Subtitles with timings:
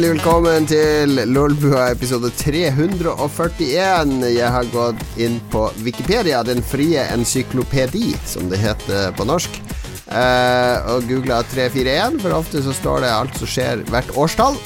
[0.00, 4.14] Hjertelig velkommen til Lolbua episode 341.
[4.32, 9.60] Jeg har gått inn på Wikipedia, den frie encyklopedi, som det heter på norsk,
[10.08, 14.56] eh, og googla 341, for ofte så står det alt som skjer hvert årstall.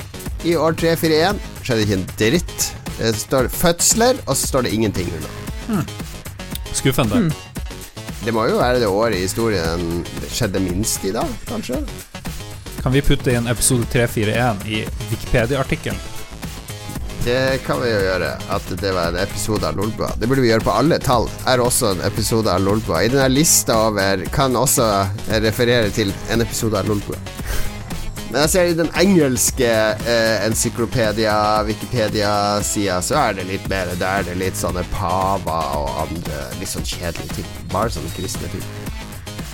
[0.47, 2.71] I år 341 skjedde ikke en dritt.
[3.03, 5.95] Det står fødsler, og så står det ingenting under.
[6.71, 7.27] Skuffende.
[8.23, 11.83] Det må jo være det året i historien det skjedde minst i dag, kanskje?
[12.85, 15.99] Kan vi putte inn episode 341 i Wikipedia-artikkelen?
[17.25, 18.29] Det kan vi jo gjøre.
[18.53, 20.11] At det var en episode av Lolbua.
[20.21, 21.25] Det burde vi gjøre på alle tall.
[21.49, 23.01] Er også en episode av Lolbua.
[23.01, 24.91] I denne lista over kan også
[25.47, 27.17] referere til en episode av Lolbua.
[28.29, 29.73] Men jeg ser i den engelske
[30.05, 36.03] eh, encyklopedia, Wikipedia-sida, så er det litt mer Da er det litt sånne paver og
[36.05, 37.53] andre litt sånn kjedelige ting.
[37.73, 38.84] Bare sånne kristne ting.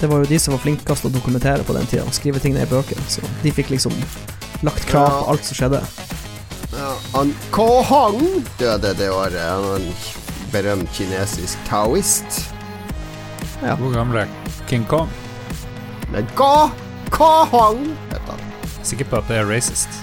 [0.00, 2.54] Det var jo de som var flinkest til å dokumentere på den tida, skrive ting
[2.56, 3.00] ned i bøker.
[3.12, 3.92] Så de fikk liksom
[4.64, 5.80] lagt krav på alt som skjedde.
[6.72, 8.22] Ja, han Ko Hong
[8.60, 9.40] døde det året.
[9.44, 9.90] Han var en
[10.54, 12.46] berømt kinesisk taoist.
[13.60, 13.74] Ja.
[13.76, 14.32] Hvor gammel er
[14.70, 15.10] King Kong?
[16.14, 16.70] Men Ko,
[17.12, 18.46] Ko Hong het han.
[18.80, 20.00] Sikker på at det er racist.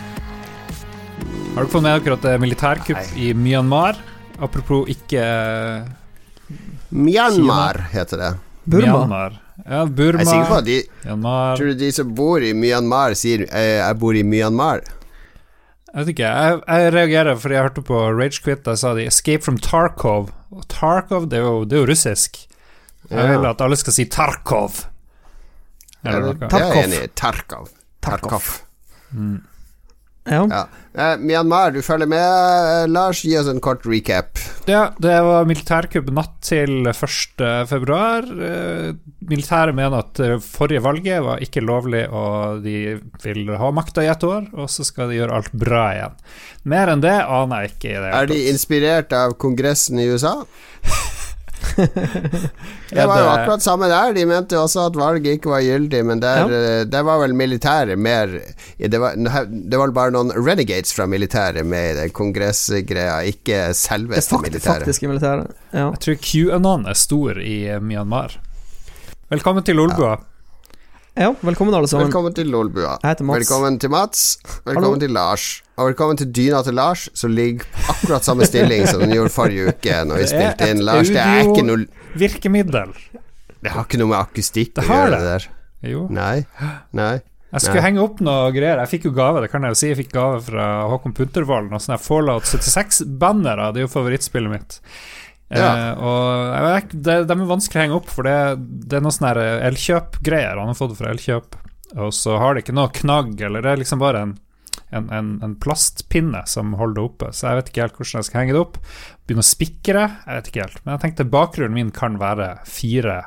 [1.55, 3.97] Har du fått med dere at det er militærkupp i Myanmar?
[4.37, 5.25] Apropos ikke
[6.93, 8.31] Myanmar heter det.
[8.69, 8.99] Burma.
[9.01, 9.41] Myanmar.
[9.65, 12.53] Ja, Burma, Jeg er sikker på at de Myanmar Tror du de som bor i
[12.53, 14.83] Myanmar, sier eh, 'jeg bor i Myanmar'?
[15.95, 19.41] Jeg vet ikke, jeg, jeg reagerer fordi jeg hørte på Ragequit, da sa de 'Escape
[19.43, 20.29] from Tarkov'.
[20.51, 22.37] Og Tarkov, det er jo, det er jo russisk.
[23.09, 23.37] Jeg Ja.
[23.37, 24.85] vil at alle skal si Tarkov.
[26.05, 27.15] Eller Ja, det, det- Jeg er enig.
[27.15, 27.67] Tarkov.
[28.01, 28.29] Tarkov.
[28.29, 29.41] Tarkov.
[30.27, 30.43] Ja.
[30.51, 30.63] Ja.
[30.97, 32.19] Eh, Myanmar, du følger med.
[32.19, 34.39] Eh, Lars, gi oss en kort recap.
[34.67, 37.43] Ja, det var militærkupp natt til 1.
[37.69, 38.25] februar.
[38.25, 38.95] Eh,
[39.27, 44.23] Militæret mener at forrige valget var ikke lovlig, og de vil ha makta i ett
[44.23, 46.17] år, og så skal de gjøre alt bra igjen.
[46.67, 47.91] Mer enn det aner jeg ikke.
[47.91, 50.37] i det Er de inspirert av Kongressen i USA?
[52.97, 54.13] Det var jo det- akkurat samme der.
[54.15, 56.83] De mente jo også at valget ikke var gyldig, men der, ja.
[56.89, 58.37] der var vel militæret mer
[58.79, 63.75] det var, det var bare noen renegades fra militæret med i den kongressgreia, ikke Det
[63.75, 64.83] selveste fakt militæret.
[64.85, 65.51] faktiske militæret.
[65.73, 65.89] Ja.
[65.89, 68.37] Jeg tror QAnon er stor i eh, Myanmar.
[69.29, 70.15] Velkommen til Olbua.
[70.15, 70.15] ja,
[71.17, 72.07] velkommen alle sammen.
[72.07, 72.97] Velkommen til Lolbua.
[73.01, 73.39] Jeg heter Mats.
[73.41, 74.23] Velkommen til Mats.
[74.65, 74.99] Velkommen Hallo.
[75.01, 75.45] til Lars.
[75.77, 79.33] Og velkommen til dyna til Lars, som ligger på akkurat samme stilling som den gjorde
[79.33, 80.83] forrige uke når vi spilte inn.
[80.85, 82.93] Lars, det er ikke noe Virkemiddel.
[83.57, 85.17] Det har ikke noe med akustikk Det å gjøre, det.
[85.17, 85.49] det der.
[85.91, 86.05] Jo.
[86.13, 86.45] Nei.
[86.97, 87.15] Nei.
[87.47, 87.85] Jeg skulle Nei.
[87.87, 88.81] henge opp noe greier.
[88.83, 89.87] Jeg fikk jo gave, det kan jeg jo si.
[89.93, 91.69] Jeg fikk gave fra Håkon Puntervold.
[91.71, 93.71] Noen sånne Fallout 76-bannere.
[93.73, 94.79] Det er jo favorittspillet mitt.
[95.53, 95.67] Ja.
[95.71, 98.35] Eh, og vet, det, de er vanskelig å henge opp, for det,
[98.87, 100.59] det er noen sånne her Elkjøp-greier.
[100.59, 101.55] Han har fått det fra Elkjøp.
[102.03, 104.33] Og så har det ikke noe knagg, eller det er liksom bare en,
[104.91, 107.31] en, en, en plastpinne som holder det oppe.
[107.31, 108.77] Så jeg vet ikke helt hvordan jeg skal henge det opp.
[109.23, 110.83] Begynne å spikre, jeg vet ikke helt.
[110.83, 113.21] Men jeg tenkte bakgrunnen min kan være fire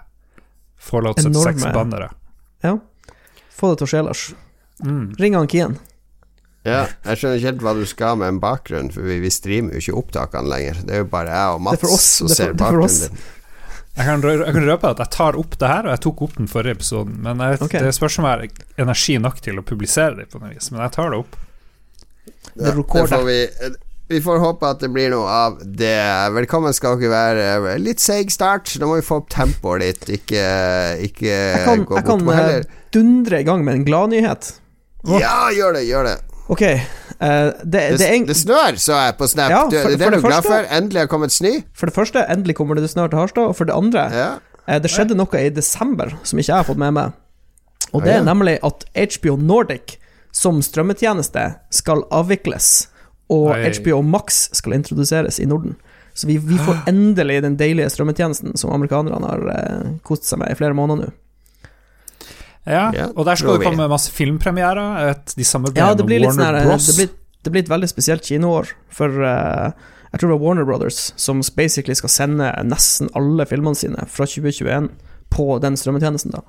[0.81, 1.57] Fallout Enorme.
[1.57, 2.13] 76-bannere.
[2.65, 2.77] ja.
[3.61, 4.21] Få det til å skje, Lars.
[4.81, 5.03] Mm.
[5.21, 5.75] Ring han Kien.
[6.69, 9.77] Ja, jeg skjønner ikke helt hva du skal med en bakgrunn, for vi, vi streamer
[9.79, 10.81] jo ikke opptakene lenger.
[10.85, 12.51] Det er jo bare jeg og Mats Det er for oss, som er ser det
[12.53, 13.23] er bakgrunnen din.
[14.01, 16.21] Jeg kan, rø- jeg kan røpe at jeg tar opp det her, og jeg tok
[16.27, 17.17] opp den forrige episoden.
[17.25, 17.81] Men jeg, okay.
[17.81, 17.87] Ok.
[17.89, 20.69] det spørs om jeg har energi nok til å publisere det på noe vis.
[20.71, 21.39] Men jeg tar det opp.
[22.55, 23.11] Det Ja, rekorder.
[23.17, 23.41] får vi,
[24.15, 25.97] vi får håpe at det blir noe av det.
[26.39, 27.11] Velkommen skal dere
[27.65, 27.75] være.
[27.83, 28.77] Litt seig start.
[28.81, 30.47] Da må vi få opp tempoet litt, ikke,
[31.09, 32.61] ikke kan, gå bort kan heller.
[32.63, 34.55] Jeg kan dundre i gang med en gladnyhet.
[35.19, 36.19] Ja, gjør det, gjør det.
[36.51, 36.63] Ok,
[37.21, 39.51] Uh, det, Det, det er en, det snør, så jeg på Snap.
[39.53, 40.65] Ja, du, for- det er du glad for?
[40.73, 41.51] Endelig har kommet snø?
[41.77, 43.51] For det første, endelig kommer det snø til Harstad.
[43.51, 44.29] Og for det andre, Ja.
[44.65, 47.13] uh, det skjedde noe i desember som ikke jeg har fått med meg.
[47.93, 49.99] Og det er nemlig at HBO Nordic
[50.33, 52.87] som strømmetjeneste skal avvikles,
[53.29, 53.69] og Oi.
[53.77, 55.77] HBO Max skal introduseres i Norden.
[56.15, 60.55] Så vi, vi får endelig den deilige strømmetjenesten som amerikanerne har uh, kost seg med
[60.55, 61.13] i flere måneder nå.
[62.67, 63.71] Ja, Ja, Og der skal det vi.
[63.71, 65.07] komme masse filmpremierer.
[65.07, 67.09] Jeg de Ja, det blir litt sånn her, det blir,
[67.45, 69.73] det blir et veldig spesielt kinoår, for uh,
[70.13, 74.27] jeg tror det var Warner Brothers som basically skal sende nesten alle filmene sine fra
[74.27, 74.91] 2021
[75.31, 76.43] på den strømmetjenesten, da.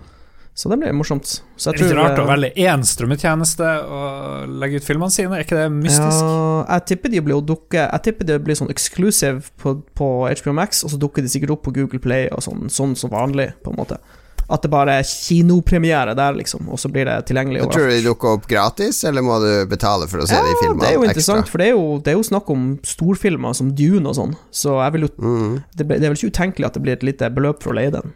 [0.53, 1.41] Så det blir morsomt.
[1.55, 5.13] Så Det er litt tror, rart å eh, velge én strømmetjeneste og legge ut filmene
[5.13, 5.37] sine.
[5.37, 6.25] Er ikke det mystisk?
[6.25, 10.09] Ja, jeg tipper de blir å dukke Jeg tipper de blir sånn exclusive på, på
[10.27, 13.13] HBO Max, og så dukker de sikkert opp på Google Play og sånn, sånn som
[13.13, 14.01] vanlig, på en måte.
[14.51, 17.75] At det bare er kinopremiere der, liksom, og så blir det tilgjengelig overalt.
[17.77, 20.57] tror du de dukker opp gratis, eller må du betale for å se Ja, de
[20.59, 21.11] filmene det er jo ekstra?
[21.13, 24.35] interessant, for det er jo, det er jo snakk om storfilmer som Dune og sånn,
[24.51, 25.55] så jeg vil jo Mm.
[25.77, 27.91] det, det er vel ikke utenkelig at det blir et lite beløp for å leie
[27.95, 28.11] den.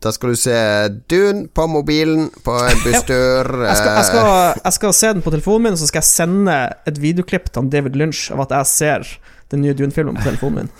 [0.00, 0.56] Da skal du se
[1.12, 3.44] Dune på mobilen på en busstur.
[3.68, 6.08] Jeg skal, jeg, skal, jeg skal se den på telefonen min, og så skal jeg
[6.08, 6.54] sende
[6.88, 9.10] et videoklipp til David Lynch av at jeg ser
[9.50, 10.70] den nye Dune-filmen på telefonen min.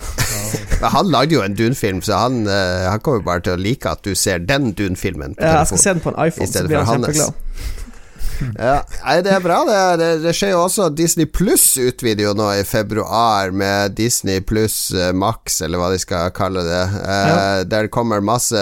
[0.95, 4.01] Han lagde jo en Dune-film, så han, eh, han kommer bare til å like at
[4.07, 6.81] du ser den Dune-filmen på Ja, jeg skal se den på en iPhone, så blir
[6.81, 7.33] han kjempeglad.
[8.57, 9.59] Ja, nei, det er bra.
[9.67, 14.41] Det, det, det skjer jo også Disney Pluss utvider jo nå i februar med Disney
[14.41, 16.81] Pluss eh, Max, eller hva de skal kalle det.
[17.03, 17.37] Eh, Ja.
[17.69, 18.57] Der kommer masse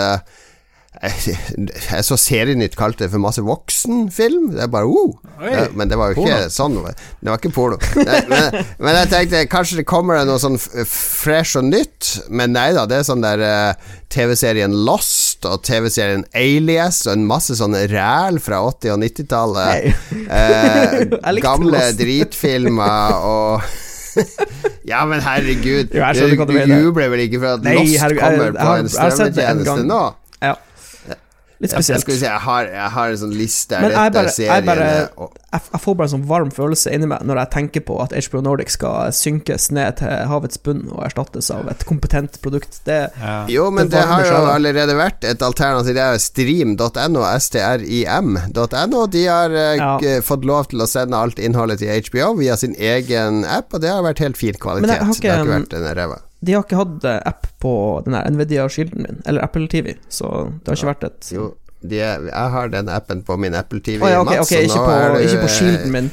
[1.05, 4.49] jeg, så Serienytt kalte det for masse voksenfilm.
[4.55, 5.13] Det er bare oh.
[5.37, 6.49] Ja, men det var jo ikke porno.
[6.51, 6.77] sånn.
[7.21, 7.77] Det var ikke porno.
[8.01, 12.09] Nei, men, men jeg tenkte kanskje det kommer noe sånn fresh og nytt.
[12.33, 17.27] Men nei da, det er sånn der uh, TV-serien Lost og TV-serien Alias og en
[17.29, 19.85] masse sånne ræl fra 80- og 90-tallet.
[19.85, 20.23] Nei.
[20.25, 23.69] Eh, gamle dritfilmer og
[24.89, 25.93] Ja, men herregud.
[25.93, 26.81] Jo, du mener.
[26.81, 30.01] jubler vel ikke for at Lost kommer på en strømmetjeneste nå?
[30.41, 30.55] Ja.
[31.59, 32.01] Litt Jeg, spesielt.
[32.05, 34.85] skal vi se, jeg har, jeg har en sånn liste Men jeg bare- jeg bare-
[35.51, 38.13] jeg, jeg får bare en sånn varm følelse inni meg når jeg tenker på at
[38.13, 42.79] HBO Nordic skal synkes ned til havets bunn og erstattes av et kompetent produkt.
[42.85, 43.45] Det, Ja.
[43.49, 45.93] Jo, men Det det har jo allerede vært et alternativ.
[45.95, 49.07] Det er stream.no, strim.no.
[49.07, 49.97] De har eh, Ja.
[50.21, 53.89] fått lov til å sende alt innholdet til HBO via sin egen app, og det
[53.89, 54.81] har vært helt fin kvalitet.
[54.87, 56.19] Men jeg har det har ikke, ikke vært en ræva.
[56.39, 57.73] De har ikke hatt eh, app på
[58.05, 61.49] den der Nvidia-skilden min, eller Apple TV, så det har ikke vært et Jo,
[61.81, 64.03] de er, jeg har den appen på min Apple TV.
[64.03, 66.11] oh, ja, ok, Mats, ok, og ikke på, du, ikke på skilden min.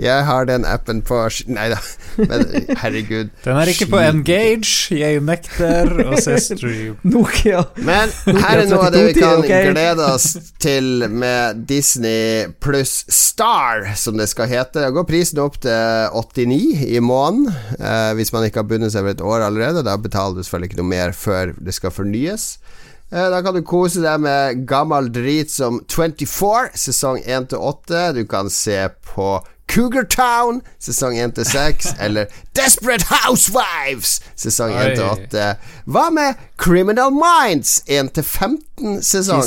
[0.00, 1.18] Jeg har den appen på
[1.52, 1.78] Nei da,
[2.16, 2.44] men
[2.80, 3.28] herregud.
[3.44, 6.96] Den er ikke på Engage, jeg nekter å se stream.
[7.12, 7.66] Nokia.
[7.84, 10.32] Men her er noe av det vi kan glede oss
[10.62, 14.80] til med Disney pluss Star, som det skal hete.
[14.80, 19.04] Da går prisen opp til 89 i måneden, eh, hvis man ikke har bundet seg
[19.04, 19.84] for et år allerede.
[19.86, 22.54] Da betaler du selvfølgelig ikke noe mer før det skal fornyes.
[23.12, 28.12] Eh, Da kan du kose deg med gammel drit som 24, sesong 1 til 8.
[28.14, 29.40] Du kan se på
[29.70, 32.26] Cougar Town, sesong 1 til 6, eller
[32.58, 35.44] Desperate Housewives, sesong 1 til 8.
[35.86, 39.42] Hva med Criminal Minds 1 til 15 sesong?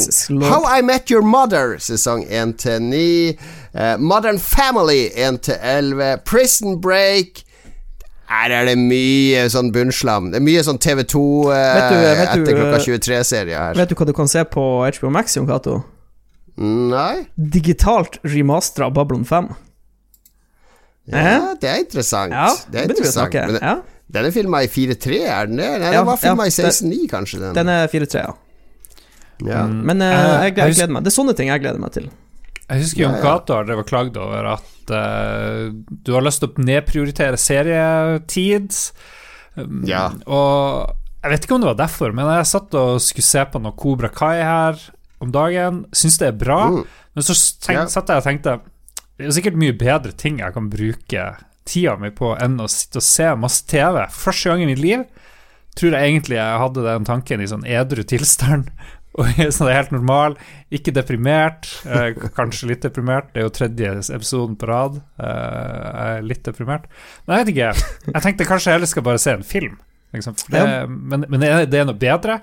[0.48, 3.38] How I Met Your Mother sesong 1 til 9.
[3.76, 6.18] eh, Modern Family 1 til 11.
[6.26, 7.44] Prison Break.
[8.34, 10.32] Her er det mye sånn bunnslam.
[10.34, 11.20] Det er mye sånn TV2
[11.54, 13.78] eh, du- vet du, etter klokka eh, 23-serier her.
[13.78, 15.84] Vet du hva du kan se på HBO Max, Jon Cato?
[16.58, 17.28] Nei?
[17.38, 19.52] Digitalt remastera Babylon 5.
[21.14, 22.32] Ja, det er interessant.
[22.34, 23.34] Ja, det er interessant.
[23.36, 23.74] Men Ja,
[24.14, 25.70] den er filma i 4.3, er den det?
[25.82, 27.40] Nei, Ja, var filma ja, i 16.9, kanskje.
[27.42, 27.56] Den.
[27.58, 28.34] den er 4-3, ja.
[29.50, 29.64] ja.
[29.68, 31.04] Men eh, Eh, jeg, gleder, jeg jeg gleder meg.
[31.04, 32.10] Det er sånne ting jeg gleder meg til.
[32.70, 33.18] Jeg husker Jon.
[33.22, 35.70] Cato har klagd over at eh,
[36.04, 38.74] du har lyst til å nedprioritere serietid.
[39.56, 40.10] Um, Ja.
[40.28, 40.90] Og
[41.24, 43.72] jeg vet ikke om det var derfor, men jeg satt og skulle se på noe
[43.78, 44.80] Kobra Kai her
[45.22, 45.86] om dagen.
[45.96, 46.86] Syns det er bra, Mm.
[47.16, 47.86] men så tenk, Ja.
[47.88, 48.62] satt jeg og tenkte
[49.16, 52.98] Det er sikkert mye bedre ting jeg kan bruke tida mi på enn å sitte
[52.98, 54.08] og se masse TV.
[54.10, 55.06] Første gang i mitt liv
[55.76, 58.70] tror jeg egentlig jeg hadde den tanken i sånn edru tilstand.
[59.14, 60.36] Og det er sånn helt normal,
[60.74, 61.70] ikke deprimert.
[61.86, 63.30] Eh, kanskje litt deprimert.
[63.34, 65.00] Det er jo tredje episoden på rad.
[65.22, 66.90] Eh, jeg er litt deprimert.
[67.28, 68.10] Men jeg vet ikke.
[68.10, 69.78] Jeg tenkte kanskje jeg heller skal bare se en film.
[70.14, 70.38] Liksom.
[70.50, 72.42] Det, Men, men er det noe bedre?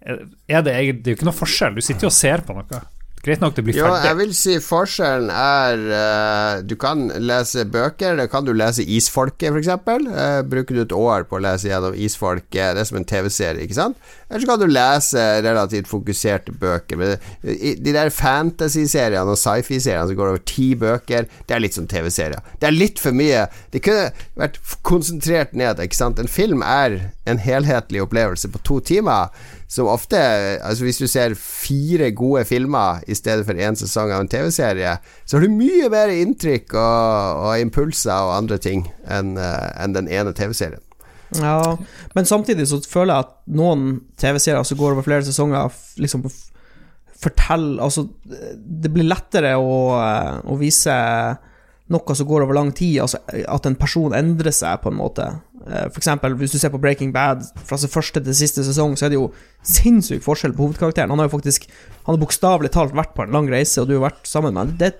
[0.00, 1.76] Er det, egentlig- det er jo ikke noe forskjell.
[1.76, 2.82] Du sitter jo og ser på noe.
[3.20, 8.16] Greit nok det blir Jo, jeg vil si forskjellen er uh, Du kan lese bøker.
[8.16, 9.68] Det kan du lese Isfolket, f.eks.
[10.08, 13.66] Uh, bruker du et år på å lese gjennom Isfolket, det er som en TV-serie,
[13.66, 14.00] ikke sant?
[14.30, 17.00] Eller så kan du lese relativt fokuserte bøker.
[17.00, 17.16] Men
[17.82, 22.38] de der fantasy-seriene og sci-fi-seriene som går over ti bøker, det er litt som TV-serier.
[22.62, 23.48] Det er litt for mye.
[23.74, 26.22] Det kunne vært konsentrert ned, ikke sant?
[26.22, 29.34] En film er en helhetlig opplevelse på to timer.
[29.70, 34.24] Som ofte Altså Hvis du ser fire gode filmer i stedet for én sesong av
[34.24, 34.96] en TV-serie,
[35.26, 39.94] så har du mye mer inntrykk og, og impulser og andre ting enn eh, enn
[39.94, 40.82] den ene TV-serien.
[41.38, 41.76] Ja,
[42.16, 45.70] men samtidig så føler jeg at noen TV-serier som går over flere sesonger,
[46.00, 46.24] liksom
[47.20, 50.94] forteller Altså, det blir lettere å, eh, å vise
[51.90, 55.26] noe som går over lang tid, altså at en person endrer seg, på en måte.
[55.66, 59.06] Eh, For eksempel, hvis du ser på Breaking Bad, fra første til siste sesong, så
[59.06, 59.32] er det jo
[59.66, 61.10] sinnssyk forskjell på hovedkarakteren.
[61.10, 61.66] Han har jo faktisk
[62.06, 64.62] Han har bokstavelig talt vært på en lang reise, og du har vært sammen med
[64.62, 64.76] ham.
[64.78, 64.94] Det,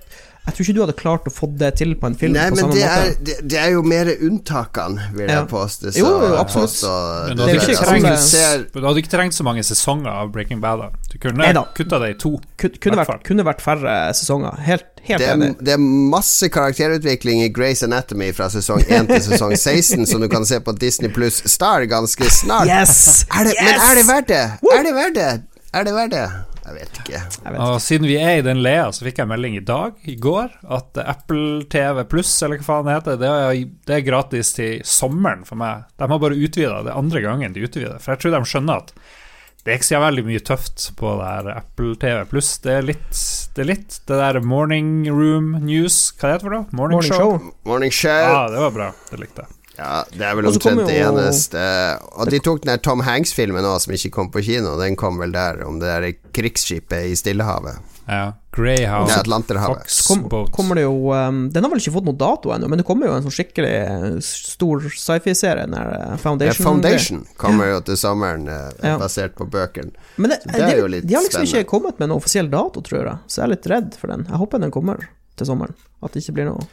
[0.47, 2.57] Jeg tror ikke du hadde klart å få det til på en film Nei, på
[2.57, 3.03] men samme det måte.
[3.07, 5.45] er, det, det er jo mer unntakene, vil jeg Ja.
[5.47, 5.93] påstå.
[5.95, 6.71] Jo, jo, absolutt.
[6.73, 6.95] påstå
[7.29, 10.33] Men du hadde ikke trengt, Altså, ser Du hadde ikke trengt så mange sesonger av
[10.33, 10.79] Breaking Bad.
[10.81, 12.41] da Du kunne kutta det i to.
[12.59, 14.59] Kun- kunne, vært, kunne vært færre sesonger.
[14.65, 15.57] Helt, helt det er, enig.
[15.63, 20.29] det er masse karakterutvikling i Grace Anatomy fra sesong 1 til sesong 16, som du
[20.29, 22.67] kan se på Disney pluss Star ganske snart.
[22.67, 23.25] Yes!
[23.31, 23.65] Er det, yes!
[23.65, 24.45] Men er det verdt det?
[24.75, 25.43] Er det verdt det?
[25.73, 26.29] Er det verdt det?
[26.71, 27.19] Jeg vet ikke.
[27.19, 27.61] Jeg vet.
[27.65, 30.53] Og siden vi er i den lea, så fikk jeg melding i dag, i går,
[30.79, 34.85] at Apple TV Pluss, eller hva faen det heter, det er, det er gratis til
[34.87, 35.89] sommeren for meg.
[35.99, 36.85] De har bare utvida.
[36.87, 37.99] Det andre gangen de utvider.
[37.99, 38.95] For jeg tror de skjønner at
[39.61, 42.55] det er ikke så veldig mye tøft på det her Apple TV Pluss.
[42.65, 43.25] Det er litt
[43.57, 46.69] det er litt det der Morning Room News Hva heter det for noe?
[46.71, 47.35] Morning, Morning Show?
[47.37, 47.55] Show.
[47.69, 48.25] Morning Show.
[48.25, 48.93] Ja, det var bra.
[49.11, 49.60] Det likte jeg.
[49.81, 51.61] Ja, det er vel omtrent det jo- eneste.
[52.21, 54.75] Og de tok den der Tom Hanks-filmen òg, som ikke kom på kino.
[54.81, 57.79] Den kom vel der, om det der krigsskipet i Stillehavet.
[58.11, 58.33] Ja.
[58.53, 59.09] Greyhound.
[59.09, 59.87] Er Atlanterhavet.
[60.09, 62.87] Kom, kommer det jo um, Den har vel ikke fått noe dato ennå, men det
[62.89, 66.67] kommer jo en sånn skikkelig eh, stor sci-fi-serie, den der eh, Ja, Foundation.
[66.67, 68.97] Foundation kommer jo til sommeren, eh, Ja.
[68.99, 69.93] basert på bøkene.
[70.19, 71.63] Men det, Så det er jo litt de har liksom spennende.
[71.63, 74.27] ikke kommet med noen offisiell dato, tror jeg, så jeg er litt redd for den.
[74.29, 75.07] Jeg håper den kommer
[75.39, 75.75] til sommeren.
[76.03, 76.67] At det ikke blir noe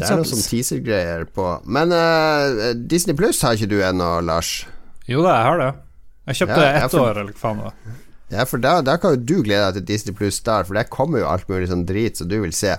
[0.00, 0.50] Det er noe som utsettelse.
[0.50, 1.46] teaser-greier på.
[1.66, 4.66] Men uh, Disney Pluss har ikke du ennå, Lars?
[5.08, 5.70] Jo da, jeg har det.
[6.26, 7.74] Jeg kjøpte Ja, ett for- år, eller hva faen det var.
[8.28, 10.88] Ja, for da, da kan jo du glede deg til Disney Pluss Star, for der
[10.90, 12.72] kommer jo alt mulig sånn drit som du vil se.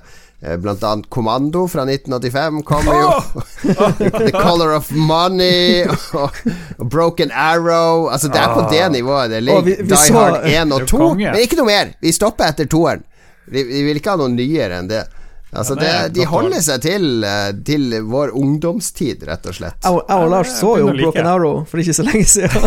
[0.43, 3.13] Eh, Blant annet Kommando fra 1985 kommer jo.
[4.19, 5.85] The Color of Money
[6.19, 6.35] og,
[6.77, 8.09] og Broken Arrow.
[8.11, 9.61] Altså, det er på det nivået det ligger.
[9.63, 11.07] Oh, vi- vi Die så- Hard 1 og er 2.
[11.23, 11.93] Men ikke noe mer!
[12.03, 13.07] Vi stopper etter toeren.
[13.47, 15.05] Vi, vi vil ikke ha noe nyere enn det.
[15.55, 19.77] Altså, Ja, det det, de holder seg til, eh, til vår ungdomstid, rett og slett.
[19.83, 21.25] Jeg og- jeg og Lars så jo Broken like.
[21.25, 22.61] Arrow for ikke så lenge siden.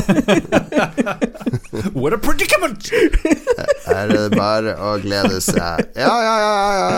[1.95, 2.89] What a predicament!
[2.91, 5.85] Her er det bare å glede seg.
[5.97, 6.89] Ja, ja, ja, ja,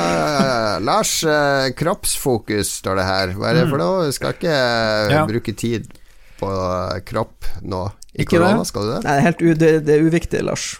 [0.46, 0.78] ja.
[0.86, 3.34] Lars, eh, kroppsfokus står det her.
[3.38, 4.06] Hva er det for noe?
[4.08, 5.24] Du skal ikke eh, Ja.
[5.28, 5.90] bruke tid
[6.40, 6.50] på
[7.10, 7.84] kropp nå
[8.14, 8.66] i Ikke korona, det?
[8.70, 9.02] skal du det?
[9.04, 10.70] Nei, det er helt u, det, det er uviktig, Lars.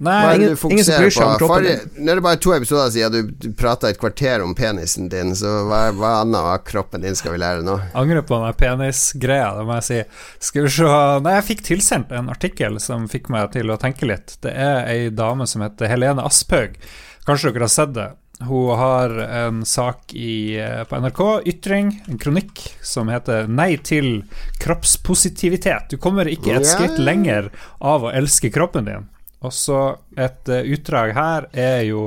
[0.00, 1.80] Nei, ingen- ingen som bryr seg om kroppen din.
[2.00, 5.34] Nå er det bare to episoder siden du, du prata et kvarter om penisen din,
[5.36, 7.74] så hva, hva annet av kroppen din skal vi lære nå?
[8.00, 10.00] angrer på den penisgreia, det må jeg si.
[10.40, 14.08] Skal vi se Nei, jeg fikk tilsendt en artikkel som fikk meg til å tenke
[14.08, 14.38] litt.
[14.40, 16.80] Det er ei dame som heter Helene Asphaug.
[17.28, 18.08] Kanskje dere har sett det.
[18.40, 24.22] Hun har en sak i, eh, på NRK, Ytring, en kronikk, som heter 'Nei til
[24.60, 25.90] kroppspositivitet'.
[25.90, 27.50] Du kommer ikke et skritt lenger
[27.82, 29.08] av å elske kroppen din.
[29.40, 29.80] Og så
[30.20, 32.04] et eh, utdrag her er jo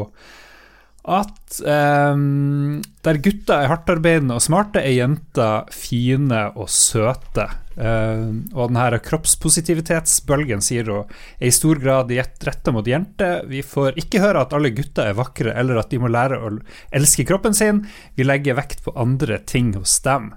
[1.04, 7.50] at um, der gutta er hardtarbeidende og smarte, er jenter fine og søte.
[7.74, 11.10] Ehm, og denne kroppspositivitetsbølgen sier hun
[11.40, 13.44] er i stor grad retta mot jenter.
[13.50, 16.54] Vi får ikke høre at alle gutter er vakre, eller at de må lære å
[16.96, 17.84] elske kroppen sin.
[18.16, 20.32] Vi legger vekt på andre ting hos dem.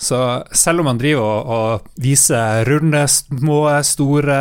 [0.00, 0.18] Så
[0.56, 4.40] selv om man driver og, og viser runde, små, store,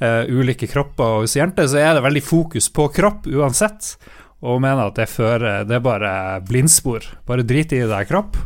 [0.00, 3.94] eh, ulike kropper hos jenter, så er det veldig fokus på kropp uansett
[4.40, 6.12] og mener at det fører Det er bare
[6.48, 7.04] blindspor.
[7.28, 8.38] Bare drit i deg kropp.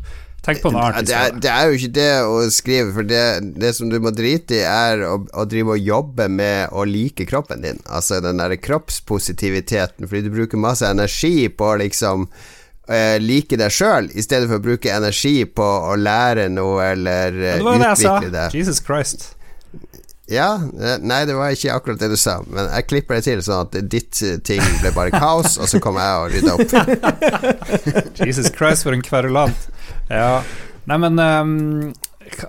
[0.44, 1.08] Tenk på noe annet.
[1.08, 3.22] det, det er jo ikke det å skrive, for det,
[3.56, 7.24] det som du må drite i, er å, å drive og jobbe med å like
[7.30, 7.80] kroppen din.
[7.88, 12.26] Altså den derre kroppspositiviteten, fordi du bruker masse energi på liksom
[12.92, 17.40] eh, like deg sjøl, i stedet for å bruke energi på å lære noe eller
[17.96, 18.18] sa.
[18.18, 18.46] utvikle det.
[18.52, 19.30] Jesus Christ.
[20.26, 23.42] Ja, eh, nei, det var ikke akkurat det du sa, men jeg klipper det til
[23.44, 28.16] sånn at ditt eh, ting ble bare kaos, og så kommer jeg og rydder opp.
[28.24, 29.68] Jesus Christ, for en kverulant.
[30.08, 30.40] Ja.
[30.88, 31.92] Nei, men um,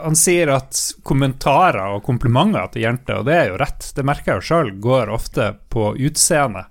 [0.06, 4.34] han sier at kommentarer og komplimenter til jenter, og det er jo rett, det merker
[4.34, 6.68] jeg jo sjøl, går ofte på utseende.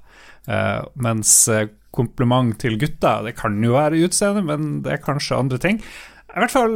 [0.48, 1.36] uh, mens
[1.94, 5.84] kompliment til gutter, det kan jo være utseende, men det er kanskje andre ting.
[6.34, 6.72] I hvert fall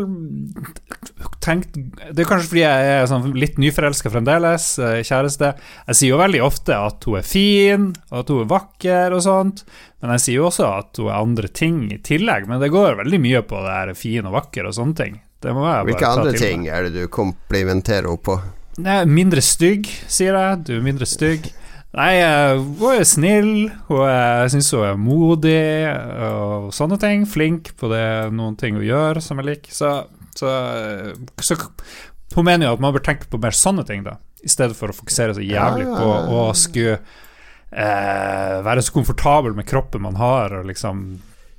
[1.43, 5.53] tenkt Det er kanskje fordi jeg er sånn litt nyforelska fremdeles, eh, kjæreste.
[5.89, 9.25] Jeg sier jo veldig ofte at hun er fin, og at hun er vakker og
[9.27, 9.65] sånt,
[9.99, 12.47] men jeg sier jo også at hun er andre ting i tillegg.
[12.51, 15.19] Men det går veldig mye på det her fin og vakker og sånne ting.
[15.43, 18.39] Hvilke andre ting er det du komplimenterer henne på?
[18.83, 20.63] Nei, mindre stygg, sier jeg.
[20.67, 21.49] Du er mindre stygg.
[21.97, 23.53] Nei, eh, hun er snill,
[23.89, 25.63] hun er, jeg syns hun er modig
[26.29, 27.25] og sånne ting.
[27.29, 28.05] Flink på det,
[28.37, 29.75] noen ting hun gjør som jeg liker.
[29.75, 29.95] Så,
[30.37, 30.53] så,
[31.41, 31.57] så
[32.37, 34.19] hun mener jo at man bør tenke på mer sånne ting, da.
[34.45, 36.99] I stedet for å fokusere så jævlig på å skulle
[37.73, 41.09] eh, være så komfortabel med kroppen man har, og liksom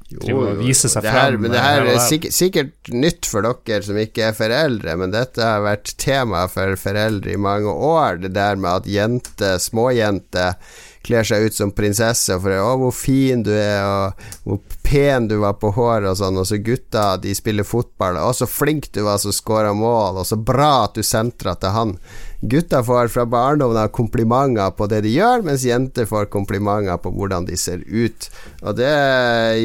[0.09, 0.57] Drive jo.
[0.57, 4.29] vise seg frem, Men det eh, her er sikkert, sikkert nytt for dere som ikke
[4.29, 8.23] er foreldre, men dette har vært tema for foreldre i mange år.
[8.23, 10.57] Det der med at jenter, småjenter,
[11.05, 15.29] kler seg ut som prinsesse for å, 'Å, hvor fin du er', og 'hvor pen
[15.29, 16.37] du var på håret', og sånn.
[16.41, 18.17] Og så gutta, de spiller fotball.
[18.17, 21.69] 'Å, så flink du var som skåra mål', og så bra at du sentra til
[21.69, 21.97] han.
[22.41, 27.12] Gutta får fra barndommen av komplimenter på det de gjør, mens jenter får komplimenter på
[27.12, 28.29] hvordan de ser ut.
[28.63, 28.93] Og det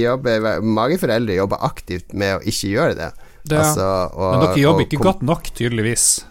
[0.00, 3.10] jobber Mange foreldre jobber aktivt med å ikke gjøre det.
[3.44, 6.24] Det, Altså, og- men dere jobber ikke godt nok, tydeligvis.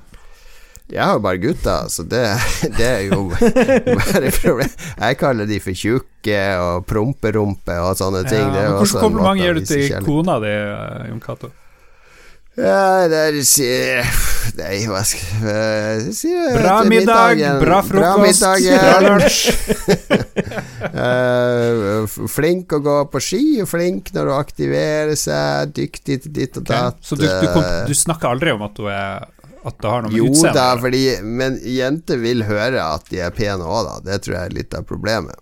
[0.92, 2.26] Jeg har jo bare gutter, så det,
[2.78, 4.70] det er jo bare problem.
[5.00, 8.44] Jeg kaller de for tjukke og promperumpe og sånne ting.
[8.44, 10.06] Ja, Hvilke komplimenter gir du til kjærlighet.
[10.06, 11.50] kona di, eh, Jon Cato?
[12.53, 14.05] Ja, det er sier
[14.53, 19.39] Nei, hva skal jeg si Bra middag, bra frokost, bra lunsj.
[20.93, 26.67] Eh, flink å gå på ski, flink når du aktiverer seg, dyktig til ditt og
[26.69, 27.00] datt.
[27.00, 27.07] Okay.
[27.07, 29.25] Så du, du, kom, eh, du snakker aldri om at du er
[29.63, 33.24] At det har noe med Jo utseendet da, fordi, men jenter vil høre at de
[33.25, 33.98] er pene òg, da.
[34.12, 35.39] Det tror jeg er litt av problemet.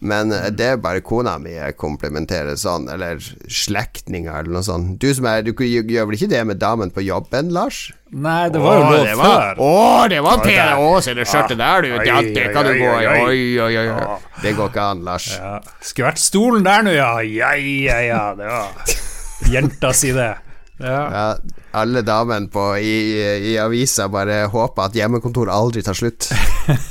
[0.00, 3.18] Men eh, det er bare kona mi jeg komplimenterer sånn, eller
[3.50, 4.94] slektninger eller noe sånt.
[5.02, 7.88] Du som er Du gjør vel ikke det med damen på jobben, Lars?
[8.08, 9.60] Nei, det var jo lov før.
[9.60, 9.72] Å,
[10.08, 11.90] det var Per Aas i det skjørtet der, du.
[12.08, 13.08] Ja, det kan du gå i.
[13.26, 14.18] Oi, oi, oi.
[14.42, 15.32] Det går ikke an, Lars.
[15.34, 15.58] Ja.
[15.82, 17.10] Skulle vært stolen der nå, ja.
[17.26, 18.22] Ja, ja, ja.
[18.38, 18.94] Det var
[19.54, 20.32] Jenta si det.
[20.78, 20.98] Ja.
[21.10, 21.24] Ja,
[21.78, 22.94] alle damene på i,
[23.50, 26.30] i avisa bare håper at hjemmekontor aldri tar slutt.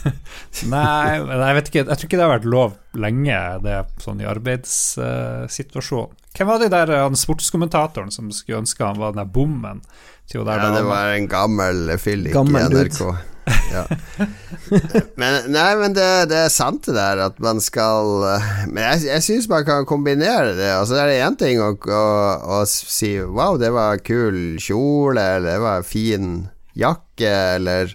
[0.74, 4.22] Nei, men jeg vet ikke Jeg tror ikke det har vært lov lenge, det sånn
[4.24, 6.16] i arbeidssituasjonen.
[6.38, 9.82] Hvem var det der han sportskommentatoren som skulle ønske han var den der bommen?
[10.28, 12.98] til der Ja, det var en gammel fyllik i NRK.
[13.00, 13.16] dude.
[13.72, 13.84] Ja.
[15.20, 19.06] Men, nei, men det, det er sant det der at man skal eh, Men jeg,
[19.08, 20.70] jeg syns man kan kombinere det.
[20.74, 22.04] Altså Det er én ting å, å,
[22.58, 27.94] å si 'wow, det var kul kjole', eller 'det var fin jakke', eller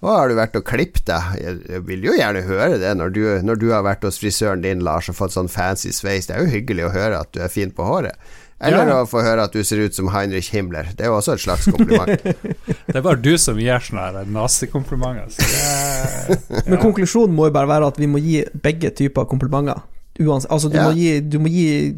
[0.00, 3.16] 'å, har du vært og klippet deg?' Jeg, jeg vil jo gjerne høre det når
[3.16, 6.28] du, når du har vært hos frisøren din, Lars, og fått sånn fancy sveis.
[6.28, 8.16] Det er jo hyggelig å høre at du er fin på håret.
[8.60, 8.96] Eller Ja.
[9.02, 10.90] å få høre at du ser ut som Heinrich Himmler.
[10.96, 12.10] Det er jo også et slags kompliment.
[12.90, 15.30] Det er bare du som gir sånne her nazikomplimenter.
[15.32, 16.62] Så ja.
[16.68, 19.80] Men konklusjonen må jo bare være at vi må gi begge typer komplimenter.
[20.20, 20.90] Uansett, altså du, Ja.
[20.90, 21.94] må gi, du må gi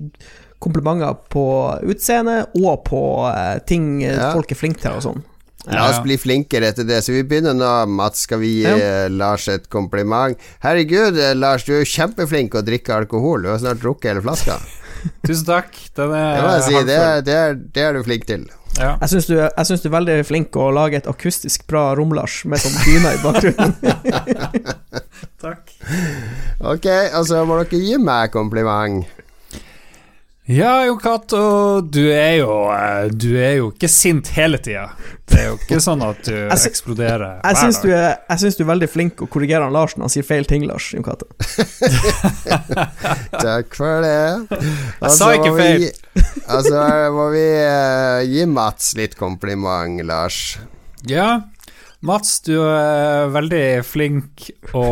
[0.62, 1.44] komplimenter på
[1.90, 3.02] utseende og på
[3.34, 4.32] eh, ting eh, Ja.
[4.36, 5.22] folk er flinke til og sånn.
[5.70, 6.96] La oss bli flinkere etter det.
[7.06, 8.24] Så vi begynner nå, Mats.
[8.26, 8.76] Skal vi gi Ja.
[8.76, 10.36] eh, Lars et kompliment?
[10.62, 13.42] Herregud, Lars, du er jo kjempeflink å drikke alkohol.
[13.42, 14.56] Du har snart drukket hele flaska.
[15.26, 15.76] Tusen takk.
[15.98, 16.74] Den er Det si.
[16.86, 18.44] Det, er- det, er, det er du flink til.
[18.78, 18.94] Ja.
[19.02, 22.38] Jeg syns du, jeg syns du er veldig flink å lage et akustisk bra romlars
[22.48, 23.74] med sånn dyne i bakgrunnen.
[25.42, 25.74] Takk.
[26.72, 29.02] Ok, altså må dere gi meg kompliment.
[30.50, 34.88] Ja, Jon Cato, du er jo eh, Du er jo ikke sint hele tida.
[35.30, 38.58] Det er jo ikke sånn at du Jeg eksploderer Jeg syns du, er- jeg syns
[38.58, 40.88] du er veldig flink å korrigere han Lars når han sier feil ting, Lars.
[40.96, 41.30] Jon Cato.
[43.46, 44.58] Takk for det.
[44.58, 45.86] Jeg sa ikke feil.
[45.86, 46.26] vi.
[46.50, 46.82] Altså
[47.14, 50.42] må vi uh, gi Mats litt kompliment, Lars.
[51.08, 51.36] Ja,
[52.02, 54.82] Mats, du er veldig flink å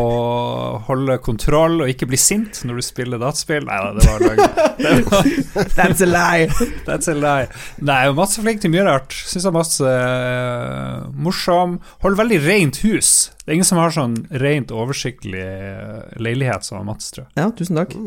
[0.87, 3.65] holde kontroll og ikke bli sint når du spiller dataspill.
[3.67, 5.65] Nei da, det var løgn.
[5.77, 6.47] That's a lie!
[6.87, 7.49] That's a lie.
[7.83, 9.11] Nei, Mats er flink til mye rart.
[9.27, 11.81] Syns Mats er morsom.
[12.05, 13.11] Holder veldig rent hus.
[13.41, 17.35] Det er ingen som har sånn rent, oversiktlig eh, leilighet som Mats, tror jeg.
[17.41, 17.97] Ja, tusen takk.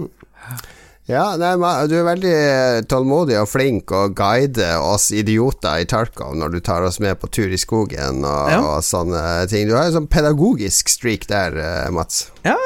[1.06, 1.50] Ja, nei,
[1.90, 6.60] du er veldig eh, tålmodig og flink og guider oss idioter i Tarkov når du
[6.64, 8.60] tar oss med på tur i skogen og, Ja.
[8.64, 9.20] og sånne
[9.52, 9.68] ting.
[9.68, 11.58] Du har en sånn pedagogisk streak der,
[11.92, 12.30] Mats.
[12.46, 12.56] Ja,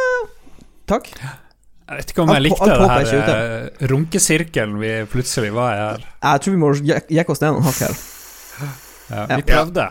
[0.88, 1.11] Takk.
[1.88, 6.07] Jeg vet ikke om jeg likte det her eh, runkesirkelen vi plutselig var i her.
[6.22, 7.98] Jeg tror vi må jek- jekke oss ned noen hakk her.
[9.09, 9.37] Ja, Ja.
[9.37, 9.85] vi prøvde.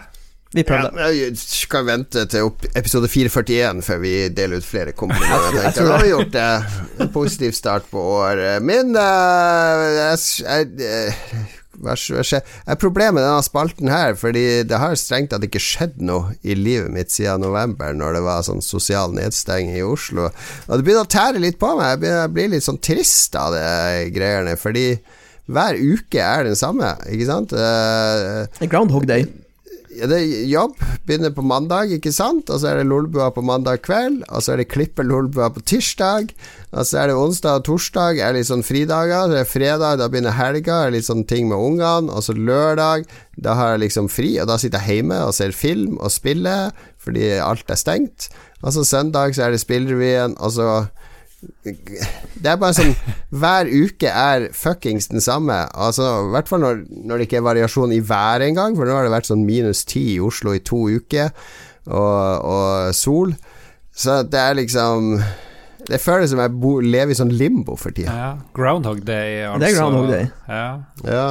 [0.56, 0.94] Vi prøvde.
[0.96, 2.48] Ja, jeg skal vente til
[2.80, 5.58] episode 441 før vi deler ut flere komplimenter.
[5.58, 6.48] Jeg tenkte Da har vi gjort det.
[7.04, 8.64] En positiv start på året.
[8.64, 12.42] Men Hva jeg, jeg, har hva skjer?
[12.66, 16.56] Er problemet med denne spalten her, fordi det har strengt tatt ikke skjedd noe i
[16.58, 20.30] livet mitt siden november, når det var sånn sosial nedstenging i Oslo.
[20.32, 21.94] Og det begynner å tære litt på meg.
[21.94, 23.68] Jeg begynner å bli litt sånn trist av det
[24.16, 24.88] greiene, fordi
[25.48, 27.54] hver uke er den samme, ikke sant?
[27.56, 29.28] Uh, Groundhog Day.
[30.06, 30.78] Det er jobb.
[31.08, 32.52] Begynner på mandag, ikke sant?
[32.54, 34.22] Og så er det Lolbua på mandag kveld.
[34.28, 36.34] Og så er det Klippe Lolbua på tirsdag.
[36.72, 39.26] Og så er det onsdag og torsdag er litt sånn fridager.
[39.26, 42.12] Så er det fredag, da begynner helga, er litt sånn ting med ungene.
[42.12, 43.08] Og så lørdag,
[43.42, 46.72] da har jeg liksom fri, og da sitter jeg hjemme og ser film og spiller
[47.08, 48.26] fordi alt er stengt.
[48.66, 50.72] Og så søndag så er det spillrevyen, og så
[51.68, 52.94] det er bare sånn
[53.36, 55.58] Hver uke er fuckings den samme.
[55.76, 58.96] Altså I hvert fall når, når det ikke er variasjon i været engang, for nå
[58.96, 61.34] har det vært sånn minus ti i Oslo i to uker,
[61.88, 63.36] og, og sol.
[63.98, 65.14] Så det er liksom
[65.88, 68.12] Det føles som jeg bo, lever i sånn limbo for tida.
[68.14, 68.32] Ja.
[68.56, 69.62] Groundhog Day, altså.
[69.64, 70.26] Det er Groundhog Day.
[70.52, 70.66] Ja.
[71.08, 71.30] Ja.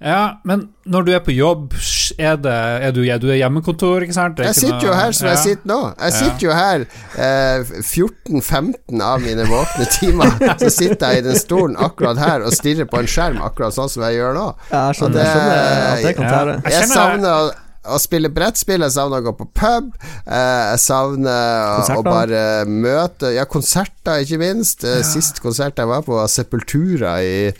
[0.00, 1.72] Ja, men når du er på jobb,
[2.18, 2.52] er, det,
[2.86, 4.36] er du, er du i hjemmekontor, ikke sant?
[4.38, 5.78] Det er Jeg sitter jo her som jeg sitter nå.
[5.98, 6.18] Jeg Ja.
[6.22, 6.84] sitter jo her
[7.18, 10.34] eh, 14-15 av mine våkne timer.
[10.62, 13.90] Så sitter jeg i den stolen akkurat her og stirrer på en skjerm, akkurat sånn
[13.92, 14.44] som jeg gjør nå.
[14.70, 16.34] Ja, jeg skjønner, jeg at det kan Ja.
[16.36, 16.54] tære.
[16.68, 17.50] Jeg Jeg savner å,
[17.88, 19.90] å spille brettspill, jeg savner å gå på pub.
[20.26, 24.84] Eh, jeg savner å, å bare møte Ja, konserter, ikke minst.
[24.86, 25.02] Ja.
[25.02, 27.50] Sist konsert jeg var på, var Sepultura i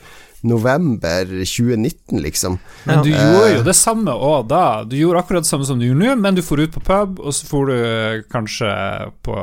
[0.47, 2.59] november 2019, liksom.
[2.87, 4.65] Men du gjorde jo det samme òg da.
[4.89, 7.21] Du gjorde akkurat det samme som du gjør nå, men du får ut på pub,
[7.21, 8.73] og så får du eh, kanskje
[9.27, 9.37] på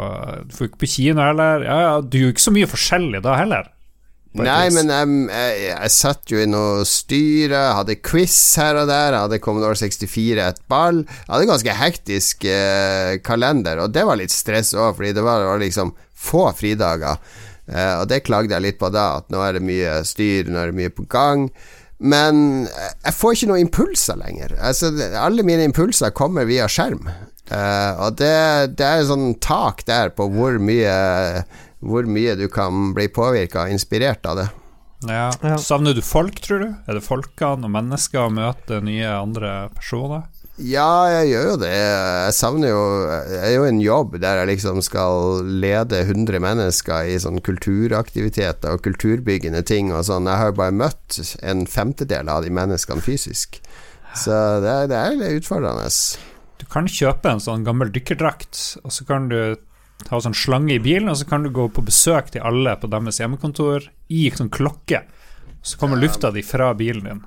[0.49, 1.65] Du får ikke på kino heller.
[1.67, 3.71] Ja, ja, du gjør ikke så mye forskjellig da heller.
[4.36, 9.15] Nei, men jeg, jeg, jeg satt jo i noe styre, hadde quiz her og der,
[9.15, 11.05] hadde Commodore 64 et ball.
[11.08, 15.45] Jeg hadde ganske hektisk eh, kalender, og det var litt stress òg, fordi det var,
[15.47, 15.93] var liksom
[16.25, 17.21] få fridager.
[17.67, 20.62] Eh, og det klagde jeg litt på da, at nå er det mye styr, nå
[20.62, 21.47] er det mye på gang.
[21.97, 24.58] Men eh, jeg får ikke noen impulser lenger.
[24.60, 27.08] Altså, alle mine impulser kommer via skjerm.
[27.45, 30.93] Eh, og det, det er et sånn tak der på hvor mye
[31.86, 34.45] Hvor mye du kan bli påvirka og inspirert av det.
[35.06, 35.28] Ja.
[35.43, 35.58] Ja.
[35.62, 36.69] Savner du folk, tror du?
[36.88, 40.23] Er det folkene og mennesker å møte nye andre personer?
[40.55, 41.71] Ja, jeg gjør jo det.
[41.75, 42.83] Jeg savner jo
[43.27, 48.77] Jeg er jo en jobb der jeg liksom skal lede 100 mennesker i sånn kulturaktiviteter
[48.77, 50.29] og kulturbyggende ting og sånn.
[50.31, 53.59] Jeg har jo bare møtt en femtedel av de menneskene fysisk.
[54.15, 54.31] Så
[54.63, 55.91] det er, det er litt utfordrende.
[56.55, 59.57] Du kan kjøpe en sånn gammel dykkerdrakt, og så kan du
[60.07, 62.87] ha sånn slange i bilen, og så kan du gå på besøk til alle på
[62.91, 65.03] deres hjemmekontor i sånn klokke.
[65.65, 67.25] Så kommer lufta di fra bilen din.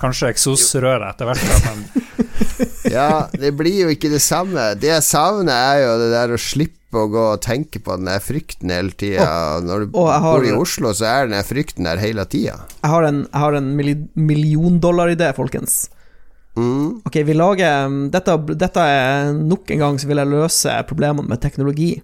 [0.00, 1.84] Kanskje eksosrøret etter hvert, men
[2.94, 4.72] Ja, det blir jo ikke det samme.
[4.78, 8.06] Det jeg savner, er jo det der å slippe å gå og tenke på den
[8.10, 9.26] der frykten hele tida.
[9.64, 12.60] Når du og har- bor i Oslo, så er den der frykten der hele tida.
[12.84, 15.88] Jeg har en, jeg har en milli- milliondollar-idé, folkens.
[16.54, 17.00] Mm.
[17.08, 21.26] Ok, vi lager um, dette, dette er nok en gang så vil jeg løse problemene
[21.32, 21.96] med teknologi.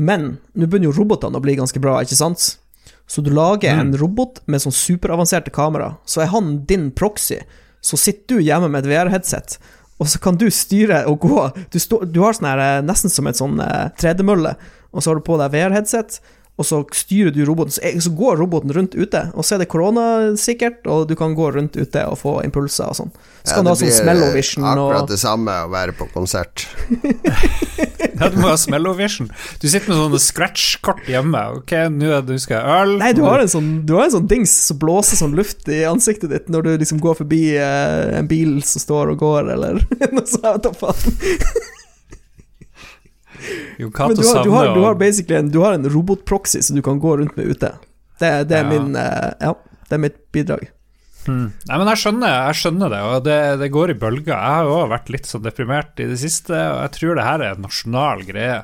[0.00, 2.54] Men nå begynner jo robotene å bli ganske bra, ikke sant?
[3.10, 5.96] Så du lager en robot med sånn superavanserte kamera.
[6.08, 7.42] Så er han din proxy.
[7.82, 9.56] Så sitter du hjemme med et VR-headset,
[9.98, 11.40] og så kan du styre og gå.
[11.74, 14.54] Du, stå, du har sånn her eh, nesten som et sånn eh, tredemølle,
[14.92, 16.20] og så har du på deg VR-headset.
[16.60, 19.22] Og så styrer du roboten, så, går roboten rundt ute.
[19.32, 22.98] Og så er det koronasikkert, og du kan gå rundt ute og få impulser og
[22.98, 23.14] sånn.
[23.40, 26.66] Så kan du ha sånn smellovision akkurat det samme å være på konsert.
[28.20, 29.32] ja, du må ha smellovision.
[29.64, 31.42] Du sitter med sånne scratch-kort hjemme.
[31.56, 32.96] Ok, nå du skal jeg øl.
[33.00, 35.82] Nei, du har en sånn, du har en sånn dings som blåser sånn luft i
[35.88, 39.80] ansiktet ditt når du liksom går forbi eh, en bil som står og går, eller
[40.14, 40.68] noe sånt.
[43.42, 43.92] Faen.
[43.92, 46.82] Cato du har, du, har, du har basically en, du har en robotproxy som du
[46.82, 47.72] kan gå rundt med ute.
[48.20, 48.68] Det, det er Ja.
[48.70, 49.54] min eh, Ja,
[49.88, 50.68] det er mitt bidrag.
[51.26, 51.52] Hmm.
[51.68, 54.32] Nei, men jeg skjønner, jeg skjønner det, og det, det går i bølger.
[54.34, 57.26] Jeg har jo også vært litt sånn deprimert i det siste, og jeg tror det
[57.28, 58.56] her er en nasjonal greie.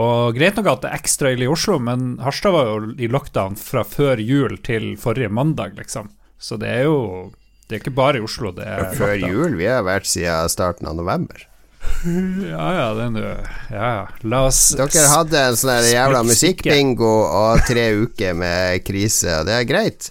[0.00, 3.08] Og Greit nok at det er ekstra ille i Oslo, men Harstad var jo i
[3.10, 6.08] lockdown fra før jul til forrige mandag, liksom.
[6.40, 7.32] Så det er jo
[7.68, 9.30] Det er ikke bare i Oslo det er Før lockdown.
[9.34, 9.56] jul.
[9.60, 11.42] Vi har vært siden starten av november.
[12.50, 14.02] Ja, ja, det er nå Ja, ja.
[14.28, 19.56] La oss Dere hadde en sånn jævla musikkbingo og tre uker med krise, og det
[19.58, 20.10] er greit.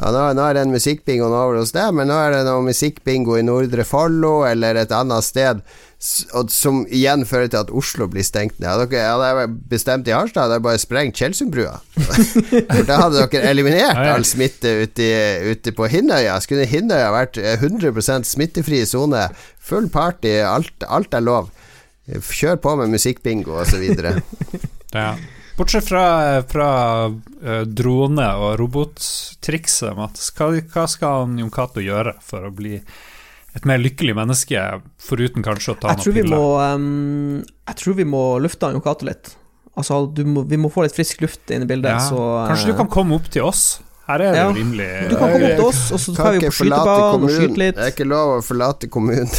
[0.00, 3.36] Ja, nå, nå er den musikkbingoen over hos deg, men nå er det noe musikkbingo
[3.36, 5.60] i Nordre Follo eller et annet sted,
[6.00, 8.70] som igjen fører til at Oslo blir stengt ned.
[8.70, 11.74] Hadde dere hadde jeg bestemt i Harstad, hadde jeg bare sprengt Tjeldsundbrua.
[12.72, 15.10] For da hadde dere eliminert all smitte ute,
[15.52, 16.38] ute på Hinnøya.
[16.40, 19.26] Skulle Hinnøya vært eh, 100% smittefri sone,
[19.60, 21.52] full party, alt, alt er lov.
[22.08, 23.84] Kjør på med musikkbingo osv.
[24.90, 25.12] Ja.
[25.54, 26.70] Bortsett fra, fra
[27.06, 32.80] eh, drone og robottrikset, Mats, hva, hva skal Jon Cato gjøre for å bli
[33.56, 34.62] et mer lykkelig menneske,
[35.02, 36.36] foruten kanskje å ta Jeg noen piller?
[36.38, 39.32] må um, Jeg tror vi må lufte Jon Cato litt.
[39.78, 42.18] Altså, du må, vi må få litt frisk luft inn i bildet, Ja, så
[42.50, 43.80] Kanskje du eh, kan komme opp til oss?
[44.10, 44.46] Her er det Ja.
[44.48, 47.30] jo rimelig Du kan komme opp til oss, og så Kan vi på skytebanen og
[47.30, 47.76] skyte litt.
[47.78, 49.30] Det er ikke lov å forlate kommunen.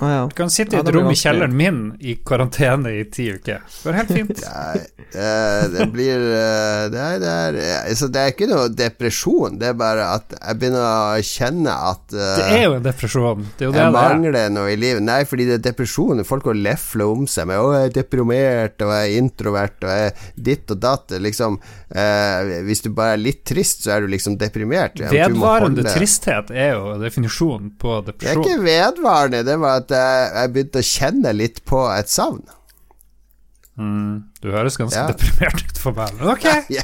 [0.00, 0.20] Ah, ja.
[0.30, 3.60] Du kan sitte i et det rom i kjelleren min i karantene i ti uker.
[3.66, 4.42] Det går helt fint.
[4.60, 7.58] Nei, det blir eh, det er, det, er,
[7.90, 12.14] altså, det er ikke noe depresjon, det er bare at jeg begynner å kjenne at
[12.14, 13.44] uh, Det er jo en depresjon.
[13.58, 14.14] Det er jo det jeg det er.
[14.14, 15.02] mangler noe i livet.
[15.02, 16.22] Nei, fordi det er depresjon.
[16.28, 19.90] Folk går lefle om seg med 'Å, jeg er deprimert, og jeg er introvert, og
[19.90, 21.16] jeg er ditt og datt'.
[21.26, 21.58] Liksom,
[21.96, 25.00] uh, hvis du bare er litt trist, så er du liksom deprimert.
[25.00, 28.42] Ja, Vedvarende tristhet er jo definisjonen på depresjon.
[28.44, 32.08] Det er ikke vedvarende, det var at jeg, jeg begynte å kjenne litt på et
[32.12, 32.42] savn.
[33.80, 35.06] Mm, du høres ganske Ja.
[35.08, 36.10] deprimert ut for meg.
[36.18, 36.44] Men ok.
[36.76, 36.82] Ja,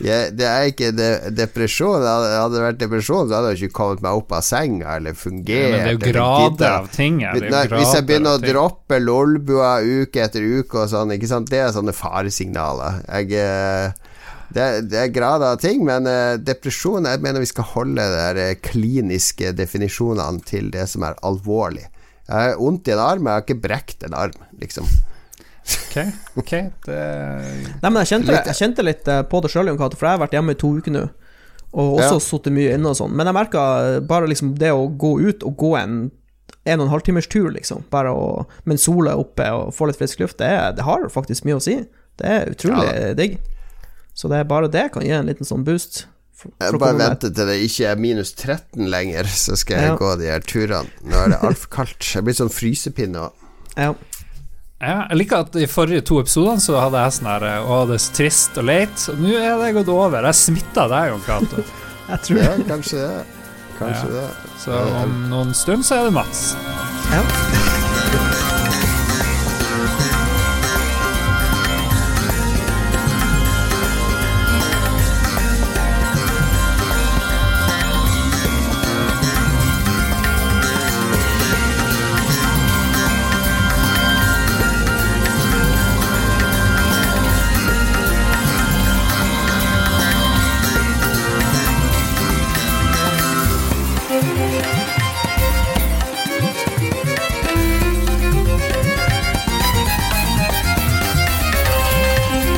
[0.00, 2.00] ja, det er ikke de, depresjon.
[2.00, 5.74] Hadde det vært depresjon, så hadde jeg ikke kommet meg opp av senga eller fungert.
[5.74, 9.74] Men det er jo grader av ting er Nei, hvis jeg begynner å droppe lolbua
[9.84, 13.02] uke etter uke og sånn, ikke sant, det er sånne faresignaler.
[13.10, 14.13] Jeg eh,
[14.54, 18.04] det, det er grader av ting, men uh, depresjon Jeg mener vi skal holde
[18.36, 21.84] de eh, kliniske definisjonene til det som er alvorlig.
[22.24, 24.86] Jeg har vondt i en arm, jeg har ikke brekt en arm, liksom.
[25.64, 25.98] Ok,
[26.40, 26.52] ok
[26.86, 26.98] det...
[27.82, 30.22] Nei, men jeg kjente, Litt- jeg kjente litt eh, på det sjøl, for jeg har
[30.24, 31.04] vært hjemme i to uker nå.
[31.74, 32.22] Og også Ja.
[32.22, 33.14] sittet mye inne og sånn.
[33.18, 33.62] Men jeg merka
[34.06, 36.04] bare liksom det å gå ut og gå en
[36.64, 39.88] en og en halv timers tur, liksom, bare å, mens sola er oppe og få
[39.88, 41.74] litt frisk luft, det, det har faktisk mye å si.
[42.20, 43.34] Det er utrolig digg.
[44.14, 46.04] Så det er bare det kan gi en liten sånn boost.
[46.34, 49.92] For, for Jeg bare venter til det ikke er minus 13 lenger, så skal jeg
[49.92, 49.96] Ja.
[49.96, 50.90] gå de her turene.
[51.02, 52.10] Nå er det altfor kaldt.
[52.14, 53.32] Jeg blir sånn frysepinne òg.
[53.76, 53.94] Ja.
[54.84, 57.94] Ja, jeg liker at i forrige to episodene så hadde jeg sånn her Å, det
[57.96, 59.06] er så trist og leit.
[59.16, 60.26] Nå er det gått over.
[60.28, 61.64] Jeg smitta deg, Jon Cato.
[62.10, 63.24] Jeg tror Ja, kanskje det.
[63.78, 64.28] Kanskje det.
[64.60, 66.52] Så om noen stund så er det Mats.
[67.10, 67.53] ja.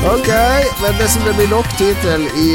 [0.07, 0.29] Ok,
[0.81, 2.45] men det som det blir nok tid til i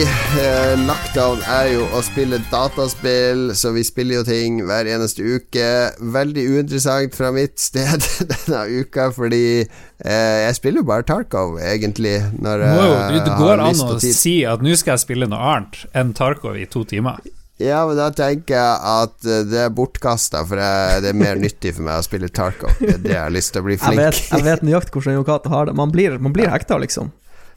[0.41, 5.67] eh, lockdown, er jo å spille dataspill, så vi spiller jo ting hver eneste uke.
[6.15, 12.17] Veldig uinteressant fra mitt sted denne uka, fordi eh, jeg spiller jo bare Tarkov, egentlig,
[12.41, 15.29] når jeg Må jo, det, det går an å si at nå skal jeg spille
[15.29, 17.21] noe annet enn Tarkov i to timer.
[17.61, 21.37] Ja, men da tenker jeg at eh, det er bortkasta, for jeg, det er mer
[21.45, 22.81] nyttig for meg å spille Tarkov.
[22.81, 24.97] Det er det jeg har lyst til å bli Jeg flink vet, jeg vet nøyaktig
[24.97, 25.77] hvordan Jon Cato har det.
[25.85, 27.13] Man blir, man blir hekta, liksom.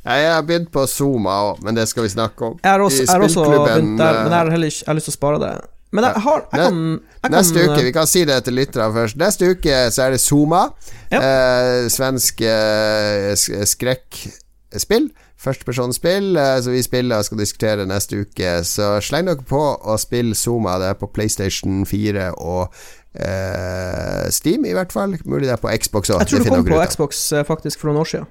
[0.05, 2.59] Jeg har begynt på Zuma òg, men det skal vi snakke om.
[2.63, 5.09] Jeg har også, I spillklubben, der, men jeg eh, har heller ikke jeg har lyst
[5.09, 5.53] til å spare det.
[5.95, 8.93] Men jeg har jeg kan, jeg kan Neste uke, vi kan si det til lytterne
[8.93, 9.17] først.
[9.21, 10.63] Neste uke så er det Zuma.
[11.13, 11.21] Ja.
[11.21, 15.07] Eh, svensk eh, sk- skrekkspill.
[15.45, 18.51] Førstepersonsspill eh, som vi spiller og skal diskutere neste uke.
[18.67, 20.77] Så sleng dere på og spill Zuma.
[20.81, 22.73] Det er på PlayStation 4 og
[23.15, 25.15] eh, Steam, i hvert fall.
[25.25, 26.23] Mulig det er på Xbox òg.
[26.25, 28.27] Jeg tror det kom på Xbox eh, faktisk for noen år siden.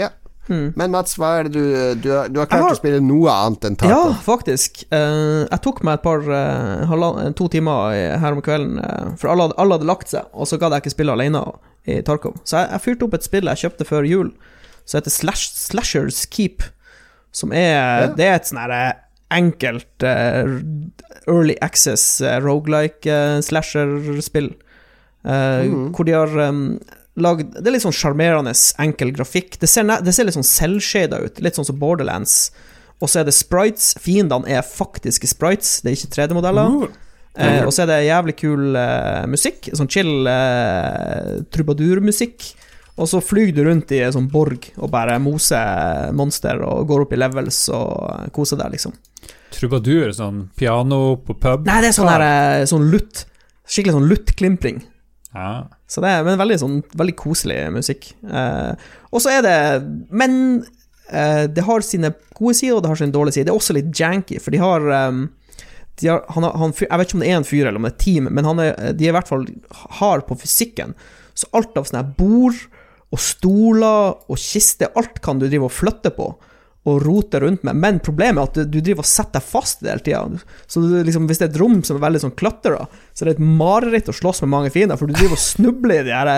[0.00, 0.10] Ja.
[0.46, 0.68] Hmm.
[0.78, 1.62] Men Mats, hva er det du
[2.00, 4.84] Du, du har klart har- å spille noe annet enn Ja, faktisk.
[4.92, 9.50] Uh, jeg tok meg et par uh, to timer her om kvelden, uh, for alle,
[9.58, 11.42] alle hadde lagt seg, og så gadd jeg ikke spille alene
[11.86, 12.36] i Tarkov.
[12.44, 14.30] Så jeg, jeg fyrte opp et spill jeg kjøpte før jul,
[14.84, 16.62] som heter Slash, Slashers Keep.
[17.32, 18.06] Som er Ja.
[18.16, 18.84] Det er et sånn herre
[19.34, 20.46] enkelt eh,
[21.26, 24.52] early access uh, rogelike eh, slasher-spill.
[25.26, 25.90] Eh, Mhm.
[25.92, 26.78] Hvor de har um,
[27.16, 28.52] lagd Det er litt sånn sjarmerende,
[28.82, 29.56] enkel grafikk.
[29.62, 32.50] Det ser, det ser litt sånn selvshada ut, litt sånn som Borderlands.
[33.00, 33.94] Og så er det sprites.
[34.00, 36.86] Fiendene er faktiske sprites, det er ikke 3D-modeller.
[36.86, 37.02] Uh,
[37.36, 39.68] Eh, og så er det jævlig kul eh, musikk.
[39.76, 42.48] Sånn chill eh, trubadurmusikk.
[42.96, 47.04] Og så flyr du rundt i en sånn borg og bare moser monster og går
[47.04, 48.94] opp i levels og koser deg, liksom.
[49.52, 51.66] Trubadur, sånn piano på pub.
[51.68, 53.26] Nei, det er sånn her eh, sånn lutt.
[53.68, 54.80] Skikkelig sånn lutt-klimpring.
[55.36, 55.50] Ja.
[55.86, 58.10] Så det er veldig sånn Veldig koselig musikk.
[58.26, 59.58] Eh, og så er det
[60.10, 60.38] Men
[61.10, 63.48] eh, det har sine gode sider, og det har sine dårlige sider.
[63.48, 65.22] Det er også litt janky, for de har, ehm,
[66.02, 67.92] de har, han, han, Jeg vet ikke om det er en fyr eller om det
[67.94, 69.46] er et team, men er, de er i hvert fall
[70.00, 70.92] hard på fysikken.
[71.32, 72.58] Så alt av sånne bord
[73.14, 76.28] og stoler og kister, alt kan du drive og flytte på
[76.86, 79.82] og rote rundt med, men problemet er at du, du driver og setter deg fast
[79.82, 80.22] hele tida.
[80.70, 83.30] Så du, liksom, hvis det er et rom som er veldig sånn klatra, så er
[83.30, 86.14] det et mareritt å slåss med mange fiender, for du driver og snubler i de
[86.14, 86.30] her,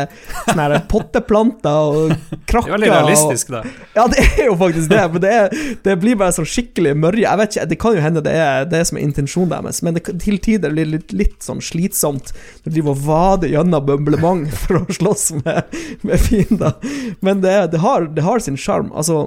[0.48, 2.14] her potteplanter og
[2.48, 2.68] krakker.
[2.68, 3.60] Det er veldig realistisk, da.
[3.96, 7.24] Ja, det er jo faktisk det, men det, er, det blir bare sånn skikkelig mørje.
[7.24, 9.98] Jeg vet ikke, Det kan jo hende det er det som er intensjonen deres, men
[9.98, 13.86] det, til tider blir det litt, litt sånn slitsomt når du driver og vader gjennom
[13.88, 16.78] bømblement for å slåss med, med fiender.
[17.20, 18.92] Men det, det, har, det har sin sjarm.
[18.96, 19.26] Altså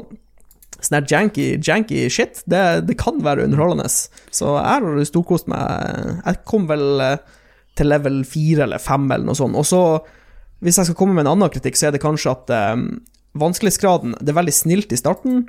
[0.82, 3.86] Sånn her janky, janky shit, det, det kan være underholdende.
[3.88, 6.18] Så jeg har storkost meg.
[6.26, 7.18] Jeg kom vel eh,
[7.78, 9.58] til level 4 eller 5 eller noe sånt.
[9.58, 9.82] Og så,
[10.66, 12.88] hvis jeg skal komme med en annen kritikk, så er det kanskje at um,
[13.38, 15.46] vanskelighetsgraden Det er veldig snilt i starten.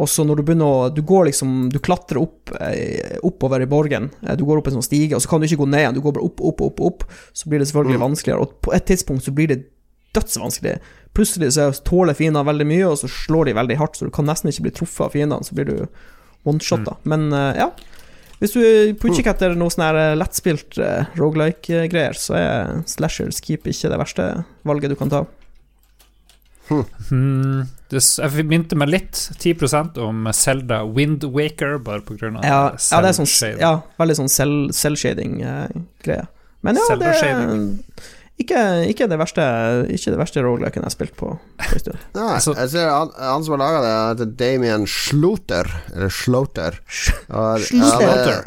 [0.00, 3.68] Og så når du begynner å Du går liksom Du klatrer opp eh, oppover i
[3.68, 4.08] borgen.
[4.40, 5.98] Du går opp en sånn stige, og så kan du ikke gå ned igjen.
[5.98, 7.06] Du går bare opp, opp, opp, opp.
[7.36, 8.46] Så blir det selvfølgelig vanskeligere.
[8.46, 9.60] Og på et tidspunkt så blir det
[10.16, 10.76] dødsvanskelig.
[11.16, 14.28] Plutselig så tåler fiendene veldig mye, og så slår de veldig hardt, så du kan
[14.28, 15.76] nesten ikke bli truffet av fiendene, så blir du
[16.48, 16.96] one-shotta.
[17.08, 17.70] Men uh, ja.
[18.42, 22.72] Hvis du er på utkikk etter noe sånn her eh, lettspilt uh, rogelike-greier, så er
[22.90, 24.26] Slashers Keep ikke det verste
[24.66, 25.20] valget du kan ta.
[26.72, 33.12] Hmm, det, jeg minte meg litt, 10 om Selda Windwaker, bare av Ja, ja det
[33.12, 34.32] er sånn ja, veldig sånn
[34.72, 36.26] selvshading-greie.
[36.62, 37.54] Men ja, det er.
[38.40, 39.42] Ikke, ikke det verste
[39.92, 41.34] Ikke det verste rogeliken jeg har spilt på.
[41.36, 41.98] på en stund.
[42.16, 45.68] Nei, Altså- jeg ser han, han som har laga det, heter Damien Schloter.
[45.94, 46.80] Eller Schloter.
[47.68, 48.42] Schloter.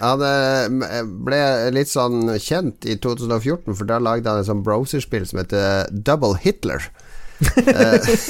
[0.00, 1.40] Han, han eh, ble
[1.76, 6.38] litt sånn kjent i 2014, for da lagde han et sånn browserspill som heter Double
[6.40, 6.88] Hitler.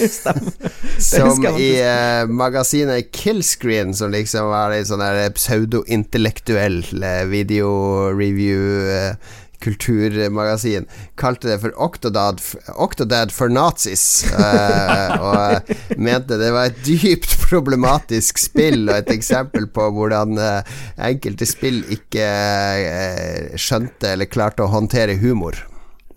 [0.98, 8.60] Som i eh, magasinet Killscreen, som liksom var en sånn pseudointellektuell pseudo-intellektuell eh, video-review
[8.94, 10.86] eh, kulturmagasin,
[11.20, 12.40] kalte det for Octodad,
[12.80, 14.04] Octodad for nazis.
[14.32, 15.36] eh, og
[15.70, 20.74] eh, mente det var et dypt problematisk spill, og et eksempel på hvordan eh,
[21.10, 25.58] enkelte spill ikke eh, skjønte eller klarte å håndtere humor.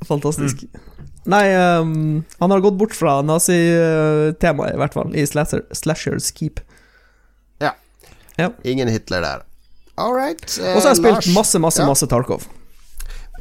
[0.08, 0.66] Fantastisk.
[1.32, 1.46] Nei,
[1.80, 6.60] um, han har gått bort fra nazitemaet, i hvert fall, i Slasher, Slashers Keep.
[8.34, 9.42] Ja, Ingen Hitler der.
[10.02, 10.42] All right.
[10.42, 11.28] Og så har jeg spilt Lars.
[11.36, 11.86] masse, masse, Ja.
[11.86, 12.48] masse Tarkov.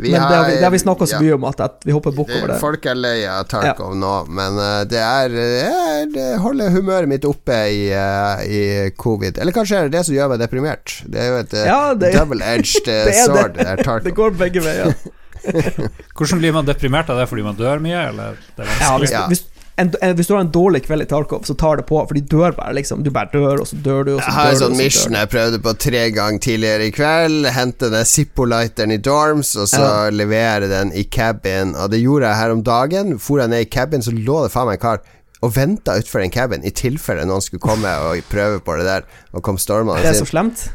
[0.00, 1.20] Vi Men det har vi, det har vi snakka så ja.
[1.20, 2.60] mye om at, at vi hopper bukk over Det, det.
[2.62, 7.26] folk er lei av Tarkov nå, men eh, det er Jeg Det holder humøret mitt
[7.28, 8.62] oppe i, eh, i
[8.96, 9.36] covid.
[9.38, 10.94] Eller kanskje er det det som gjør meg deprimert.
[11.04, 13.26] Det er jo et eh, Ja, det- double-edged eh, det er det.
[13.26, 13.58] sword.
[13.60, 14.96] Det er Det går begge veier.
[16.16, 19.12] Hvordan blir man deprimert av det fordi man dør mye, eller det er Ja, hvis,
[19.12, 19.26] Ja.
[19.28, 19.44] hvis,
[19.82, 22.14] en, en, hvis du har en dårlig kveld i Tarkov, så tar det på, for
[22.18, 23.02] de dør bare, liksom.
[23.06, 25.30] Du bare dør, og så dør du, og så Jeg har en sånn mission jeg
[25.32, 27.48] prøvde på tre ganger tidligere i kveld.
[27.56, 30.10] Hente den Zippo-lighteren i dorms, og så Ja.
[30.10, 31.74] levere den i cabin.
[31.76, 33.18] Og det gjorde jeg her om dagen.
[33.18, 35.02] For jeg ned i cabin, så lå det faen meg en kar
[35.42, 39.02] og venta utfor den cabin i tilfelle noen skulle komme og prøve på det der,
[39.34, 40.68] og kom stormende Det er så slemt.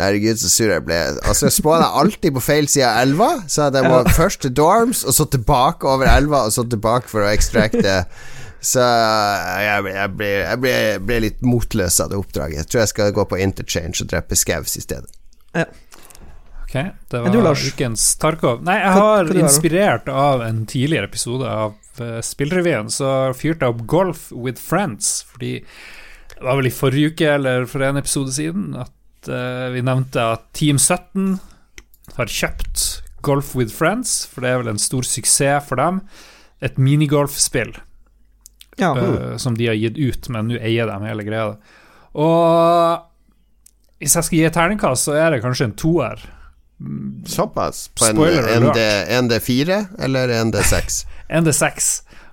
[0.00, 0.96] Herregud, så sur jeg ble.
[1.22, 4.10] Altså, jeg spåna alltid på feil side av elva, så jeg må Ja.
[4.12, 8.04] først til dorms, og så tilbake over elva, og så tilbake for å extracte.
[8.62, 12.60] Så jeg, ble, jeg, ble, jeg ble, ble litt motløs av det oppdraget.
[12.60, 15.10] Jeg tror jeg skal gå på interchange og drepe skaus i stedet.
[16.62, 16.76] Ok,
[17.10, 18.62] det var du, ukens Tarkov.
[18.64, 23.66] Nei, jeg har hva hva inspirert av en tidligere episode av uh, Spillrevyen, så fyrte
[23.66, 25.58] jeg opp Golf with Friends, fordi
[26.32, 30.24] det var vel i forrige uke, eller for en episode siden, at uh, vi nevnte
[30.38, 31.34] at Team 17
[32.16, 32.86] har kjøpt
[33.26, 36.00] Golf with Friends, for det er vel en stor suksess for dem.
[36.64, 37.74] Et minigolfspill
[38.80, 38.92] Ja.
[38.96, 41.56] uh, som de har gitt ut, men nå eier de hele greia.
[42.14, 43.02] Og
[44.02, 46.22] hvis jeg skal gi et terningkast, så er det kanskje en toer.
[47.30, 47.88] Såpass?
[47.94, 48.16] På en.
[48.64, 48.80] ND,
[49.22, 51.04] ND4 eller ND6?
[51.42, 51.92] ND6.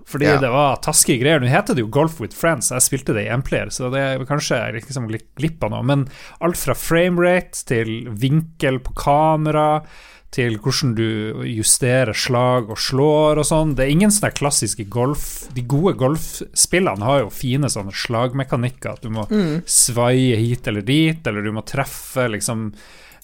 [0.09, 0.39] Fordi Ja.
[0.41, 1.39] det var taskige greier.
[1.39, 4.23] Nå heter det jo Golf with Friends, jeg spilte det i M-player, så det er
[4.25, 5.83] kanskje liksom glipp av noe.
[5.85, 6.07] Men
[6.41, 9.83] alt fra framerate til vinkel på kamera,
[10.31, 13.71] til hvordan du justerer slag og slår og sånn.
[13.75, 18.91] Det er ingen sånne klassiske golf De gode golfspillene har jo fine sånne slagmekanikker.
[18.93, 19.63] At du må Mm.
[19.65, 22.73] svaie hit eller dit, eller du må treffe liksom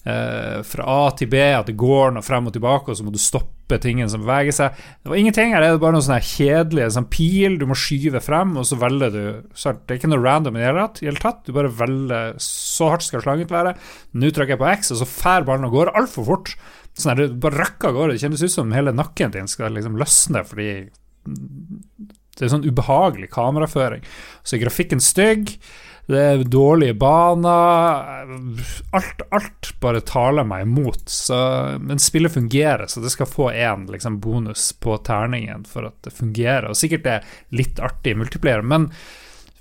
[0.06, 3.10] eh, fra A til B, at det går noe frem og tilbake, og så må
[3.10, 4.76] du stoppe tingene som beveger seg.
[5.02, 8.20] Det var ingenting her, det er bare noen sånne kjedelige sånn pil du må skyve
[8.22, 11.42] frem, og så velger du så Det er ikke noe random i det hele tatt.
[11.44, 13.74] Du bare velger så hardt skal slaget være.
[14.14, 16.54] Nå trykker jeg på X, og så fær ballen og går altfor fort.
[16.96, 18.16] Sånn her, det bare røkker av gårde.
[18.16, 20.70] Det kjennes ut som hele nakken din skal liksom løsne fordi
[22.36, 24.04] det er sånn ubehagelig kameraføring.
[24.44, 25.56] Så er grafikken stygg.
[26.06, 28.28] Det er dårlige baner
[28.94, 31.08] Alt, alt bare taler meg imot.
[31.10, 31.36] Så,
[31.82, 36.14] men spillet fungerer, så det skal få én liksom, bonus på terningen for at det
[36.14, 36.70] fungerer.
[36.70, 38.90] Og sikkert det er litt artig multiplier, men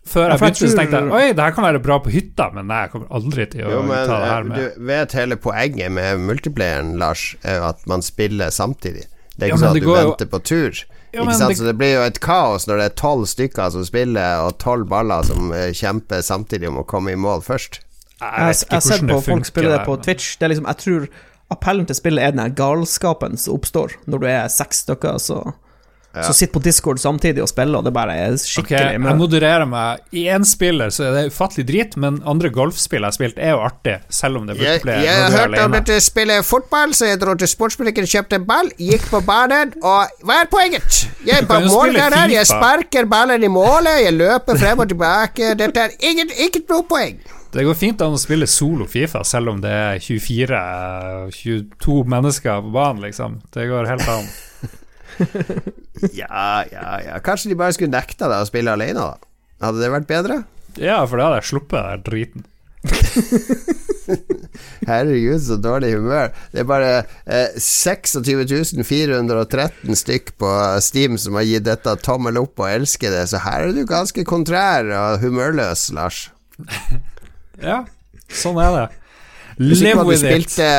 [0.06, 2.50] før jeg jeg begynte, så tenkte jeg oi, det her kan være bra på hytta,
[2.54, 4.58] men nei, jeg kommer aldri til å Jo, men ta det her med.
[4.58, 9.08] du vet hele poenget med multiplayeren, Lars, er at man spiller samtidig.
[9.36, 10.84] Det er ikke ja, sånn at du venter jo- på tur.
[11.16, 11.50] Ja, ikke sant?
[11.50, 14.58] det- Så det blir jo et kaos når det er tolv stykker som spiller, og
[14.60, 17.80] tolv baller som eh, kjemper samtidig om å komme i mål først.
[18.22, 20.38] Jeg Jeg, har sett på folk spille det på Twitch.
[20.38, 21.08] Det er liksom, jeg tror
[21.52, 25.54] appellen til spillet er den galskapen som oppstår når du er seks stykker så,
[26.16, 26.24] Ja.
[26.24, 29.66] så sitter på Discord samtidig og spiller, og det bare er Ok, okay, jeg modererer
[29.68, 30.04] meg.
[30.16, 33.56] I én spiller så er det ufattelig drit, men andre golfspill jeg har spilt, er
[33.56, 35.04] jo artig, selv om det er Jeg, multiplayer.
[35.04, 39.10] jeg hørte om dette spillet fotball, så jeg dro til sportsbutikken, kjøpte en ball, gikk
[39.12, 41.04] på banen, og hva er poenget?
[41.26, 45.56] Jeg er jo spille jeg sparker ballen i målet, jeg løper frem og tilbake.
[45.60, 47.20] Dette er ingen, ikke noe poeng.
[47.56, 52.74] Det går fint an å spille solo Fifa, selv om det er 24-22 mennesker på
[52.76, 53.38] banen, liksom.
[53.56, 54.28] Det går helt an.
[56.20, 57.20] Ja, ja, ja.
[57.24, 59.16] Kanskje de bare skulle nekta deg å spille alene, da.
[59.64, 60.42] Hadde det vært bedre?
[60.76, 62.46] Ja, for da hadde jeg sluppet den driten.
[64.86, 66.34] Herregud, så dårlig humør.
[66.54, 66.92] Det er bare
[67.26, 70.52] eh, 26 413 stykk på
[70.84, 74.26] Steam som har gitt dette tommel opp og elsker det, så her er du ganske
[74.28, 76.28] kontrær og humørløs, Lars.
[77.56, 77.86] Ja,
[78.36, 78.88] sånn er det.
[79.56, 80.28] Hvis ikke Live du with it.
[80.28, 80.70] spilte,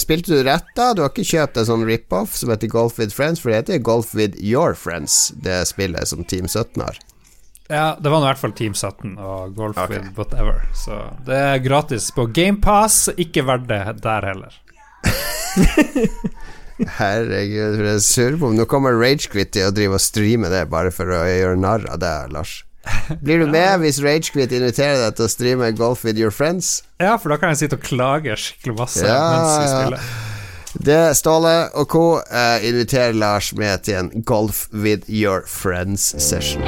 [0.00, 0.92] spilte du rett da?
[0.96, 3.82] Du har ikke kjøpt en sånn rip-off som heter Golf with Friends, for det heter
[3.84, 7.00] Golf with Your Friends, det spillet som Team 17 har.
[7.68, 10.00] Ja, det var nå i hvert fall Team 17 og Golf okay.
[10.00, 10.64] with whatever.
[10.76, 14.58] Så det er gratis på GamePass, ikke verdt det der heller.
[16.98, 21.12] Herregud, for på om Nå kommer Ragequit til å drive og streame det bare for
[21.12, 22.62] å gjøre narr av deg, Lars.
[23.22, 26.80] Blir du med hvis Ragequit inviterer deg til å streame Golf with your friends?
[27.02, 30.12] Ja, for da kan jeg sitte og klage skikkelig masse Ja, mens vi spiller.
[30.72, 32.06] Det Ståle og co.
[32.24, 36.64] Eh, inviterer Lars med til en Golf with your friends-session.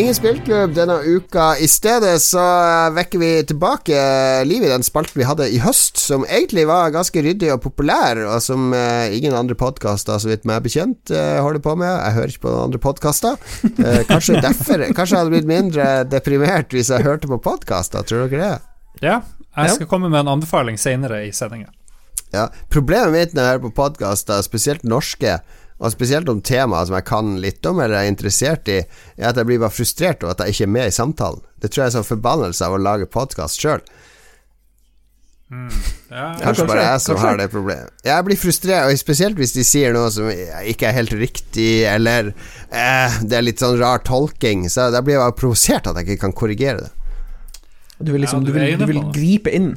[0.00, 1.58] Ingen spillklubb denne uka.
[1.60, 2.40] I stedet så
[2.96, 3.98] vekker vi tilbake
[4.48, 8.16] livet i den spalten vi hadde i høst, som egentlig var ganske ryddig og populær,
[8.24, 11.90] og som eh, ingen andre podkaster, så vidt meg bekjent, eh, holder på med.
[11.90, 13.36] Jeg hører ikke på noen andre podkaster.
[13.68, 18.24] Eh, kanskje derfor Kanskje jeg hadde blitt mindre deprimert hvis jeg hørte på podkaster, tror
[18.32, 19.04] dere det?
[19.04, 19.18] Ja,
[19.52, 21.74] jeg skal komme med en anbefaling senere i sendinga.
[22.32, 25.42] Ja, Problemet mitt når jeg hører på podkaster, spesielt norske,
[25.80, 28.82] og spesielt om temaer som jeg kan litt om eller er interessert i,
[29.16, 31.40] er at jeg blir bare frustrert over at jeg ikke er med i samtalen.
[31.60, 33.80] Det tror jeg er sånn forbannelse av å lage podkast sjøl.
[35.50, 37.26] Ja, Kanskje bare jeg som kanskje.
[37.26, 37.90] har det problemet.
[38.06, 42.30] Jeg blir frustrert, og spesielt hvis de sier noe som ikke er helt riktig, eller
[42.70, 46.06] eh, det er litt sånn rar tolking, så da blir jeg bare provosert at jeg
[46.12, 46.92] ikke kan korrigere det.
[48.00, 49.72] Du vil liksom Ja, du du vil, du vil gripe inn.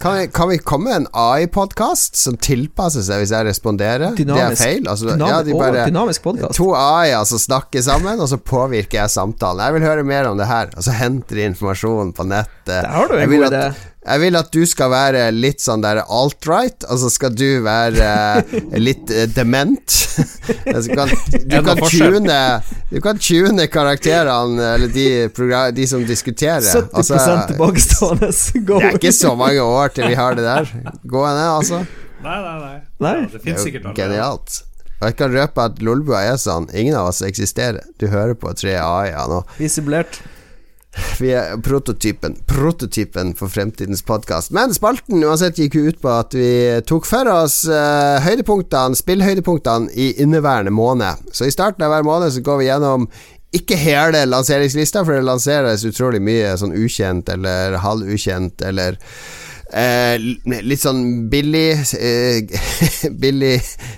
[0.00, 4.14] Kan vi, kan vi komme med en AI-podkast som tilpasser seg hvis jeg responderer?
[4.16, 4.86] det er feil.
[4.88, 6.56] Altså, dynamisk, ja, Å, bare, dynamisk podcast.
[6.56, 9.60] To AI-er som snakker sammen, og så påvirker jeg samtalen.
[9.66, 10.72] Jeg vil høre mer om det her.
[10.72, 12.78] Og så henter de informasjon på nettet.
[12.78, 13.64] Der har du en god idé.
[14.00, 18.06] Jeg vil at du skal være litt sånn der alt-right, Altså skal du være
[18.40, 19.96] eh, litt eh, dement.
[20.64, 21.12] du kan,
[21.44, 22.38] du, kan tune,
[22.88, 25.06] du kan tune karakterene, eller de,
[25.76, 26.64] de som diskuterer.
[26.64, 28.32] 70 Altså, tilbakestående.
[28.32, 30.72] Det er ikke så mange år til vi har det der.
[31.04, 31.84] Gå ned, altså.
[32.24, 32.74] Nei, nei, nei.
[33.00, 33.14] Nei.
[33.20, 33.96] Ja, det fins er sikkert noe.
[33.96, 34.62] genialt.
[35.00, 36.66] Og jeg kan røpe at Lolbua er sånn.
[36.76, 37.84] Ingen av oss eksisterer.
[38.00, 39.40] Du hører på tre AI-er nå.
[39.56, 40.20] Vi er simulert.
[41.20, 44.50] Vi er prototypen Prototypen for fremtidens podkast.
[44.56, 46.52] Men spalten uansett gikk ut på at vi
[46.88, 51.28] tok for oss uh, høydepunktene, spillhøydepunktene i inneværende måned.
[51.32, 53.06] Så i starten av hver måned så går vi gjennom
[53.54, 58.98] ikke hele lanseringslista, for det lanseres utrolig mye sånn ukjent eller halvukjent eller
[59.70, 60.16] Eh,
[60.66, 62.40] litt sånn billig eh,
[63.22, 63.52] Billig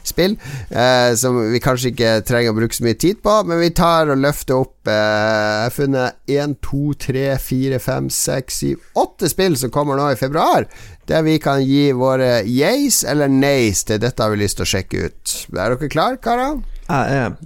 [0.05, 0.35] spill
[0.69, 4.13] eh, som vi kanskje ikke trenger å bruke så mye tid på, men vi tar
[4.13, 9.33] og løfter opp eh, Jeg har funnet 1, 2, 3, 4, 5, 6, 7, 8
[9.33, 10.69] spill som kommer nå i februar,
[11.09, 14.73] der vi kan gi våre yeas eller nays til dette har vi lyst til å
[14.75, 15.37] sjekke ut.
[15.57, 16.61] Er dere klare, karer?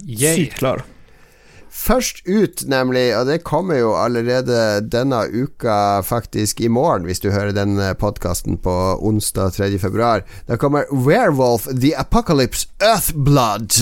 [0.03, 0.83] Jeg er sykt klar.
[1.77, 7.29] Først ut, nemlig, og det kommer jo allerede denne uka, faktisk i morgen, hvis du
[7.31, 8.73] hører den podkasten på
[9.05, 9.69] onsdag 3.
[9.79, 10.25] februar.
[10.49, 13.77] Da kommer Werewolf The Apocalypse Earthblood,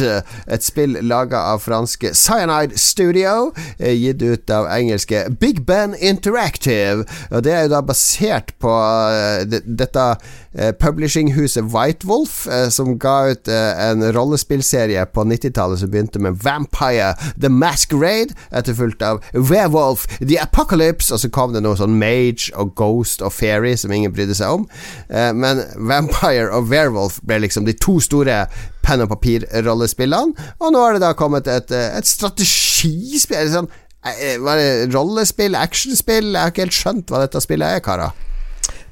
[0.52, 7.06] et spill laga av franske Cyanide Studio, eh, gitt ut av engelske Big Ben Interactive.
[7.32, 8.72] Og det er jo da basert på
[9.16, 10.34] eh, dette eh,
[10.80, 16.39] publishinghuset White Wolf, eh, som ga ut eh, en rollespillserie på 90-tallet som begynte med
[16.43, 22.53] Vampire The Masquerade, etterfulgt av Werewolf The Apocalypse, og så kom det noe sånn Mage
[22.56, 24.68] og Ghost og Fairy som ingen brydde seg om.
[25.10, 28.45] Eh, men Vampire og Werewolf ble liksom de to store
[28.86, 33.72] penn og papir-rollespillene, og nå har det da kommet et, eh, et strategispill sånn,
[34.06, 36.32] eh, Var det rollespill, actionspill?
[36.34, 38.14] Jeg har ikke helt skjønt hva dette spillet er, karer.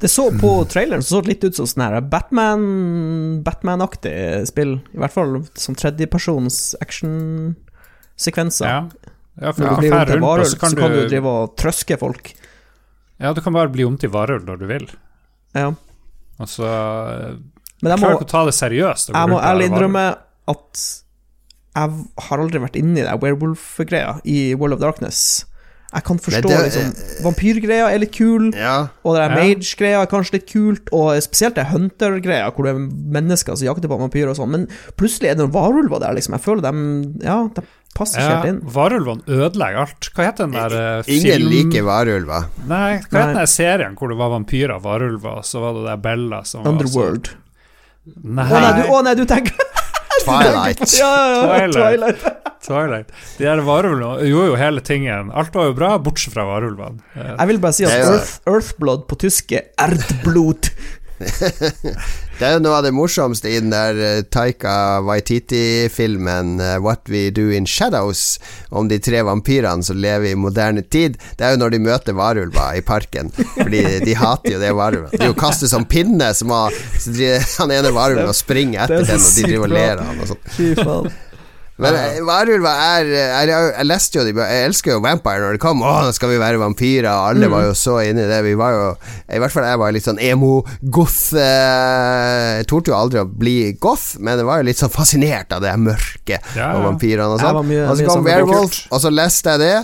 [0.03, 2.63] Det så på traileren så så det litt ut som sånn her Batman
[3.45, 4.15] Batman-aktig
[4.49, 4.73] spill.
[4.91, 8.67] I hvert fall sånn tredjepersons actionsekvenser.
[8.67, 8.81] Ja.
[9.39, 11.55] ja, for du kan fære rundt, og så kan så kan du du drive og
[11.59, 12.33] trøske folk.
[13.23, 14.89] Ja, du kan bare bli om til varulv når du vil.
[15.55, 15.69] Ja.
[16.41, 16.67] Og så
[17.79, 19.13] Men jeg må, å ta det seriøst.
[19.15, 20.05] jeg må ærlig innrømme
[20.51, 20.83] at
[21.73, 25.45] jeg har aldri vært inni det werewolf-greia i World of Darkness.
[25.93, 28.87] Jeg kan forstå det- liksom Vampyrgreia er litt kul, Ja.
[29.05, 29.43] og det der Ja.
[29.43, 33.87] mage-greia er kanskje litt kult, og spesielt det hunter-greia, hvor det er mennesker som jakter
[33.87, 34.67] på vampyrer og sånn, men
[34.97, 36.33] plutselig er det noen varulver der, liksom.
[36.33, 37.61] Jeg føler dem Ja, de
[37.95, 38.61] passer ikke Ja, helt inn.
[38.73, 40.09] Varulvene ødelegger alt.
[40.15, 41.25] Hva heter den der film?
[41.25, 42.45] Ingen liker varulver.
[42.67, 43.21] Nei, hva Nei.
[43.21, 45.97] heter den der serien hvor det var vampyrer og varulver, og så var det der
[45.97, 47.23] Bella som var Underworld.
[47.29, 47.35] så
[48.23, 49.53] Nei, Å nei, du, å, nei, du tenker
[50.23, 50.83] Twilight.
[50.97, 52.25] Ja, ja, ja, Twilight.
[52.63, 53.13] Twilight.
[53.37, 55.31] De der varulvene gjorde jo hele tingen.
[55.35, 57.01] Alt var jo bra, bortsett fra varulvene.
[57.17, 60.71] Jeg vil bare si at Earth, Earthblood på tysk er Erdblut.
[62.39, 67.07] Det er jo noe av det morsomste i den der eh, Taika Waititi-filmen eh, What
[67.13, 68.39] We Do In Shadows,
[68.73, 71.19] om de tre vampyrene som lever i moderne tid.
[71.37, 75.13] Det er jo når de møter varulver i parken, Fordi de hater jo det varulvet.
[75.19, 76.73] De jo kaster sånn pinne, som har,
[77.59, 80.25] han ene varulven og springer etter er den, og de driver og ler av han
[80.25, 81.13] og sånn.
[81.81, 85.55] Men eh, varulver er jeg, jeg, jeg leste jo de Jeg elsker jo Vampire når
[85.57, 85.79] det kom.
[85.81, 87.07] Å, nå skal vi være vampyrer.
[87.09, 88.43] Alle var jo så inne i det.
[88.45, 88.83] Vi var jo
[89.33, 91.33] I hvert fall jeg var litt sånn emo-goth.
[91.33, 95.55] Eh, jeg torde jo aldri å bli goth, men jeg var jo litt sånn fascinert
[95.57, 97.57] av det mørke Ja, og vampyrene og sånn.
[97.89, 99.77] Og så kom sånn Werewolf, og så leste jeg det.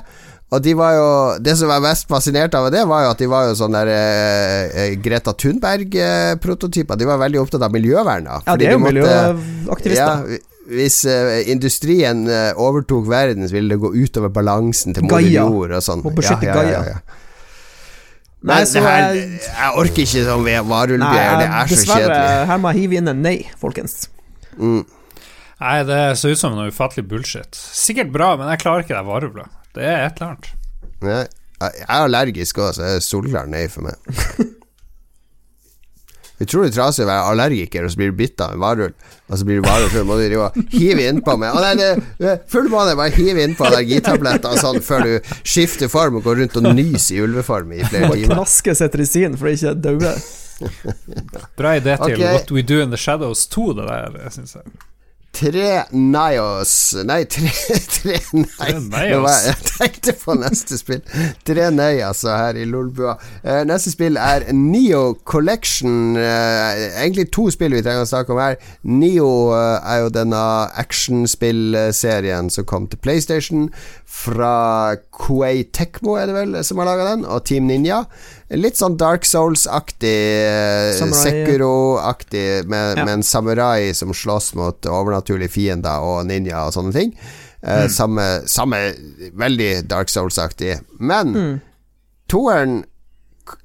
[0.49, 1.09] Og de var jo
[1.45, 3.89] Det som var mest fascinert av det, var jo at de var jo sånn der
[3.93, 6.97] eh, eh, Greta Thunberg-prototyper.
[6.97, 8.25] De var veldig opptatt av miljøvern.
[8.29, 10.23] da, Ja, det de er jo måtte- miljøaktivister.
[10.37, 10.37] ja,
[10.69, 15.47] hvis eh, industrien eh, overtok verden, så ville det gå utover balansen til moder Gaia.
[15.49, 16.03] jord og sånn.
[16.05, 16.99] Må beskytte Gaia.
[18.41, 22.05] Men Nei, så her, jeg- jeg orker ikke sånn Nei, varulvgreier, det er så dessverre,
[22.05, 22.45] kjedelig.
[22.47, 23.97] her må jeg hive inn en nei, folkens.
[24.57, 24.85] Mm.
[25.59, 27.51] Nei, det ser ut som noe ufattelig bullshit.
[27.59, 29.49] Sikkert bra, men jeg klarer ikke det varulvet.
[29.75, 30.47] Det er et eller annet.
[31.01, 31.25] Nei,
[31.59, 33.95] Jeg er allergisk òg, så er solklar nei for meg.
[36.39, 39.07] Utrolig trasig å være allergiker, og så blir du bitt av en varulv.
[39.27, 41.73] Og så blir du varulv, så må du drive og hive innpå med Å nei,
[41.77, 41.89] det
[42.21, 46.43] det full måned, bare hive innpå allergitabletter og sånn før du skifter form og går
[46.43, 48.35] rundt og nyser i ulveform i flere timer.
[48.35, 50.13] knaske cetirizin for ikke å daue.
[51.59, 52.31] Bra idé til okay.
[52.33, 54.79] What We Do In The Shadows 2, det der, syns jeg.
[55.35, 56.71] Tre Nios
[57.05, 57.51] Nei, tre,
[57.95, 58.71] tre nei.
[59.49, 61.03] Jeg tenkte på neste spill.
[61.47, 63.15] Tre nei, altså, her i Lolbua.
[63.43, 66.17] Eh, neste spill er Neo Collection.
[66.17, 68.57] Eh, egentlig to spill vi trenger å snakke om her.
[68.89, 70.41] Neo eh, er jo denne
[70.81, 73.69] actionspillserien som kom til PlayStation.
[74.09, 78.03] Fra Kuei Tekmo, er det vel, som har laga den, og Team Ninja.
[78.49, 81.23] Litt sånn Dark Souls-aktig, eh, Samurai.
[81.23, 83.05] Sekiro-aktig, med, Ja.
[83.05, 87.13] med en samurai som slåss mot overnaturlige fiender og ninja og sånne ting.
[87.61, 88.95] Eh, samme, samme
[89.37, 90.79] Veldig Dark Souls-aktig.
[90.99, 91.61] Men Mm.
[92.27, 92.85] toeren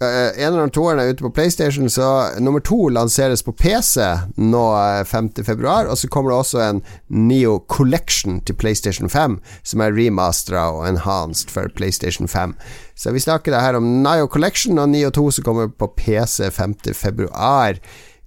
[0.03, 2.07] uh, eller annen toeren er ute på PlayStation, så
[2.41, 4.01] nummer to lanseres på PC
[4.41, 5.30] nå eh, 5.
[5.45, 5.87] februar.
[5.91, 10.89] Og så kommer det også en Neo Collection til PlayStation 5, som er remastera og
[10.89, 12.55] enhanced for PlayStation 5.
[12.95, 16.74] Så vi snakker her om Nio Collection og Neo 2 som kommer på PC 5.
[16.95, 17.78] februar.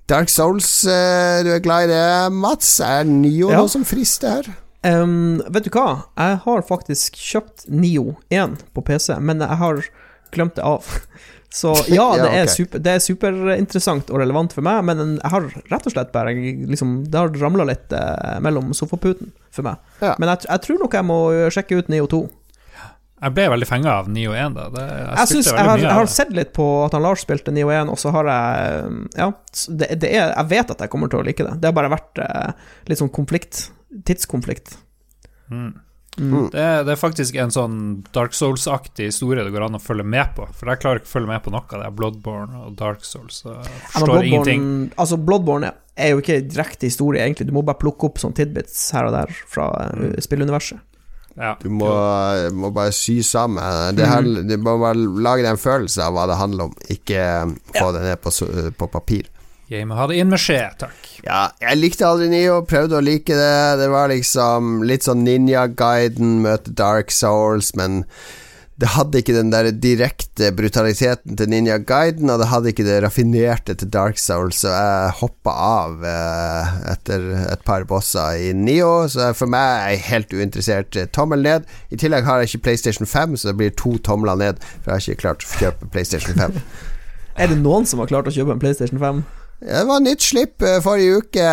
[0.07, 2.79] Dark Souls, eh, du er glad i det, Mats?
[2.79, 3.57] Er Nio Ja.
[3.59, 4.55] noe som frister her?
[4.87, 6.05] Um, vet du hva?
[6.15, 9.81] Jeg har faktisk kjøpt Nio 1 på PC, men jeg har
[10.31, 10.85] glemt det av.
[11.53, 15.31] Så ja, Ja, det er, super, det er superinteressant og relevant for meg, men jeg
[15.33, 19.79] har rett og slett bare liksom, Det har ramla litt eh, mellom sofaputen for meg.
[20.03, 20.15] Ja.
[20.19, 21.21] Men jeg, jeg tror nok jeg må
[21.53, 22.25] sjekke ut Nio 2.
[23.17, 24.67] Jeg ble veldig fenga av Nio 1, da.
[24.75, 27.53] Det, jeg Jeg, synes, jeg, har, jeg har sett litt på at han Lars spilte
[27.55, 29.31] Nio 1, og så har jeg Ja,
[29.71, 31.55] det, det er, jeg vet at jeg kommer til å like det.
[31.57, 33.71] Det har bare vært eh, litt sånn konflikt.
[34.05, 34.75] Tidskonflikt.
[35.49, 35.71] Mm.
[36.17, 36.49] Mm.
[36.51, 40.03] Det, er- det er faktisk en sånn Dark Souls-aktig historie det går an å følge
[40.03, 40.47] med på.
[40.57, 41.85] For jeg klarer ikke å følge med på noe av det.
[41.85, 43.43] er Bloodborne og Dark Souls.
[43.45, 43.53] Jeg
[43.93, 44.61] forstår Bloodborne, ingenting.
[44.65, 47.47] Bloodborne, altså Bloodborne er jo ikke direkte historie, egentlig.
[47.47, 50.13] Du må bare plukke opp sånne tidbits her og der fra Mm.
[50.13, 50.79] uh, spilluniverset.
[51.37, 51.51] Ja.
[51.61, 51.85] Du må,
[52.57, 53.61] må bare sy sammen.
[53.95, 57.21] Det her, Du må bare lage deg en følelse av hva det handler om, ikke
[57.77, 58.31] få det ned på,
[58.77, 59.29] på papir.
[59.67, 61.07] Jeg må ha det inn med skje, takk.
[61.25, 63.79] Ja, jeg likte aldri Nio, prøvde å like det.
[63.81, 68.05] Det var liksom litt sånn Ninja-guiden møter Dark Souls, men
[68.79, 73.75] det hadde ikke den der direkte brutaliteten til Ninja-guiden, og det hadde ikke det raffinerte
[73.75, 79.33] til Dark Souls, så jeg hoppa av eh, etter et par bosser i Nio, så
[79.35, 80.95] for meg er jeg helt uinteressert.
[80.95, 81.65] Eh, Tommel ned.
[81.91, 84.95] I tillegg har jeg ikke PlayStation 5, så det blir to tomler ned, for jeg
[84.95, 86.61] har ikke klart å kjøpe PlayStation 5.
[87.37, 89.25] Er det noen som har klart å kjøpe en PlayStation 5?
[89.59, 91.45] Det var nytt slipp eh, forrige uke.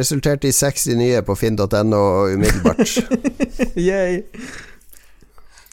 [0.00, 2.00] Resulterte i 60 nye på finn.no
[2.32, 2.96] umiddelbart.
[3.88, 4.22] Yay.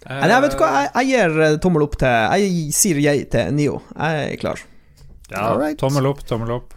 [0.03, 2.11] Nei, jeg vet du hva, jeg, jeg gir eh, tommel opp til
[2.43, 3.79] Jeg sier jeg til Nio.
[3.95, 4.61] Jeg er klar.
[5.31, 5.79] Ja, Alright.
[5.81, 6.73] tommel opp, tommel opp.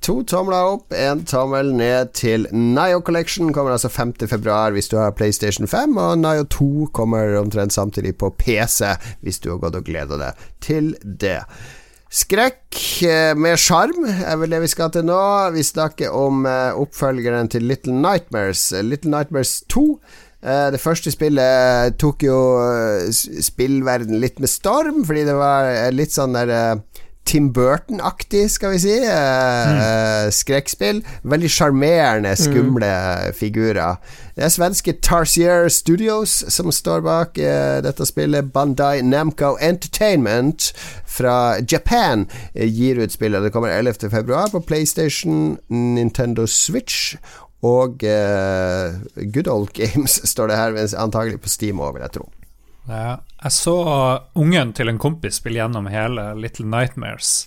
[0.00, 3.50] to tomler opp, én tommel ned til Nio Collection.
[3.52, 8.30] Kommer altså 5.2 hvis du har PlayStation 5, og Nio 2 kommer omtrent samtidig på
[8.38, 11.42] PC hvis du har gått og gleda deg til det.
[12.08, 15.18] Skrekk eh, med sjarm er vel det vi skal til nå.
[15.52, 19.84] Vi snakker om eh, oppfølgeren til Little Nightmares, Little Nightmares 2.
[20.40, 22.38] Eh, det første spillet tok jo
[23.12, 26.80] spillverden litt med storm, fordi det var litt sånn der
[27.28, 28.94] Tim Burton-aktig, skal vi si.
[29.04, 30.30] Mm.
[30.32, 31.02] Skrekkspill.
[31.28, 33.34] Veldig sjarmerende, skumle mm.
[33.36, 33.98] figurer.
[34.36, 38.48] Det er svenske Tarsier Studios som står bak uh, dette spillet.
[38.54, 40.70] Bandai Namco Entertainment
[41.04, 42.24] fra Japan
[42.54, 43.44] gir ut spillet.
[43.44, 47.18] Det kommer 11.2 på PlayStation, Nintendo Switch
[47.62, 48.96] og uh,
[49.34, 52.30] Good Old Games, står det her, antagelig på Steam òg, vil jeg tro.
[52.88, 53.76] Ja, jeg så
[54.38, 57.46] ungen til en kompis spille gjennom hele Little Nightmares.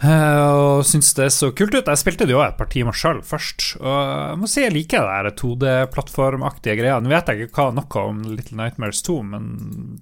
[0.00, 1.86] Uh, og syns det så kult ut.
[1.86, 3.74] Jeg spilte det jo et par timer sjøl først.
[3.78, 6.96] Og jeg må si jeg liker det 2D-plattformaktige greia.
[7.04, 9.50] Nå vet jeg ikke hva, noe om Little Nightmares 2, men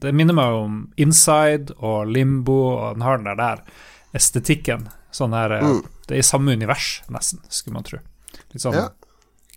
[0.00, 4.86] det minner meg om Inside og Limbo, og den har den der, der estetikken.
[5.14, 5.82] Sånn her, mm.
[6.06, 8.00] Det er i samme univers, nesten, skulle man tro.
[8.54, 8.88] Litt sånn ja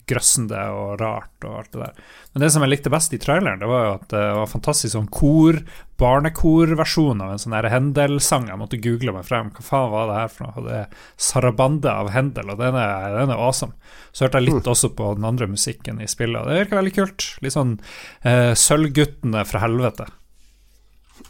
[0.09, 1.99] grøssende og rart og alt det der.
[2.31, 4.93] Men det som jeg likte best i traileren, det var jo at det var fantastisk
[4.95, 5.59] sånn kor,
[6.01, 8.47] barnekorversjon av en sånn Hendel-sang.
[8.49, 9.51] Jeg måtte google meg frem.
[9.55, 10.65] Hva faen var det her for noe?
[10.65, 13.77] Det er Sarabande av Hendel, og den er, den er awesome.
[14.11, 14.71] Så hørte jeg litt mm.
[14.73, 17.27] også på den andre musikken i spillet, og det virker veldig kult.
[17.45, 17.77] Litt sånn
[18.23, 20.09] eh, Sølvguttene fra helvete.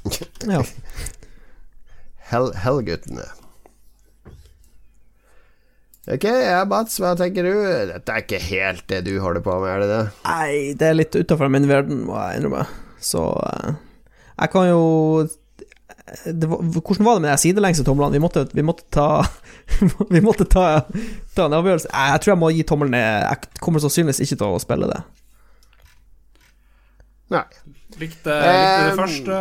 [0.55, 0.63] ja.
[2.31, 3.27] Hellguttene.
[6.09, 7.51] Ok, ja, Mats, hva tenker du?
[7.91, 10.01] Dette er ikke helt det du holder på med, er det det?
[10.25, 12.63] Nei, det er litt utafor min verden, må jeg innrømme.
[13.01, 13.75] Så uh,
[14.41, 14.81] jeg kan jo
[16.25, 18.17] var, Hvordan var det med de sidelengse tomlene?
[18.17, 19.21] Vi måtte, vi måtte ta
[20.15, 20.65] Vi måtte ta,
[21.35, 21.91] ta, en avgjørelse.
[21.93, 23.21] Jeg tror jeg må gi tommelen ned.
[23.21, 24.99] Jeg kommer sannsynligvis ikke til å spille det.
[27.31, 27.45] Nei.
[28.01, 29.39] Likte, likte det um, første.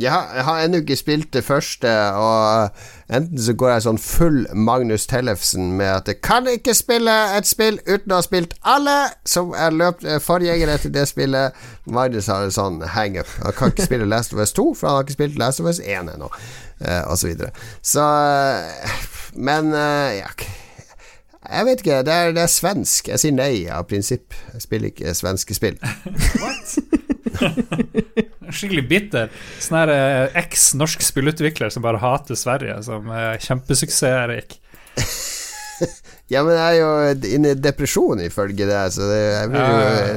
[0.00, 2.70] Jeg har, jeg har ennå ikke spilt det første, og
[3.12, 7.48] enten så går jeg sånn full Magnus Tellefsen med at jeg kan ikke spille et
[7.48, 8.94] spill uten å ha spilt alle
[9.28, 11.58] som er løpt eh, forgjengere til det spillet.
[11.84, 13.28] Magnus har en sånn hangup.
[13.44, 15.68] Han kan ikke spille Last of Us 2, for han har ikke spilt Last of
[15.68, 16.32] Us 1 ennå,
[16.80, 17.52] eh, og så videre.
[17.82, 18.06] Så
[19.36, 20.32] Men eh, ja
[21.50, 22.02] jeg vet ikke.
[22.06, 23.08] Det er, det er, svensk.
[23.08, 24.36] Jeg sier nei av prinsipp.
[24.52, 25.78] Jeg spiller ikke svenske spill.
[26.38, 26.76] What?
[28.54, 29.30] Skikkelig bitter.
[29.62, 34.58] Sånn her eh, eks-norsk spillutvikler som bare hater Sverige, som er kjempesuksessrik.
[36.32, 39.20] ja, men jeg er jo inne i depresjon ifølge det, så det,
[39.50, 39.66] jo,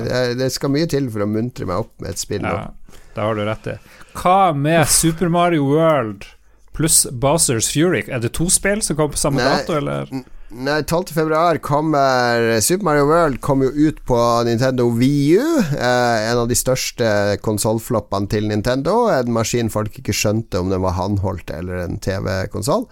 [0.09, 2.45] jeg, det, skal mye til for å muntre meg opp med et spill.
[2.45, 2.69] Ja,
[3.13, 3.77] det har du rett i.
[4.19, 6.27] Hva med Super Mario World
[6.73, 8.03] pluss Bowsers Fury?
[8.07, 10.09] Er det to spill som kommer på samme Nei, dato, eller?
[10.54, 15.47] Nei, 12.2 kommer Super Mario World kom jo ut på Nintendo Wii U.
[15.58, 17.08] Eh, en av de største
[17.41, 19.08] konsollfloppene til Nintendo.
[19.10, 22.86] En maskin folk ikke skjønte om den var håndholdt eller en TV-konsoll.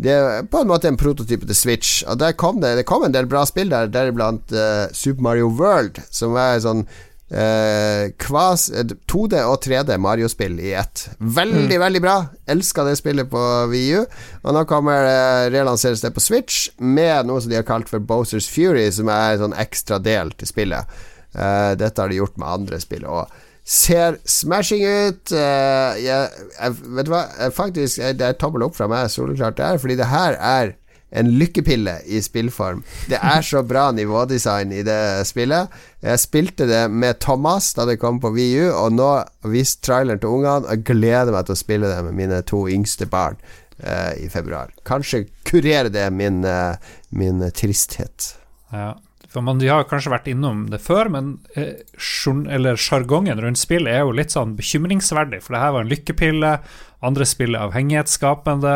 [0.00, 2.00] Det er på en måte en prototype til Switch.
[2.08, 5.52] Og der kom det, det kom en del bra spill der, deriblant eh, Super Mario
[5.52, 6.86] World, som er sånn
[7.32, 8.66] Uh, kvas,
[9.08, 11.06] 2D og 3D Mario-spill i ett.
[11.16, 11.80] Veldig, mm.
[11.80, 12.16] veldig bra.
[12.52, 14.02] Elska det spillet på VU.
[14.42, 17.88] Og nå kommer det uh, relanseres det på Switch med noe som de har kalt
[17.88, 21.00] for Bowsers Fury, som er en sånn ekstra del til spillet.
[21.32, 23.32] Uh, dette har de gjort med andre spill òg.
[23.64, 25.32] Ser smashing ut.
[25.32, 27.22] Jeg, jeg, vet du hva,
[27.54, 30.74] faktisk, det er tommel opp fra meg, soleklart det er, fordi det her er
[31.12, 32.82] en lykkepille i spillform.
[33.10, 35.72] Det er så bra nivådesign i det spillet.
[36.02, 39.10] Jeg spilte det med Thomas da det kom på VU, og nå
[39.52, 40.64] viste traileren til ungene.
[40.64, 43.38] Og jeg gleder meg til å spille det med mine to yngste barn
[43.84, 44.72] uh, i februar.
[44.88, 46.80] Kanskje kurere det min, uh,
[47.12, 48.34] min tristhet.
[48.72, 48.94] Ja.
[49.32, 51.80] For man, De har kanskje vært innom det før, men eh,
[53.40, 55.40] rundt spill er jo litt sånn bekymringsverdig.
[55.40, 56.50] For det her var en lykkepille,
[57.00, 58.74] andre spill er avhengighetsskapende.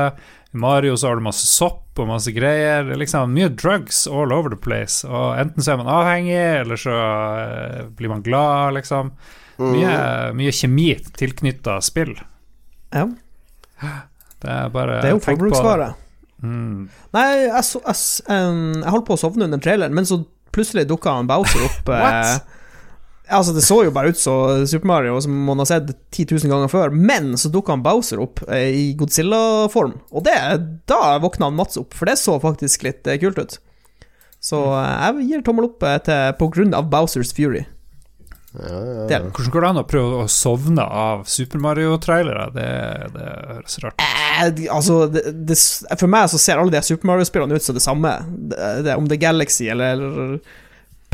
[0.57, 2.87] Mario så har du masse sopp og masse greier.
[2.87, 5.07] Er liksom Mye drugs all over the place.
[5.09, 9.13] Og enten så er man avhengig, eller så uh, blir man glad, liksom.
[9.57, 10.37] Mye, mm.
[10.37, 12.13] mye kjemi tilknytta spill.
[12.93, 13.07] Ja.
[14.43, 15.93] Det er bare Det er jo forbruksvare.
[16.45, 16.89] Mm.
[17.17, 20.21] Nei, jeg, jeg, jeg, jeg holdt på å sovne under traileren, men så
[20.53, 21.89] plutselig dukka han Bowser opp.
[21.93, 22.56] What?
[23.27, 26.53] Altså, det så jo bare ut som Super Mario, som man har sett 10 000
[26.53, 30.37] ganger før, men så dukka han Bowser opp eh, i Godzilla-form, og det,
[30.87, 33.59] da våkna han Mats opp, for det så faktisk litt eh, kult ut.
[34.39, 37.65] Så eh, jeg gir tommel opp til, på grunn av Bowsers Fury.
[38.57, 39.19] Ja, ja, ja.
[39.21, 42.47] Hvordan går det an å prøve å sovne av Super Mario-trailere?
[42.55, 42.69] Det,
[43.13, 44.07] det høres rart ut.
[44.07, 45.59] Eh, altså, det, det,
[45.99, 48.15] for meg så ser alle de Super Mario-spillene ut som det samme.
[48.53, 50.39] Det, det, om det er Galaxy eller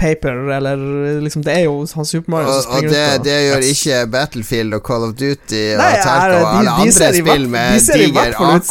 [0.02, 0.82] Paper eller
[1.22, 3.36] liksom Det er jo han Super Mario som Og, og springer det, rundt og det
[3.46, 3.70] gjør Yes.
[3.86, 7.10] ikke Battlefield og Call of Duty og Nei, Terco er- og alle de- de andre
[7.20, 8.68] spill med diger AK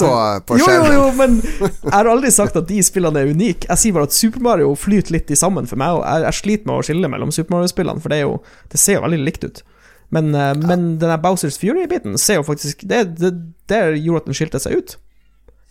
[0.52, 0.92] på skjermen.
[0.92, 3.68] Jo, jo, jo, men jeg har aldri sagt at de spillene er unike.
[3.72, 6.40] Jeg sier bare at Super Mario flyter litt i sammen for meg, og jeg, jeg
[6.44, 8.38] sliter med å skille mellom Super Mario-spillene, for det, er jo,
[8.72, 9.64] det ser jo veldig likt ut.
[10.12, 10.54] Men, ja.
[10.54, 13.30] men den Bowsers Fury-biten ser jo faktisk Det, det,
[13.72, 14.98] det gjorde at den skilte seg ut.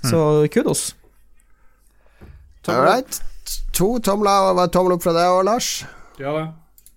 [0.09, 0.95] Så kudos.
[2.69, 3.21] All right.
[3.79, 5.71] To tomler var tommel opp fra deg òg, Lars.
[6.21, 6.47] Ja, da.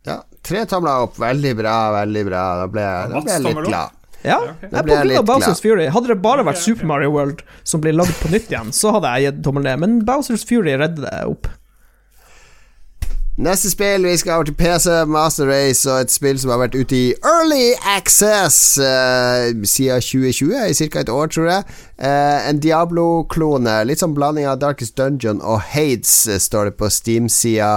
[0.05, 1.15] Ja, Tre tomler opp.
[1.21, 2.41] Veldig bra, veldig bra.
[2.59, 3.99] Da ble, da ble jeg litt glad.
[4.23, 4.59] Ja, Ja, ok.
[4.61, 5.61] det Da er ble på grunn av Bowsers.
[5.63, 5.85] Fury.
[5.91, 6.59] Hadde det bare vært.
[6.63, 9.79] Super Mario World som ble lagd på nytt igjen, så hadde jeg gitt tommel ned,
[9.83, 11.47] men Bowsers Fury redder det opp.
[13.37, 16.75] Neste spill, vi skal over til PC, Master Race, og et spill som har vært
[16.77, 21.01] ute i early access uh, siden 2020, i ca.
[21.01, 21.65] et år, tror jeg.
[21.97, 23.79] Uh, en Diablo-klone.
[23.89, 27.73] Litt sånn blanding av Darkest Dungeon og Hades, uh, står det på Steam-sida.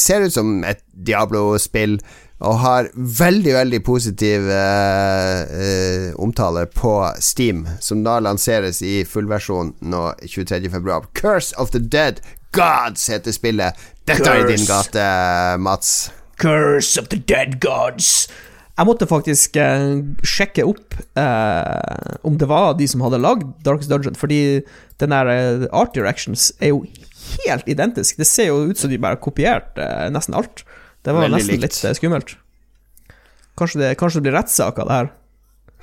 [0.00, 2.00] Ser ut som et Diablo-spill.
[2.42, 4.48] Og har veldig, veldig positiv
[6.18, 11.02] omtale på Steam, som da lanseres i fullversjon nå 23.2.
[11.20, 12.18] Curse of the Dead
[12.52, 13.72] Gods heter spillet.
[14.08, 15.04] Dette er i din gate,
[15.62, 16.10] Mats.
[16.42, 18.26] Curse of the dead gods.
[18.72, 23.92] Jeg måtte faktisk eh, sjekke opp eh, om det var de som hadde lagd Darkest
[23.92, 24.40] Dungeon, fordi
[25.02, 26.80] den der eh, art directions er jo
[27.44, 28.16] helt identisk.
[28.18, 30.64] Det ser jo ut som de bare har kopiert eh, nesten alt.
[31.04, 31.66] Det var Veldig nesten likt.
[31.68, 32.34] litt eh, skummelt.
[33.60, 35.12] Kanskje det, kanskje det blir rettssak av det her.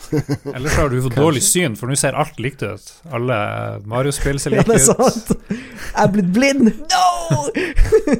[0.55, 2.91] Eller så har du fått dårlig syn, for nå ser alt likt ut.
[3.13, 3.37] Alle
[3.89, 5.33] Mario-spill ser Ja, det er sant.
[5.49, 6.71] Jeg er blitt blind!
[6.89, 7.43] No!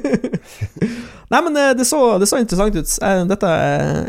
[1.30, 2.94] Nei, men eh, det så, det så interessant ut.
[3.06, 3.50] Eh, Dette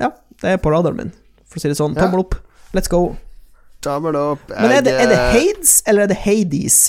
[0.02, 0.12] ja,
[0.42, 1.12] det er på radaren min,
[1.48, 1.98] for å si det sånn.
[1.98, 2.06] Ja.
[2.08, 2.38] Tommel opp.
[2.76, 3.04] Let's go.
[3.86, 4.46] Tommel opp.
[4.52, 6.80] Men er det, er det eh, Hades, eller er det Hades?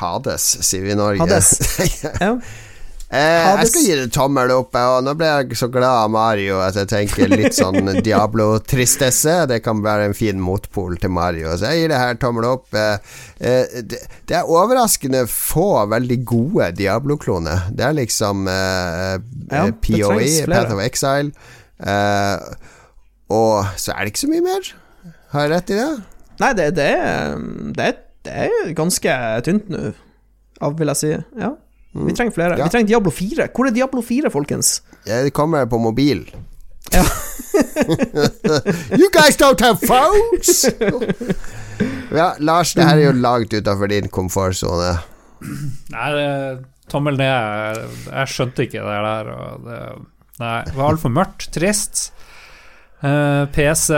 [0.00, 1.22] Hades, sier vi i Norge.
[1.24, 1.54] Hades.
[2.24, 2.36] Ja.
[3.14, 6.56] Eh, jeg skal gi det tommel opp, og nå ble jeg så glad av Mario
[6.64, 9.36] at jeg tenker litt sånn Diablo-tristesse.
[9.50, 12.66] Det kan være en fin motpol til Mario, så jeg gir det her tommel opp.
[12.74, 17.68] Eh, eh, det, det er overraskende få veldig gode Diablo-kloner.
[17.70, 19.14] Det er liksom eh,
[19.52, 20.30] Ja, eh, POE.
[20.50, 21.30] Path of Exile,
[21.86, 22.70] eh,
[23.30, 24.72] og så er det ikke så mye mer.
[25.34, 25.90] Har jeg rett i det?
[26.42, 26.90] Nei, det, det,
[27.78, 29.92] det, er, det er ganske tynt nå,
[30.80, 31.14] vil jeg si.
[31.38, 31.54] Ja.
[31.94, 32.58] Vi trenger flere.
[32.58, 32.64] Ja.
[32.66, 33.48] Vi trenger Diablo 4.
[33.54, 34.82] Hvor er Diablo 4, folkens?
[35.06, 36.24] Ja, Det kommer på mobil.
[36.92, 37.02] Ja.
[38.98, 40.64] you guys don't have phones!
[42.20, 44.90] ja, Lars, det her er jo langt utafor din komfortsone.
[45.94, 46.26] Nei, det,
[46.90, 47.80] tommel ned.
[48.10, 49.30] Jeg skjønte ikke det der.
[49.34, 49.80] Og det,
[50.42, 51.48] nei, det var altfor mørkt.
[51.54, 52.08] Trist.
[53.04, 53.94] Eh, PC,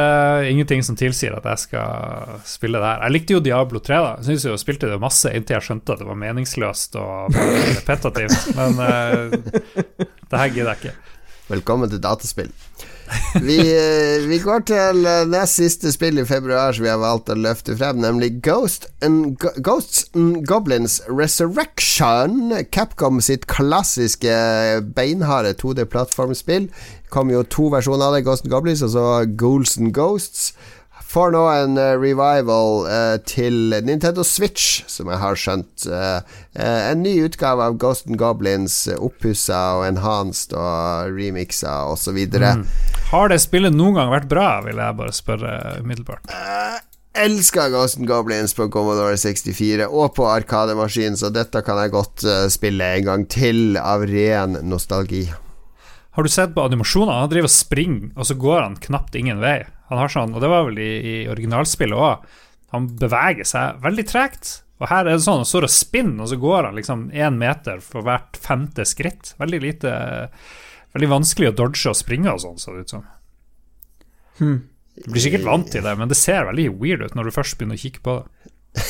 [0.50, 3.04] ingenting som tilsier at jeg skal spille det her.
[3.04, 4.08] Jeg likte jo Diablo 3, da.
[4.18, 7.38] Jeg synes jo jeg spilte det masse inntil jeg skjønte at det var meningsløst og
[7.78, 8.50] repetativt.
[8.58, 10.96] Men uh, det her gidder jeg ikke.
[11.52, 12.50] Velkommen til dataspill.
[13.42, 17.30] Vi, eh, vi går til eh, nest siste spill i februar som vi har valgt
[17.30, 22.52] å løfte frem, nemlig Ghost and Ghosts and Goblins Resurrection.
[22.74, 24.36] Capcom sitt klassiske
[24.96, 26.70] beinharde 2D-plattformspill.
[27.12, 29.06] Kom jo to versjoner av det, Ghost and Goblins og så
[29.38, 30.50] Ghouls and Ghosts.
[31.06, 35.86] Får nå en eh, revival eh, til Nintendo Switch, som jeg har skjønt.
[35.86, 36.18] Eh,
[36.58, 42.18] eh, en ny utgave av Ghost and Goblins, uh, oppussa og enhanced og remixa osv.
[42.26, 42.66] Mm.
[43.12, 46.36] Har det spillet noen gang vært bra, vil jeg bare spørre umiddelbart.
[47.16, 52.26] Elsker Ghost and Goblins på Commodore 64 og på Arkademaskin, så dette kan jeg godt
[52.28, 55.24] eh, spille en gang til av ren nostalgi.
[56.16, 57.20] Har du sett på animasjoner?
[57.20, 59.58] Han driver og springer, og så går han knapt ingen vei.
[59.90, 62.38] Han har sånn, og det var vel i, i originalspillet òg.
[62.72, 64.52] Han beveger seg veldig tregt.
[64.80, 67.36] Og her er det sånn, han står og spinner, og så går han liksom én
[67.40, 69.34] meter for hvert femte skritt.
[69.40, 69.92] Veldig lite
[70.96, 73.02] Veldig vanskelig å dodge og springe og sånn, så det ut som.
[74.38, 74.62] Hmm.
[74.96, 77.58] Du blir sikkert vant til det, men det ser veldig weird ut når du først
[77.58, 78.86] begynner å kikke på det.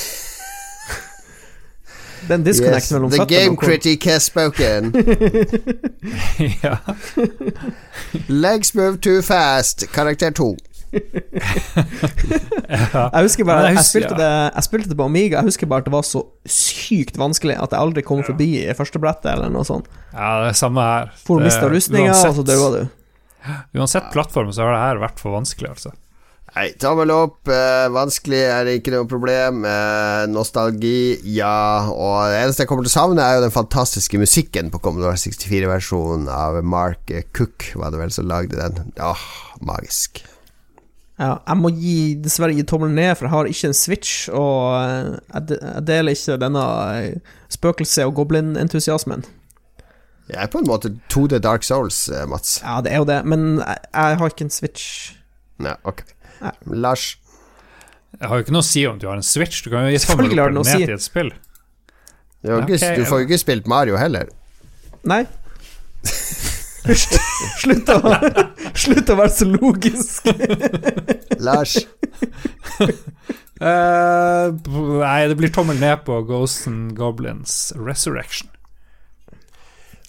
[2.29, 4.93] Det disconnecten en disconnect Yes, mellom the game critic has spoken.
[6.63, 6.77] ja.
[8.27, 9.93] Legs move too fast.
[9.93, 10.57] Karakter 2.
[10.93, 11.03] Jeg
[13.23, 15.37] husker bare jeg spilte det, jeg spilte det på Amiga.
[15.41, 18.75] Jeg husker bare at det var så sykt vanskelig at jeg aldri kom forbi i
[18.79, 19.87] første brettet eller noe sånt.
[20.13, 21.07] ja, det er samme her.
[21.27, 22.83] For å miste rustninga, og så daua du.
[23.79, 25.91] Uansett plattform så har det her vært for vanskelig, altså.
[26.57, 27.51] Nei, tommel opp.
[27.53, 29.61] Eh, vanskelig er det ikke noe problem.
[29.69, 31.85] Eh, nostalgi, ja.
[31.93, 35.19] Og det eneste jeg kommer til å savne, er jo den fantastiske musikken på Commodore
[35.21, 38.95] 64-versjonen av Mark Cook, var det vel som lagde den.
[38.97, 39.27] Åh,
[39.69, 40.23] magisk.
[41.21, 44.81] Ja, jeg må gi, dessverre gi tommelen ned, for jeg har ikke en Switch, og
[44.81, 46.65] eh, jeg, deler ikke denne
[46.97, 49.29] eh, spøkelse- og goblin-entusiasmen.
[50.33, 52.59] Jeg er på en måte 2D Dark Souls, eh, Mats.
[52.65, 54.91] Ja, det er jo det, men jeg, jeg har ikke en Switch.
[55.61, 56.05] Nei, ok.
[56.43, 56.53] Nei.
[56.87, 57.07] Lars.
[58.17, 59.63] Jeg har jo ikke noe å si om du har en Switch.
[59.65, 60.87] Du kan jo gi tommel Selvfølgelig har opp noe å ned si.
[60.89, 61.33] til et spill.
[61.33, 64.31] Du, Ja, ikke, du får jo ikke spilt Mario heller.
[65.09, 65.25] Nei.
[66.87, 67.97] Slutt å,
[68.79, 70.29] slutt å være så logisk.
[71.47, 71.81] Lars.
[73.59, 74.53] Uh,
[75.01, 78.53] nei, det blir tommel ned på Ghosts and Goblins Resurrection.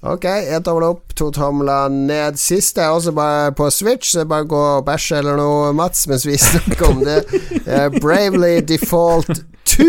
[0.05, 2.37] Ok, én tommel opp, to tomler ned.
[2.37, 6.25] Siste er også bare på Switch, så bare gå og bæsje eller noe, Mats, mens
[6.27, 7.23] vi snakker om det.
[7.65, 9.87] Eh, Bravely Default 2.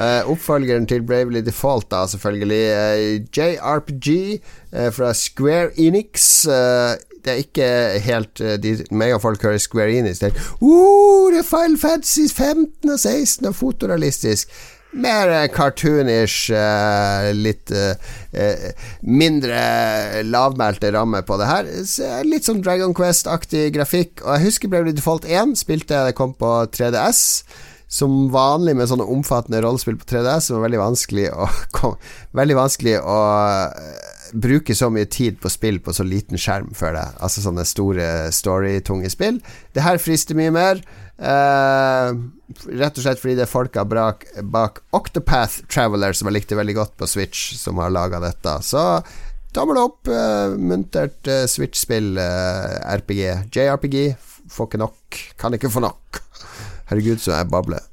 [0.00, 2.62] eh, oppfølgeren til Bravely Default, da, selvfølgelig.
[2.72, 4.40] Eh, JRPG
[4.96, 6.46] fra Square Enix.
[7.20, 11.48] Det er ikke helt de, Meg og folk hører Square Enix tenker uh, det er
[11.48, 14.48] Final Fantasy 15 og 16 og fotorealistisk.
[14.90, 18.70] Mer eh, cartoonish, eh, litt eh,
[19.06, 19.60] mindre
[20.26, 21.70] lavmælte rammer på det her.
[22.26, 24.18] Litt sånn Dragon Quest-aktig grafikk.
[24.24, 27.22] Og jeg husker Bravely Default 1 spilte jeg det kom på 3DS.
[27.90, 31.96] Som vanlig med sånne omfattende rollespill på 3DS, som var veldig vanskelig å, kom,
[32.38, 33.18] veldig vanskelig å
[34.30, 37.06] bruke så mye tid på spill på så liten skjerm før det.
[37.22, 39.40] Altså sånne store storytunge spill.
[39.74, 40.82] Det her frister mye mer.
[41.20, 42.10] Eh,
[42.80, 46.76] rett og slett fordi det er folka bak, bak Octopath Traveler, som jeg likte veldig
[46.78, 48.56] godt på Switch, som har laga dette.
[48.64, 49.02] Så
[49.56, 50.08] tommel opp.
[50.08, 53.52] Uh, muntert uh, Switch-spill, RPG.
[53.52, 53.98] JRPG.
[54.50, 55.20] Får ikke nok.
[55.40, 56.22] Kan ikke få nok.
[56.90, 57.84] Herregud, så jeg babler.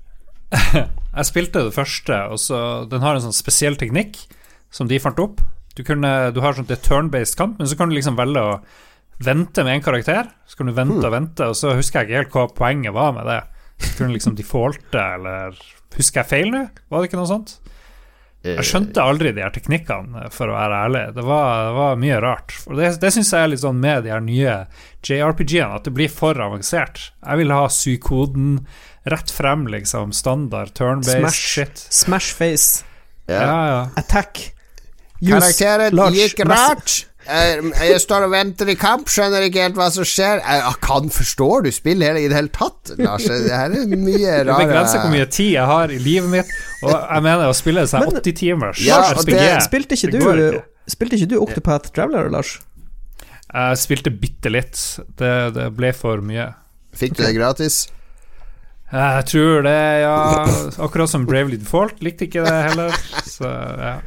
[1.18, 4.20] Jeg spilte det første, og så den har en sånn spesiell teknikk
[4.70, 5.40] som de fant opp.
[5.74, 8.60] Du, kunne, du har sånn turn-based kamp, men så kan du liksom velge å
[9.24, 10.30] vente med en karakter.
[10.48, 13.14] Så kan du vente og vente, og så husker jeg ikke helt hva poenget var
[13.18, 13.40] med det.
[13.84, 15.58] Så kunne liksom defaulte, eller
[15.98, 16.60] Husker jeg feil nå?
[16.92, 17.52] Var det ikke noe sånt?
[18.46, 21.02] Jeg skjønte aldri de her teknikkene, for å være ærlig.
[21.16, 22.54] Det var, det var mye rart.
[22.70, 24.54] Og det, det syns jeg er litt sånn med de her nye
[25.04, 27.08] JRPG-ene, at det blir for avansert.
[27.24, 28.52] Jeg vil ha sykoden
[29.10, 30.14] rett frem, liksom.
[30.16, 31.42] Standard turn-based Smash.
[31.56, 31.82] shit.
[31.90, 32.84] Smash face.
[33.28, 33.58] Ja, Ja.
[33.72, 33.82] ja.
[34.04, 34.44] Attack.
[35.18, 37.00] Karakteren large, gikk rart.
[37.28, 40.40] Jeg, jeg står og venter i kamp, skjønner ikke helt hva som skjer.
[40.40, 43.26] Jeg, jeg kan forstår du spiller i det hele tatt, Lars.
[43.28, 46.54] Det her er mye Det begrenser hvor mye tid jeg har i livet mitt.
[46.86, 50.62] Og jeg mener å spille sånn 80 timers Ja, det- Spilte ikke du.
[50.88, 52.58] Spilte ikke du Octopath Traveler, Lars?
[53.48, 54.80] Jeg spilte bitte litt.
[55.20, 56.50] Det, det ble for mye.
[56.96, 57.86] Fikk du det gratis?
[58.88, 59.76] Jeg tror det,
[60.06, 60.16] ja.
[60.80, 62.00] Akkurat som Bravely Default.
[62.04, 62.96] Likte ikke det heller.
[63.28, 63.98] Så ja.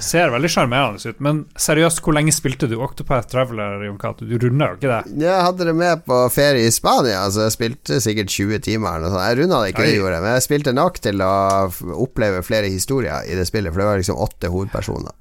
[0.00, 1.20] Ser veldig sjarmerende ut.
[1.24, 4.26] Men seriøst, hvor lenge spilte du Octopath Traveler, Jon Cato?
[4.28, 5.14] Du runda jo ikke det.
[5.24, 9.06] Jeg hadde det med på ferie i Spania, så jeg spilte sikkert 20 timer.
[9.08, 11.32] Jeg runda det ikke, det gjorde jeg, men jeg spilte nok til å
[11.96, 15.16] oppleve flere historier i det spillet, for det var liksom åtte hovedpersoner.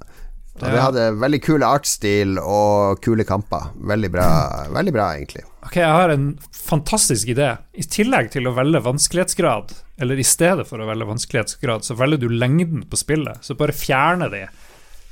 [0.60, 0.74] Og ja.
[0.74, 3.72] vi hadde veldig kul artsstil og kule kamper.
[3.88, 4.30] Veldig bra,
[4.76, 5.45] veldig bra egentlig.
[5.66, 7.49] Ok, jeg har en fantastisk idé.
[7.76, 12.22] I tillegg til å velge vanskelighetsgrad, eller i stedet for å velge vanskelighetsgrad, så velger
[12.22, 13.41] du lengden på spillet.
[13.43, 14.45] Så bare fjerne de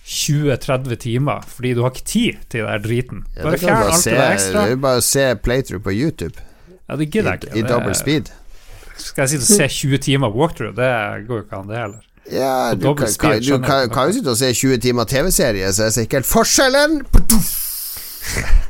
[0.08, 3.24] 20-30 timer, fordi du har ikke tid til den driten.
[3.36, 4.64] Bare ja, fjern alt se, det ekstra.
[4.64, 6.38] det er bare å se playthrough på YouTube
[6.88, 7.52] Ja, det i, gidder jeg ikke.
[7.58, 8.32] i Det- dobbel speed.
[8.98, 10.74] Skal jeg sitte og se 20 timer walkthrough?
[10.76, 12.04] Det går jo ikke an, det heller.
[12.32, 15.84] Ja, du kan, speed, du kan, kan jo sitte og se 20 timer TV-serie, så
[15.84, 16.98] jeg ser ikke helt forskjellen.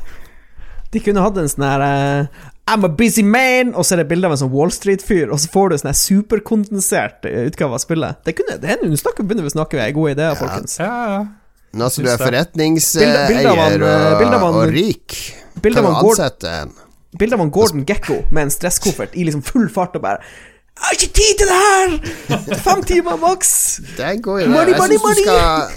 [0.94, 4.08] De kunne hatt en sånn her uh, I'm a busy man, og så er det
[4.10, 7.76] bilde av en sånn Wall Street-fyr, og så får du en sånn superkondensert eh, utgave
[7.76, 8.18] av spillet.
[8.28, 10.78] Det kunne, det er nå snakker- begynner vi å snakke med gode ideer, folkens.
[10.80, 11.22] Ja, ja.
[11.78, 15.16] Nå som du er forretningseier eh, og, han- og rik,
[15.60, 16.70] Bilde av du ansette en.
[17.18, 20.84] bilde av en Gordon Gekko med en stresskoffert i liksom full fart og bare Jeg
[20.86, 22.56] har ikke tid til det her!
[22.62, 23.50] Fem timer maks!
[23.96, 24.52] Det er en god idé.
[24.52, 25.72] Money, Jeg money, synes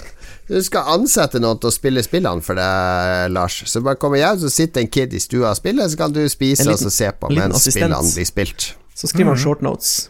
[0.48, 3.60] du skal ansette noen til å spille spillene for deg, Lars.
[3.70, 6.20] Så bare kommer hjem, så sitter en kid i stua og spiller, så kan du
[6.28, 8.72] spise liten- og se på en mens spillene blir spilt.
[8.94, 10.08] Så skriver han short notes.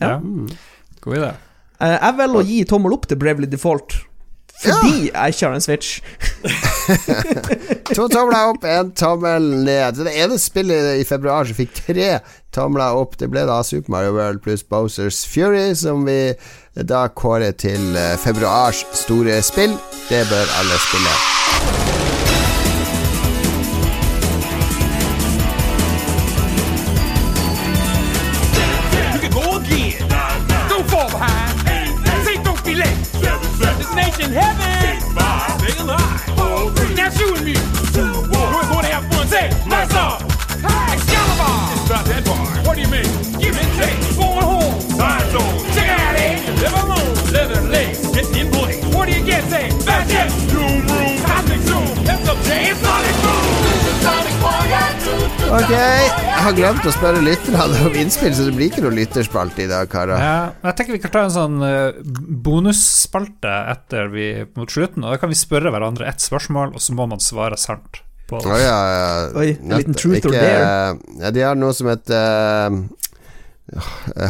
[0.00, 0.16] ja.
[0.16, 0.20] Ja.
[1.06, 1.32] God idé.
[1.80, 3.94] Eh, jeg velger å gi tommel opp til Bravely Default.
[4.56, 6.00] Fordi jeg ikke har en Switch.
[7.96, 9.98] To tomler opp, en tommel ned.
[10.06, 12.08] Det ene spillet i februar som fikk tre
[12.56, 16.32] tomler opp, det ble da Super Mario World pluss Bowsers Fury, som vi
[16.84, 19.78] da kårer til eh, februars store spill.
[20.08, 21.95] Det bør alle spille.
[55.46, 59.62] Ok, jeg har glemt å spørre lytterne om innspill, så det blir ikke noe lytterspalte
[59.62, 60.18] i dag, karer.
[60.18, 62.00] Ja, jeg tenker vi kan ta en sånn eh,
[62.46, 64.26] bonusspalte etter vi
[64.58, 67.58] mot slutten, og da kan vi spørre hverandre ett spørsmål, og så må man svare
[67.62, 68.58] sant på det.
[68.64, 69.08] ja, ja.
[69.38, 70.96] Oi, en liten truth or dare.
[71.22, 73.84] Ja, de har noe som heter uh,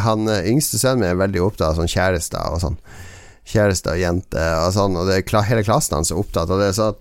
[0.04, 2.76] Han eh, yngste sønnen min er veldig opptatt av sånn kjærester og sånn.
[3.46, 6.74] Kjæreste og jente og sånn, og det er hele klassen hans er opptatt av det.
[6.76, 7.00] Så at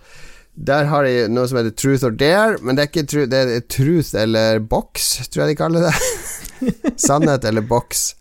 [0.56, 3.41] der har de noe som heter truth or dare, men det er ikke tru det
[3.58, 5.95] er truth eller box, tror jeg de kaller det.
[7.08, 8.14] Sannhet eller boks.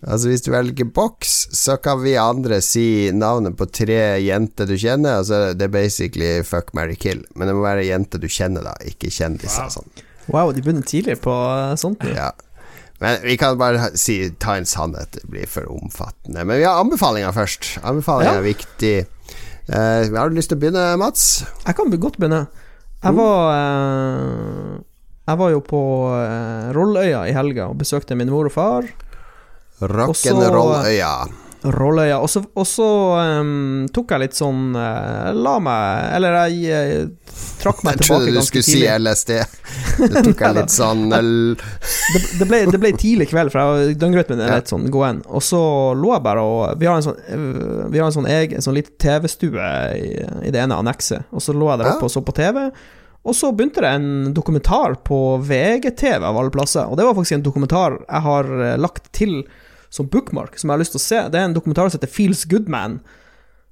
[0.00, 4.72] Altså Hvis du velger boks, så kan vi andre si navnet på tre jenter du
[4.80, 5.18] kjenner.
[5.20, 7.20] Altså Det er basically fuck, marry, kill.
[7.36, 9.66] Men det må være jenter du kjenner, da, ikke kjendiser.
[9.68, 9.74] Wow.
[9.76, 10.06] Sånn.
[10.30, 12.02] Wow, de begynner tidlig på eh, sånt.
[12.16, 12.30] Ja.
[13.00, 15.20] Men vi kan bare si ta en sannhet.
[15.20, 16.42] Det blir for omfattende.
[16.48, 17.74] Men vi har anbefalinger først.
[17.84, 18.40] Anbefalinger Ja.
[18.40, 18.94] er viktig.
[19.68, 21.44] Eh, har du lyst til å begynne, Mats?
[21.66, 22.46] Jeg kan godt begynne.
[23.00, 24.80] Jeg var uh,
[25.24, 25.82] Jeg var jo på
[26.12, 28.90] uh, Rolløya i helga og besøkte min mor og far.
[29.80, 31.14] Rock'n'roll-øya.
[31.62, 32.18] Rolløya.
[32.24, 32.86] Og så, og så
[33.40, 37.08] um, tok jeg litt sånn uh, La meg Eller jeg jeg
[37.60, 38.94] trakk meg Jeg tilbake trodde du skulle si tidlig.
[39.04, 39.32] LSD.
[40.14, 41.20] Det tok jeg litt sånn det,
[42.40, 45.44] det, ble, det ble tidlig kveld, for jeg- døgnrytmen er litt sånn Gå inn Og
[45.44, 45.60] så
[45.98, 48.78] lå jeg bare og Vi har en sånn, øh, vi har en sånn egen sånn
[48.78, 49.68] liten TV-stue
[50.00, 50.08] i,
[50.48, 51.28] i det ene annekset.
[51.34, 52.70] Og så lå jeg der oppe og så på TV.
[53.20, 56.86] Og så begynte det en dokumentar på VGTV av alle plasser.
[56.88, 59.42] Og det var faktisk en dokumentar jeg har eh, lagt til
[59.90, 61.20] som bookmark, som jeg har lyst til å se.
[61.28, 63.00] Det er en dokumentar som heter Feels Good Man,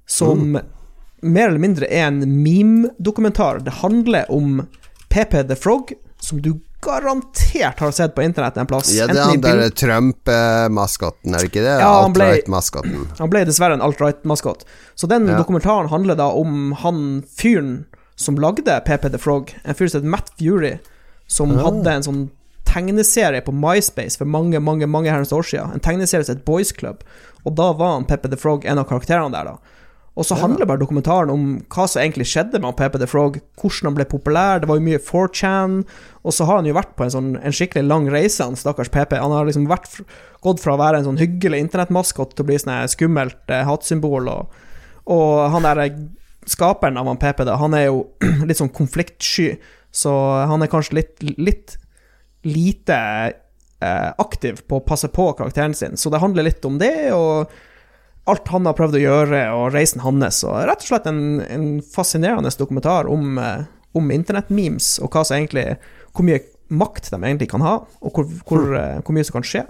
[0.09, 0.57] som
[1.21, 3.59] mer eller mindre er en meme-dokumentar.
[3.65, 4.65] Det handler om
[5.09, 8.91] PP the Frog, som du garantert har sett på internett en plass.
[8.95, 11.75] Ja, det er han der Trump-maskotten, er det ikke det?
[11.81, 13.07] Ja, Alt-right-maskotten.
[13.19, 14.63] Han ble dessverre en alt-right-maskot.
[14.95, 15.37] Så den Ja.
[15.37, 20.09] dokumentaren handler da om han fyren som lagde PP the Frog, en fyr som het
[20.09, 20.77] Matt Fury,
[21.27, 21.63] som Ah.
[21.67, 22.29] hadde en sånn
[22.69, 25.73] tegneserie på MySpace for mange, mange mange herrens år siden.
[25.73, 27.03] En tegneserie som het Boys Club.
[27.45, 29.79] Og da var han Peppe the Frog en av karakterene der, da.
[30.19, 33.37] Og så handler bare dokumentaren om hva som egentlig skjedde med han Peppe the Frog,
[33.61, 35.77] hvordan han ble populær, det var jo mye 4chan,
[36.27, 38.91] og så har han jo vært på en sånn en skikkelig lang reise, han stakkars
[38.91, 39.15] PP.
[39.15, 40.01] Han har liksom vært,
[40.43, 44.27] gått fra å være en sånn hyggelig internettmaskot til å bli sånn skummelt eh, hatsymbol,
[44.33, 44.59] og,
[45.07, 46.03] og han der eh,
[46.49, 48.09] skaperen av han PP, da, han er jo
[48.49, 49.53] litt sånn konfliktsky,
[49.95, 50.11] så
[50.51, 51.78] han er kanskje litt, litt
[52.43, 52.97] lite
[53.81, 55.97] eh, aktiv på å passe på karakteren sin.
[55.97, 57.49] Så det handler litt om det, og
[58.29, 60.43] alt han har prøvd å gjøre, og reisen hans.
[60.47, 63.63] Og rett og slett en, en fascinerende dokumentar om, eh,
[63.97, 65.65] om internettmemes, og hva som egentlig,
[66.13, 69.47] hvor mye makt de egentlig kan ha, og hvor, hvor, eh, hvor mye som kan
[69.47, 69.65] skje.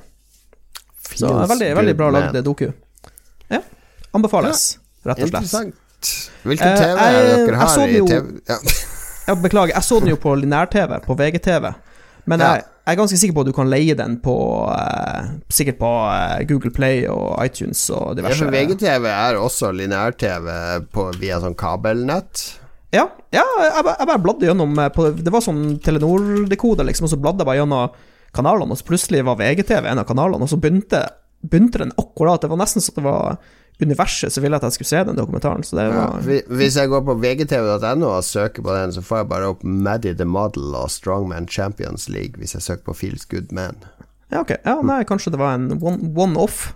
[1.10, 2.68] Så Feels veldig, veldig bra lagd doku.
[3.50, 3.62] Ja.
[4.14, 5.40] Anbefales, rett og slett.
[5.42, 5.86] Interessant.
[6.46, 8.42] Hvilken Eh, TV er det jeg- dere jeg har i TV?
[8.48, 8.58] Ja.
[9.30, 11.74] Ja, beklager, jeg så den jo på linær-TV, på VGTV.
[12.30, 14.34] Men jeg, jeg er ganske sikker på at du kan leie den på
[14.74, 18.38] eh, Sikkert på eh, Google Play og iTunes og diverse.
[18.38, 20.50] Ja, for VGTV er også lineær-TV
[21.22, 22.46] via sånn kabelnett.
[22.94, 27.06] Ja, ja jeg, bare- jeg bare bladde gjennom eh, på, Det var sånn Telenor-dekode, liksom,
[27.10, 27.98] og så bladde jeg bare gjennom
[28.36, 31.04] kanalene, og så plutselig var VGTV en av kanalene, og så begynte,
[31.42, 32.42] begynte den akkurat.
[32.44, 33.40] Det var nesten så det var
[33.82, 35.64] universet så ville at jeg skulle se den dokumentaren.
[35.64, 39.22] Så det var ja, hvis jeg går på vgtv.no og søker på den, så får
[39.24, 43.26] jeg bare opp Maddie the Model og Strongman Champions League hvis jeg søker på Feels
[43.32, 43.80] Good Man.
[44.30, 44.52] Ja, ok.
[44.66, 46.74] Ja, nei, kanskje det var en one- one-off.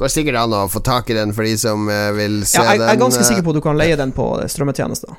[0.00, 2.72] Går sikkert an å få tak i den for de som eh, vil se Ja,
[2.72, 5.12] jeg, jeg er ganske eh, sikker på at du kan leie den på strømmetjenester.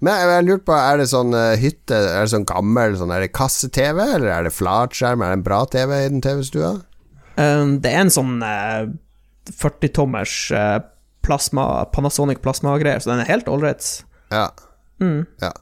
[0.00, 3.12] Men jeg jeg lurte på, er det sånn eh, hytte Er det sånn gammel sånn,
[3.12, 5.22] Er det kasse-TV, eller er det flatskjerm?
[5.22, 6.70] Er det en bra TV i den TV-stua?
[7.36, 8.88] Um, det er en sånn eh,
[9.52, 10.76] 40-tommers eh,
[11.26, 13.88] plasma, Panasonic plasma-greier, så den er helt ålreit.
[14.32, 14.48] Ja.
[15.02, 15.24] Mm.
[15.42, 15.52] Ja.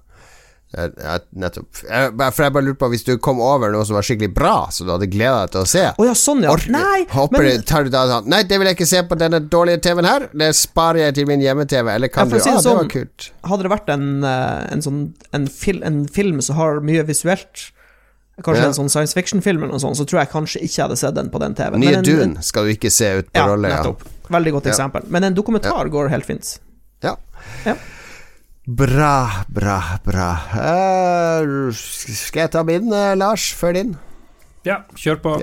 [0.69, 0.91] Jeg,
[1.33, 1.79] nettopp.
[1.89, 4.51] Jeg, for jeg bare lurte på, hvis du kom over noe som var skikkelig bra,
[4.69, 6.51] så du hadde gleda deg til å se oh, ja, sånn, ja.
[6.53, 9.01] Orker- Nei, Hopper men du, tar du da sånn Nei, det vil jeg ikke se
[9.09, 10.27] på denne dårlige TV-en her.
[10.37, 11.89] Det sparer jeg til min hjemme-TV.
[11.95, 13.31] Eller kan Ja, du si ah, det det var sånn, kult.
[13.49, 15.01] hadde det vært en, eh, en sånn
[15.41, 17.71] en, fil, en film som har mye visuelt
[18.43, 18.67] Kanskje Ja.
[18.69, 21.15] en sånn science fiction-film eller noe sånt, så tror jeg kanskje ikke jeg hadde sett
[21.15, 21.81] den på den TV-en.
[21.81, 23.69] Nye Dune skal du ikke se ut på Ja, rolle.
[23.69, 23.83] Ja.
[23.83, 24.03] nettopp.
[24.31, 24.71] Veldig godt Ja.
[24.73, 25.09] eksempel.
[25.11, 26.59] Men en dokumentar går helt fint.
[27.03, 27.17] ja.
[27.67, 27.75] Ja.
[28.67, 30.29] Bra, bra, bra.
[30.53, 33.97] Uh, skal jeg ta min, eh, Lars, før din?
[34.65, 35.43] Ja, kjør på.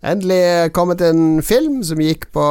[0.00, 2.44] Endelig kommet en film som gikk på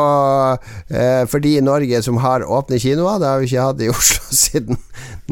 [0.94, 3.18] eh, For de i Norge som har åpne kinoer.
[3.18, 4.78] Det har vi ikke hatt i Oslo siden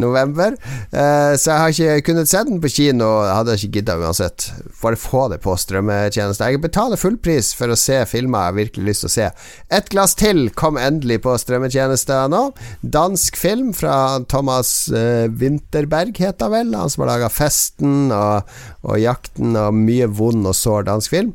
[0.02, 0.56] november.
[0.92, 3.10] Eh, så jeg har ikke kunnet se den på kino.
[3.26, 4.48] Jeg hadde ikke gidda uansett.
[4.82, 6.50] Bare få det på strømmetjeneste.
[6.50, 9.30] Jeg betaler fullpris for å se filmer jeg har virkelig lyst til å se.
[9.78, 12.44] Et glass til kom endelig på strømmetjeneste nå.
[12.82, 16.74] Dansk film fra Thomas eh, Winterberg, heter vel.
[16.78, 21.34] Han som har laga 'Festen' og, og 'Jakten' og mye vond og sår dansk film.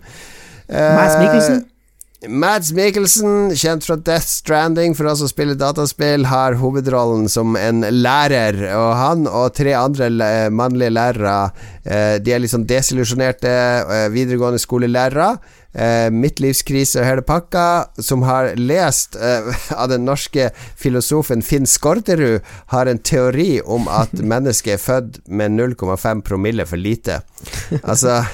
[0.72, 1.60] Mads Mikkelsen?
[1.60, 1.68] Eh,
[2.28, 7.82] Mads Mikkelsen, kjent fra Death Stranding for oss som spiller dataspill, har hovedrollen som en
[7.82, 8.60] lærer.
[8.78, 10.06] Og han og tre andre
[10.54, 11.50] mannlige lærere
[11.82, 15.34] eh, De er liksom desillusjonerte eh, videregående skolelærere.
[15.72, 17.66] Mitt midtlivskrise og hele pakka,
[17.96, 22.44] som har lest eh, av den norske filosofen Finn Skårderud,
[22.74, 27.22] har en teori om at mennesket er født med 0,5 promille for lite.
[27.82, 28.28] Altså Eh,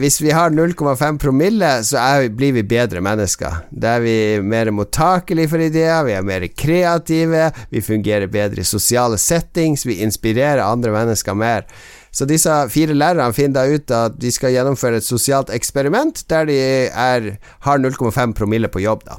[0.00, 3.66] hvis vi har 0,5 promille, så er, blir vi bedre mennesker.
[3.70, 8.68] Da er vi mer mottakelige for ideer, vi er mer kreative, vi fungerer bedre i
[8.68, 11.68] sosiale settings, vi inspirerer andre mennesker mer.
[12.14, 16.46] Så disse fire lærerne finner da ut at de skal gjennomføre et sosialt eksperiment der
[16.46, 17.32] de er,
[17.66, 19.18] har 0,5 promille på jobb, da.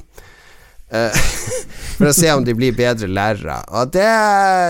[0.95, 1.23] Eh,
[1.97, 3.61] for å se om de blir bedre lærere.
[3.75, 4.05] Og det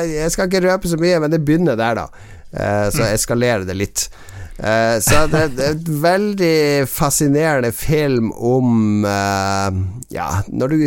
[0.09, 2.31] Jeg skal ikke røpe så mye, men det begynner der, da.
[2.51, 4.07] Eh, så eskalerer det litt.
[4.55, 9.79] Eh, så det, er et veldig fascinerende film om eh,
[10.15, 10.77] Ja, når du,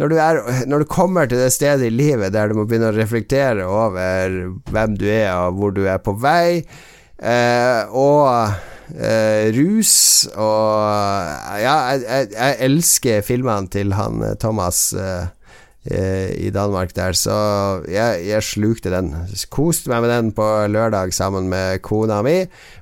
[0.00, 2.88] når, du er, når du kommer til det stedet i livet der du må begynne
[2.88, 4.38] å reflektere over
[4.72, 6.62] hvem du er, og hvor du er på vei,
[7.20, 8.68] eh, og
[9.56, 9.92] rus
[10.34, 14.90] og Ja, jeg, jeg, jeg elsker filmene til han Thomas.
[14.92, 15.30] eh,
[15.82, 17.36] i Danmark der, så
[17.90, 19.08] jeg, jeg slukte den.
[19.50, 22.36] Koste meg med den på lørdag sammen med kona mi.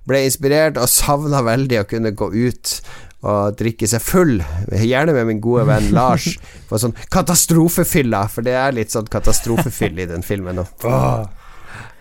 [0.04, 2.74] Ble inspirert og savna veldig å kunne gå ut
[3.20, 4.38] og drikke seg full,
[4.72, 6.32] gjerne med min gode venn Lars,
[6.68, 10.66] for sånn katastrofefylla, for det er litt sånn katastrofefyll i den filmen nå.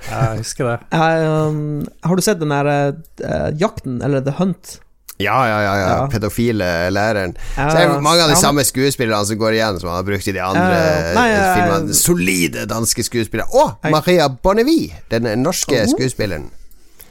[0.08, 0.78] Jeg husker det.
[0.95, 4.78] Jeg, um, har du sett den der uh, Jakten, eller The Hunt?
[5.20, 5.88] Ja, ja, ja, ja.
[5.89, 6.07] Ja.
[6.07, 7.34] pedofile læreren.
[7.57, 9.97] Ja, Så er det mange av de ja, samme skuespillerne som går igjen, som han
[9.99, 11.93] har brukt i de andre Ja, nei, jeg- filmene.
[11.93, 13.47] Solide danske skuespillere.
[13.53, 15.88] Og Jeg- Maria Bonnevie, den norske Oh.
[15.91, 16.49] skuespilleren.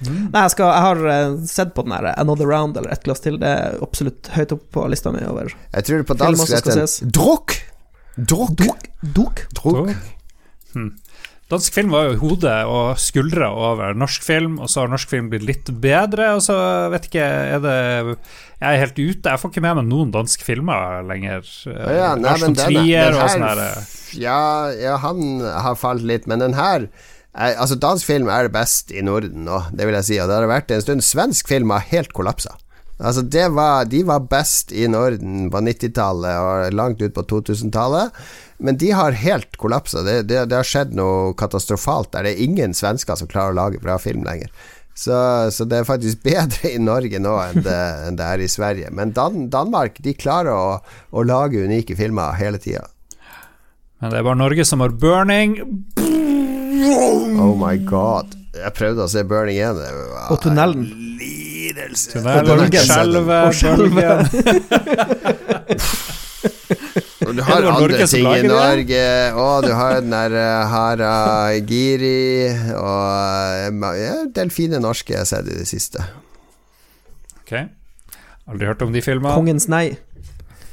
[0.01, 3.21] Nei, jeg, skal, jeg har eh, sett på den her Another Round eller Et glass
[3.21, 3.37] til.
[3.37, 6.57] Det er absolutt høyt opp på lista mi over Jeg tror det på dansk heter
[6.61, 7.01] skal heter ses.
[7.01, 7.57] den Drukk.
[8.17, 8.89] Drukk.
[9.13, 9.95] Duk.
[10.75, 10.93] Hmm.
[11.49, 15.31] Dansk film var jo hodet og skuldra over norsk film, og så har norsk film
[15.33, 16.57] blitt litt bedre, og så
[16.93, 20.45] vet ikke Er det Jeg er helt ute, jeg får ikke med meg noen danske
[20.45, 21.49] filmer lenger.
[21.65, 23.17] Ja, nei, men von den, her
[24.19, 24.41] ja,
[24.77, 26.85] ja, han har falt litt, men den her
[27.33, 30.37] er, Altså, dansk film er best i Norden nå, det vil jeg si, og det
[30.37, 31.05] har det vært en stund.
[31.07, 32.59] Svensk film har helt kollapsa.
[32.99, 38.17] Altså, det var, de var best i Norden på 90-tallet og langt ut på 2000-tallet,
[38.59, 40.03] men de har helt kollapsa.
[40.03, 42.27] Det, det, det har skjedd noe katastrofalt der.
[42.27, 44.51] Det er ingen svensker som klarer å lage bra film lenger.
[44.99, 45.15] Så,
[45.55, 47.79] så det er faktisk bedre i Norge nå enn det,
[48.09, 48.91] enn det er i Sverige.
[48.91, 50.81] Men Dan Danmark de klarer å,
[51.15, 52.89] å lage unike filmer hele tida.
[54.03, 55.57] Men det er bare Norge som har burning.
[57.39, 58.35] Oh my god.
[58.59, 59.79] Jeg prøvde å se Burning igjen.
[60.33, 60.87] Og tunnelen.
[61.69, 62.13] Lidelse.
[62.17, 62.73] Tunnelen,
[63.53, 64.09] skjelver.
[67.27, 68.43] Og du har andre ting i.
[68.49, 69.05] Norge.
[69.37, 70.37] Og du har den der
[70.71, 72.49] Haragiri Hara Giri
[72.79, 73.03] og
[73.69, 74.55] eh, ja, en
[74.85, 76.05] norske jeg har sett i det siste.
[77.43, 77.53] Ok.
[78.49, 79.35] Aldri hørt om de filmene.
[79.37, 79.99] Kongens nei.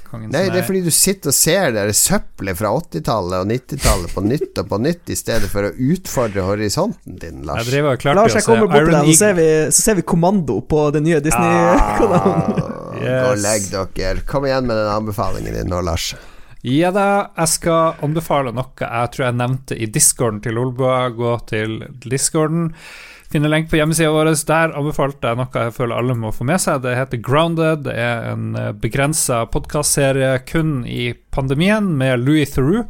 [0.10, 3.49] Kongens Nei, det er fordi du sitter og ser det der søppelet fra 80-tallet og
[3.51, 7.70] 90-tallet på nytt og på nytt, i stedet for å utfordre horisonten din, Jeg Lars.
[7.72, 10.60] driver og Lars, jeg kommer bort til deg, så ser, vi, så ser vi Kommando
[10.62, 12.56] på den nye Disney-kanalen.
[12.56, 13.26] Ah, Yes.
[13.26, 13.66] Gå og legg
[13.97, 14.22] dere.
[14.26, 16.14] Kom igjen med den anbefalingen din nå, Lars.
[16.66, 21.11] Ja da, jeg skal anbefale noe jeg tror jeg nevnte i discorden til Olboa.
[21.13, 22.72] Gå til discorden.
[23.30, 24.31] Finne lenke på hjemmesida vår.
[24.49, 26.81] Der anbefalte jeg noe jeg føler alle må få med seg.
[26.81, 27.85] Det heter Grounded.
[27.85, 32.89] Det er en begrensa podkastserie kun i pandemien med Louis Theroux.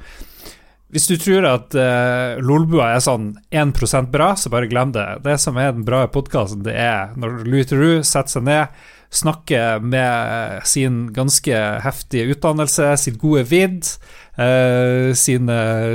[0.96, 5.04] Hvis du tror at uh, Lolbua er sånn 1% bra, så bare glem det.
[5.26, 9.80] Det som er den bra podkasten, det er når Louis Theroux setter seg ned, snakker
[9.80, 13.88] med sin ganske heftige utdannelse, sitt gode vidd,
[14.38, 15.52] eh, sin,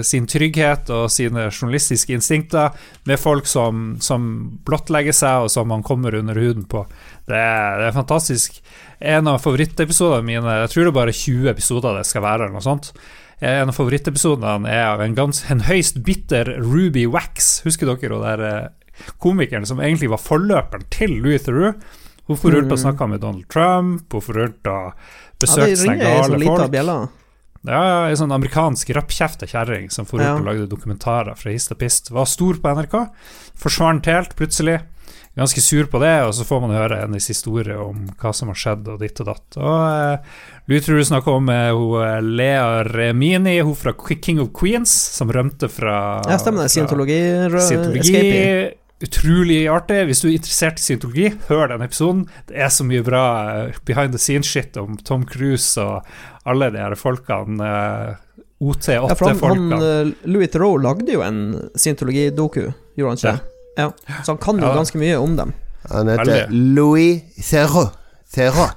[0.07, 4.28] sin trygghet og sine journalistiske instinkter, med folk som, som
[4.66, 6.87] blottlegger seg, og som han kommer under huden på.
[7.28, 8.61] Det er, det er fantastisk.
[9.01, 12.59] En av favorittepisodene mine, jeg tror det er bare 20 episoder det skal være, eller
[12.59, 12.93] noe sånt.
[13.41, 17.62] En av favorittepisodene er av en, gans, en høyst bitter Ruby Wax.
[17.65, 21.81] Husker dere hun der eh, komikeren som egentlig var forløperen til Louis Theroux?
[22.31, 22.82] Hun for rundt og Mm.
[22.85, 24.93] snakka med Donald Trump, hun for rundt og Ja,
[25.40, 27.11] besøkte ei sånn gale folk.
[27.66, 30.36] Ja, ja, ei sånn amerikansk rappkjefta kjerring som for rundt Ja.
[30.39, 32.09] og lagde dokumentarer fra hist og pist.
[32.11, 33.09] Var stor på NRK,
[33.59, 34.81] forsvant helt plutselig.
[35.36, 38.55] Ganske sur på det, og så får man høre hennes historie om hva som har
[38.55, 39.57] skjedd, og ditt og datt.
[39.59, 40.19] Og eh,
[40.69, 44.90] du tror du snakker om eh, hun, eh, Lea Remini, hun fra King of Queens,
[44.90, 46.70] som rømte fra Ja, stemmer det.
[46.70, 47.61] fra- Scientologi escapee.
[47.61, 50.03] Scientologi Utrolig artig.
[50.11, 52.27] Hvis du er interessert i scientologi, hør den episoden.
[52.51, 53.23] Det er så mye bra
[53.69, 56.05] eh, behind the scenes-shit om Tom Cruise og
[56.45, 57.61] alle de her folkene.
[57.65, 58.27] eh,
[58.61, 59.77] Ja, for han, han, OT8-folkene.
[59.81, 61.39] eh, Louis Theroux lagde jo en
[61.81, 62.67] scientologidoku,
[63.01, 63.41] gjorde han ikke?
[63.81, 63.87] Ja.
[64.21, 64.75] Så han kan jo Ja.
[64.77, 65.55] ganske mye om dem.
[65.89, 66.75] Han heter Veldig.
[66.77, 67.89] Louis Theroux.
[68.35, 68.71] Theroux.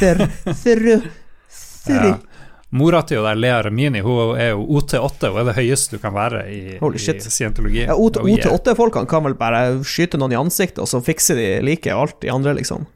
[0.00, 0.26] Ther,
[0.64, 1.02] Theroux.
[1.86, 2.04] ther.
[2.08, 2.16] Ja.
[2.72, 6.14] Mora til der Lea Remini hun er jo OT8, hun er det høyeste du kan
[6.16, 7.82] være i, Holy i scientologi.
[7.84, 8.08] Ja, Oh.
[8.08, 12.30] OT8-folkene kan vel bare skyte noen i ansiktet, og så fikser de like alt de
[12.32, 12.86] andre, liksom.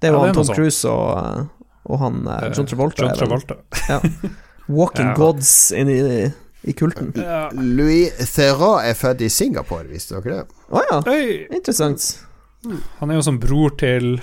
[0.00, 0.54] Det er jo Ja, det Tom.
[0.54, 1.48] Cruise og,
[1.90, 3.02] og han eh, John Travolta.
[3.08, 3.56] John Travolta.
[3.90, 3.98] Ja.
[4.68, 5.14] Walking Ja.
[5.18, 5.98] gods inn i,
[6.64, 7.10] i kulten.
[7.18, 7.48] Ja.
[7.52, 10.62] Louis Theron er født i Singapore, visste dere det?
[10.70, 11.46] Å ja, Oi.
[11.50, 12.06] interessant.
[13.00, 14.14] Han er jo som bror til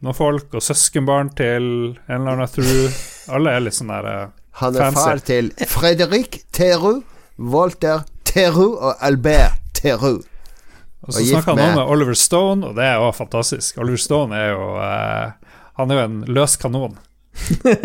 [0.00, 1.68] noen folk, og søskenbarn til
[2.08, 2.88] en eller annen through.
[3.28, 4.26] Alle er litt sånn der uh,
[4.62, 5.04] Han er Fancy.
[5.04, 7.02] far til Fredrik Theroux,
[7.38, 10.24] Walter Theroux og Albert Theroux.
[11.06, 13.78] Og så Og snakker han med- Oliver Stone, og det er jo fantastisk.
[13.78, 15.30] Oliver Stone er jo uh,
[15.78, 16.98] Han er jo en løs kanon.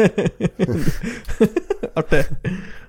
[1.96, 2.24] Artig.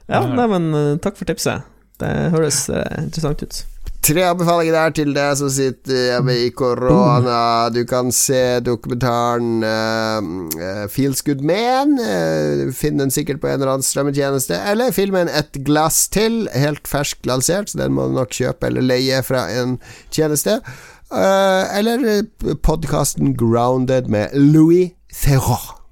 [0.08, 1.64] Ja, nei, men eh, takk for tipset.
[2.00, 3.60] Det høres uh, interessant ut.
[4.04, 7.70] Tre anbefalinger der til deg som sitter hjemme i korona.
[7.72, 11.94] Du kan se dokumentaren uh, Feels Good Man.
[11.96, 14.58] Uh, Finn den sikkert på en eller annen strømmetjeneste.
[14.68, 18.84] Eller filmen Et glass til, helt ferskt lansert, så den må du nok kjøpe eller
[18.84, 19.78] leie fra en
[20.12, 20.58] tjeneste.
[21.08, 22.26] Uh, eller
[22.60, 25.83] podkasten Grounded med Louis Theroux.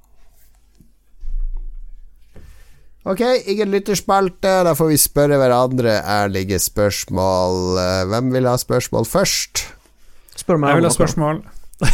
[3.03, 3.21] Ok,
[3.51, 4.51] ingen lytterspalte.
[4.63, 7.79] Da får vi spørre hverandre ærlige spørsmål.
[7.83, 9.65] Eh, Hvem vil ha spørsmål først?
[10.39, 11.43] Spør meg Jeg vil ha spørsmål.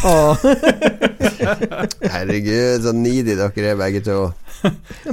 [2.13, 4.19] Herregud, så needy dere er begge to.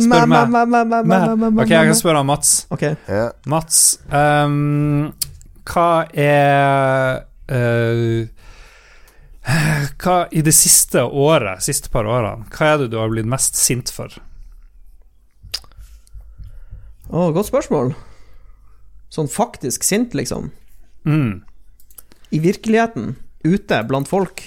[0.04, 0.50] Ma, ma, meg.
[0.52, 2.66] ma, ma, ma, ma, ma, ma, Ok, jeg kan spørre Mats.
[2.76, 2.84] Ok.
[3.08, 3.30] Ja.
[3.48, 3.80] Mats,
[4.12, 5.14] um,
[5.72, 7.24] hva er
[7.56, 8.28] uh,
[10.02, 13.56] Hva i det siste året, siste par årene, hva er det du har blitt mest
[13.56, 14.12] sint for?
[17.14, 17.94] Å, godt spørsmål.
[19.14, 20.50] Sånn faktisk sint, liksom.
[21.06, 21.44] Mm.
[22.34, 23.16] I virkeligheten.
[23.46, 24.42] Ute blant folk.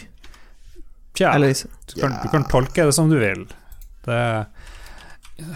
[1.18, 3.46] Tja, Eller du, kan, du kan tolke det som du vil.
[4.06, 4.20] Det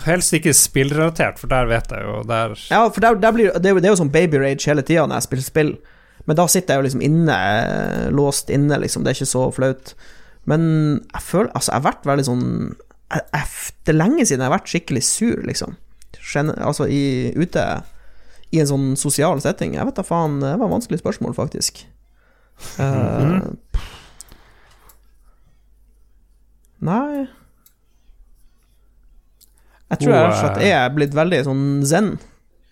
[0.06, 3.66] helst ikke spillrelatert, for der vet jeg jo der Ja, for der, der blir, det,
[3.66, 5.72] er jo- det er jo sånn baby rage hele tida når jeg spiller spill.
[6.26, 9.02] Men da sitter jeg jo liksom inne, eh, låst inne, liksom.
[9.02, 9.94] Det er ikke så flaut.
[10.46, 10.62] Men
[11.12, 12.46] jeg føler Altså, jeg har vært veldig sånn
[13.12, 13.44] jeg, jeg,
[13.84, 15.76] Det er lenge siden jeg har vært skikkelig sur, liksom.
[16.56, 17.82] Altså i, ute
[18.52, 19.74] i en sånn sosial setting.
[19.74, 21.84] Jeg vet da faen, det var et vanskelig spørsmål, faktisk.
[22.78, 23.40] Eh,
[26.82, 27.26] Nei
[29.92, 32.12] Jeg tror jeg rett og slett er blitt veldig sånn zen.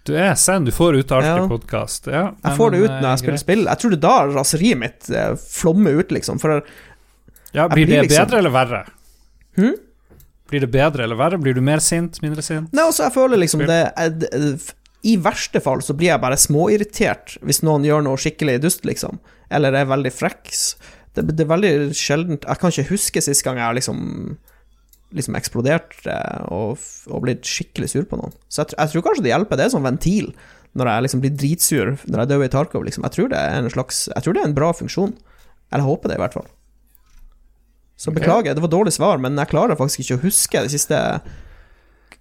[0.08, 1.34] Du er zen, du får ut alt Ja.
[1.44, 2.06] i podkast.
[2.08, 3.40] Ja, Jeg får det ut når eh, jeg spiller greit.
[3.44, 3.64] spill.
[3.68, 6.40] Jeg tror det er da raseriet mitt eh, flommer ut, liksom.
[6.40, 6.62] For
[7.52, 8.80] Ja, blir blir det liksom- bedre eller verre?
[9.58, 9.74] Hm?
[10.50, 11.38] Blir det bedre eller verre?
[11.40, 12.72] Blir du mer sint, mindre sint?
[12.74, 13.80] Nei, altså, jeg føler liksom det,
[15.06, 19.20] I verste fall så blir jeg bare småirritert hvis noen gjør noe skikkelig dust, liksom.
[19.50, 20.64] Eller er veldig freks.
[21.14, 24.00] Det, det er veldig sjeldent Jeg kan ikke huske sist gang jeg har liksom
[25.10, 25.96] Liksom eksplodert
[26.54, 26.78] og,
[27.10, 28.30] og blitt skikkelig sur på noen.
[28.46, 29.58] Så jeg, jeg tror kanskje det hjelper.
[29.58, 30.28] Det er en sånn ventil
[30.78, 33.06] når jeg liksom blir dritsur når jeg dør i Tarkov, liksom.
[33.08, 35.16] Jeg tror det er en slags Jeg tror det er en bra funksjon.
[35.74, 36.46] Eller håper det, i hvert fall.
[38.00, 40.96] Så beklager, det var dårlig svar, men jeg klarer faktisk ikke å huske det siste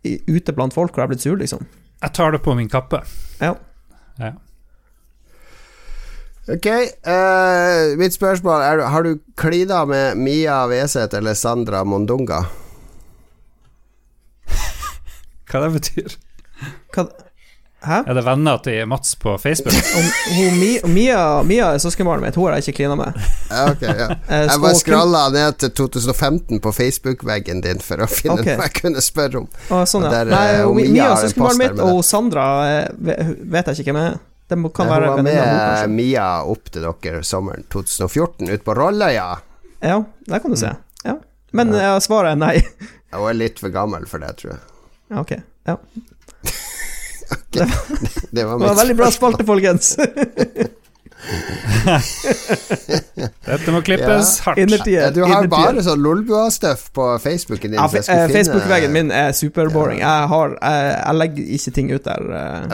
[0.03, 1.63] ute blant folk hvor jeg har blitt sur, liksom.
[2.03, 2.99] Jeg tar det på min kappe.
[3.39, 3.53] Ja.
[4.19, 4.33] Ja.
[6.49, 6.67] Ok,
[7.05, 12.41] uh, mitt spørsmål er Har du klina med Mia Weseth eller Sandra Mondunga?
[15.49, 16.15] Hva det betyr?
[16.95, 17.05] Hva
[17.79, 18.01] Hæ?
[18.11, 19.73] Er det venner til Mats på Facebook?
[19.97, 20.57] Om, hun,
[20.93, 23.15] Mia, Mia er søskenbarnet mitt, hun har jeg ikke klina med.
[23.49, 24.07] Okay, ja.
[24.29, 28.57] Eh, Jeg bare skralla ned til 2015 på Facebook-veggen din for å finne okay.
[28.59, 29.47] noe jeg kunne spørre om.
[29.71, 30.11] Å, sånn, ja.
[30.11, 33.79] der, Nei, eh, hun, Mia Mia er en søskenbarnet mitt, og Sandra eh, vet jeg
[33.85, 34.19] ikke hvem er.
[34.49, 35.87] Hun var med kanskje.
[35.93, 39.27] Mia opp til dere sommeren 2014 ute på Rolløya.
[39.85, 40.63] Ja, der kan du Mm.
[40.65, 40.75] se.
[41.05, 41.15] Ja.
[41.53, 42.55] Men svaret er nei.
[43.13, 44.59] Hun er litt for gammel for det, tror jeg.
[45.21, 45.35] Ok.
[45.69, 45.77] Ja.
[48.31, 49.95] Det var Det var veldig bra spalte, folkens.
[53.49, 54.59] Dette må klippes hardt.
[54.61, 55.01] Innertier.
[55.07, 55.51] Ja, du har innertier.
[55.51, 57.79] bare sånn Lolbua-stuff på Facebooken din.
[57.79, 59.99] Ja, eh, Facebook-veggen min er superboring.
[60.01, 62.21] Jeg, har, jeg, jeg legger ikke ting ut der.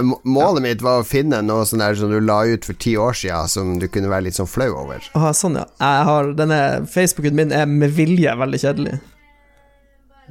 [0.03, 0.65] Målet ja.
[0.67, 3.51] Mitt var å finne noe sånn der som du la ut for ti år siden,
[3.51, 4.99] som du kunne være litt sånn flau over.
[5.17, 5.65] Ah, sånn, ja.
[5.81, 6.61] Jeg har, denne
[6.91, 8.95] Facebooken min er med vilje veldig kjedelig.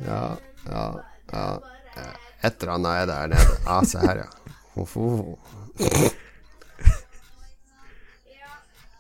[0.07, 0.25] Ja,
[0.71, 0.89] ja,
[1.35, 1.47] ja.
[2.45, 3.57] Et eller annet er der nede.
[3.65, 4.29] Ja, se her, ja.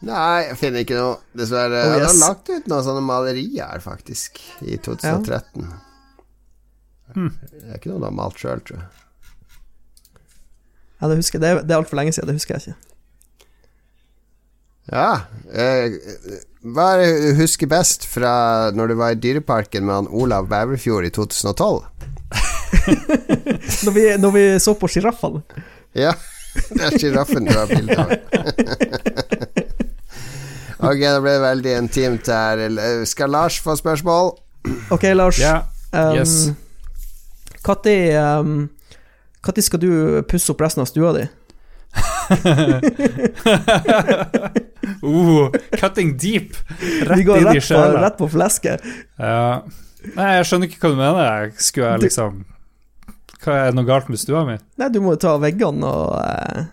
[0.04, 1.78] Nei, jeg finner ikke noe, dessverre.
[1.80, 5.68] Oh, Jeg har lagt ut noen sånne malerier her, faktisk, i 2013.
[7.14, 8.90] Det er ikke noe du har malt sjøl, tror jeg.
[11.00, 11.42] Ja, det husker jeg.
[11.44, 12.28] Det er, det er altfor lenge siden.
[12.32, 12.90] Det husker jeg ikke.
[14.92, 15.08] Ja.
[15.48, 15.96] Eh,
[16.74, 18.34] hva er det du husker best fra
[18.76, 21.80] når du var i Dyreparken med han Olav Bæverfjord i 2012?
[23.84, 25.40] Når vi, når vi så på sjiraffene.
[25.96, 26.12] Ja,
[26.70, 28.10] det er sjiraffen du har bilde av.
[30.90, 32.54] ok, det ble veldig intimt her.
[33.08, 34.26] Skal Lars få spørsmål?
[34.94, 35.38] Ok, Lars.
[35.42, 35.60] Yeah.
[35.92, 36.32] Um, Yes.
[37.64, 38.68] Når um,
[39.64, 39.90] skal du
[40.28, 41.24] pusse opp resten av stua di?
[45.04, 46.54] Uh, cutting deep.
[47.04, 48.00] Rett Vi går inn rett på, sjela.
[48.06, 48.80] rett på flesket.
[49.20, 49.60] Ja.
[50.14, 51.50] Nei, jeg skjønner ikke hva du mener.
[51.60, 52.32] Skulle jeg Du- liksom
[53.44, 54.56] Hva Er det noe galt med stua mi?
[54.80, 56.64] Nei, du må jo ta veggene og eh,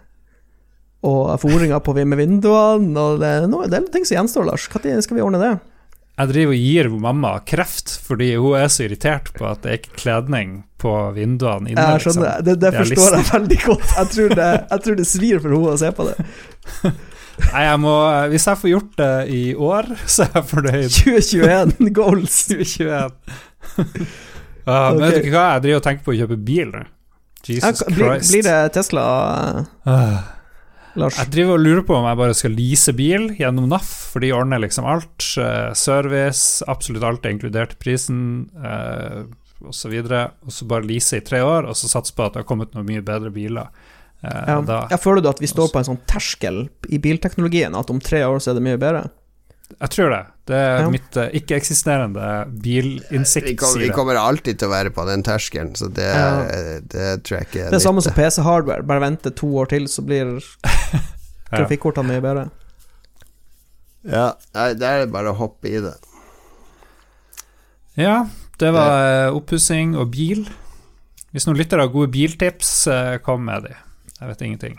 [1.07, 4.67] Og fôringa på med vinduene, og det, noe- det er ting som gjenstår, Lars.
[4.71, 5.53] Når skal vi ordne det?
[6.21, 9.79] Jeg driver og gir mamma kreft fordi hun er så irritert på at det er
[9.79, 11.85] ikke kledning på vinduene inne.
[11.95, 12.45] Jeg skjønner, liksom.
[12.45, 13.93] det, det Det forstår jeg veldig godt.
[13.97, 16.17] Jeg tror det, jeg tror det svir for henne å se på det.
[17.41, 17.93] Nei, jeg må,
[18.29, 20.97] hvis jeg får gjort det i år, så er jeg fornøyd.
[20.99, 22.41] 2021 goals.
[22.51, 24.11] 2021.
[24.65, 26.83] Ah, Men vet du hva, jeg driver og tenker på å kjøpe bil nå.
[27.47, 28.31] Ja, Jesus blir, Christ.
[28.31, 29.03] blir det Tesla,
[29.87, 30.17] uh,
[31.01, 31.17] Lars?
[31.17, 34.29] Jeg driver og lurer på om jeg bare skal lease bil gjennom NAF, for de
[34.37, 35.25] ordner liksom alt.
[35.39, 38.21] Uh, service, absolutt alt er inkludert i prisen,
[38.61, 39.23] uh,
[39.65, 39.95] osv.
[39.97, 42.77] Og så bare lease i tre år, og så satse på at det har kommet
[42.77, 43.73] noen mye bedre biler.
[44.21, 44.61] Eh, Ja.
[44.61, 48.21] da, føler du at vi står på en sånn terskel i bilteknologien, at om tre
[48.21, 49.09] år så er det mye bedre?
[49.71, 50.25] jeg tror det.
[50.51, 50.89] Det er Ja.
[50.91, 52.29] mitt uh, ikke-eksisterende
[52.63, 53.47] bilinnsikt.
[53.47, 56.43] Vi, kom, vi kommer alltid til å være på den terskelen, så det, Ja.
[56.91, 58.13] det tror jeg ikke Det er samme som.
[58.17, 60.37] PC-hardware, bare vente to år til, så blir
[61.55, 62.49] trafikkortene mye bedre.
[64.03, 65.93] Ja, nei, det er bare å hoppe i det.
[67.99, 68.25] Ja,
[68.61, 70.45] det var uh, oppussing og bil.
[71.31, 73.75] Hvis noen lyttere har gode biltips, eh, kom med de.
[74.19, 74.73] Jeg vet ingenting.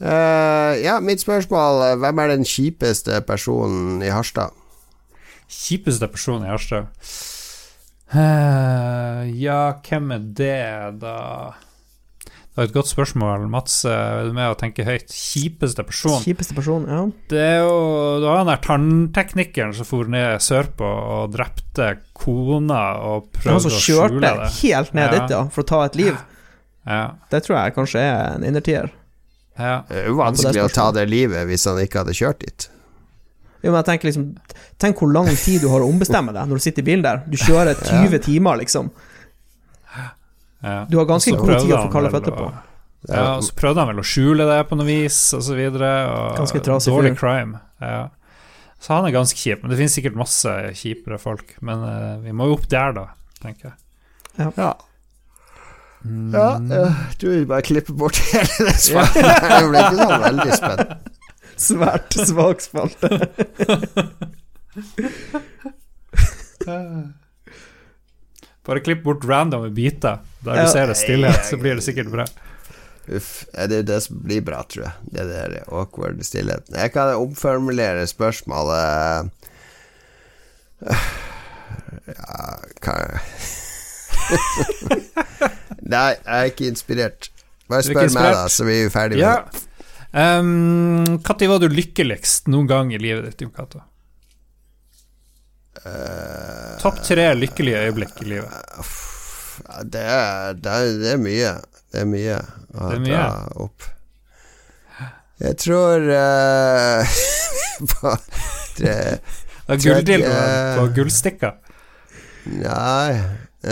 [0.00, 4.52] Eh, ja, mitt spørsmål eh, Hvem er den kjipeste personen i Harstad?
[5.48, 6.90] Kjipeste person i Harstad?
[8.12, 11.14] Uh, ja, hvem er det, da?
[12.22, 13.46] Det var et godt spørsmål.
[13.52, 15.10] Mats, er du med å tenke høyt?
[15.12, 16.20] Kjipeste person?
[16.22, 17.00] Kjipeste person, ja.
[17.32, 17.74] Det er jo
[18.22, 23.58] Det var han der tannteknikeren som for ned sørpå og drepte kona og Det han
[23.58, 24.52] prøvde som å skjule kjørte det.
[24.62, 25.12] helt ned Ja.
[25.18, 26.16] dit, ja, for å ta et liv.
[26.86, 28.90] Ja, Det tror jeg kanskje er en innertier.
[29.58, 29.76] Ja.
[29.88, 32.42] Det er jo vanskelig Det er å ta det livet hvis han ikke hadde kjørt
[32.44, 32.68] dit.
[33.64, 34.26] Jo, men jeg tenker liksom
[34.78, 37.22] Tenk hvor lang tid du har å ombestemme deg når du sitter i bilen der.
[37.24, 38.90] Du kjører 20 timer, liksom.
[40.60, 40.82] ja.
[40.90, 42.50] Du har ganske god tid å få kalde føtter på.
[43.06, 45.90] Ja, og så prøvde han vel å skjule det på noe vis, og så videre.
[46.10, 47.20] Og Ganske trasig dårlig fyr.
[47.22, 47.60] crime.
[47.80, 48.08] Ja.
[48.82, 51.54] Så han er ganske kjip, men det finnes sikkert masse kjipere folk.
[51.64, 53.06] Men uh, vi må jo opp der, da,
[53.40, 53.78] tenker jeg.
[54.36, 54.50] Ja.
[54.50, 54.85] Mm.
[56.32, 56.48] Ja,
[57.18, 59.16] du vil bare klippe bort hele det svaret.
[59.16, 61.12] Jeg ble ikke sånn veldig spent.
[61.66, 63.08] Svært svak spalte.
[68.66, 70.18] Bare klipp bort random biter.
[70.44, 70.62] Der Ja.
[70.66, 72.24] du ser det stillhet, så blir det sikkert bra.
[73.08, 73.44] Uff.
[73.54, 74.92] er Det det som blir bra, tror jeg.
[75.12, 76.74] Det der awkward stillheten.
[76.74, 79.30] Jeg kan omformulere spørsmålet
[82.06, 82.96] Ja, hva
[85.92, 87.30] Nei, jeg er ikke inspirert.
[87.70, 89.36] Bare spør meg, da, så vi er ferdig med Ja.
[89.44, 89.62] det.
[90.16, 93.82] Um, Når var du lykkeligst noen gang i livet ditt, Jon Cato?
[95.84, 98.54] Uh, Topp tre lykkelige øyeblikk i livet.
[98.78, 101.52] Uh, det, er, det, er, det er mye.
[101.92, 103.12] Det er mye å Det er mye.
[103.12, 103.28] dra
[103.66, 103.90] opp.
[105.44, 107.16] Jeg tror uh,
[107.92, 108.14] På
[108.78, 108.94] tre
[109.68, 110.18] Det
[110.78, 111.52] på gullstikka.
[112.46, 113.20] Nei,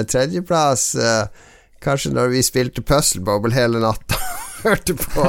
[0.03, 1.27] tredjeplass eh,
[1.85, 4.17] Kanskje når vi spilte Puzzle Bobble hele natta.
[4.65, 5.27] Hørte på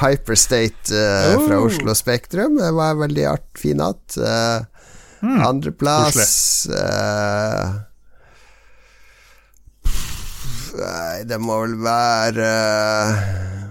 [0.00, 1.68] Hyperstate eh, fra Oh.
[1.68, 2.56] Oslo Spektrum.
[2.58, 4.16] Det var en veldig art, fin natt.
[5.22, 5.36] Mm.
[5.46, 7.68] Andreplass eh,
[10.72, 13.61] Nei, det må vel være eh,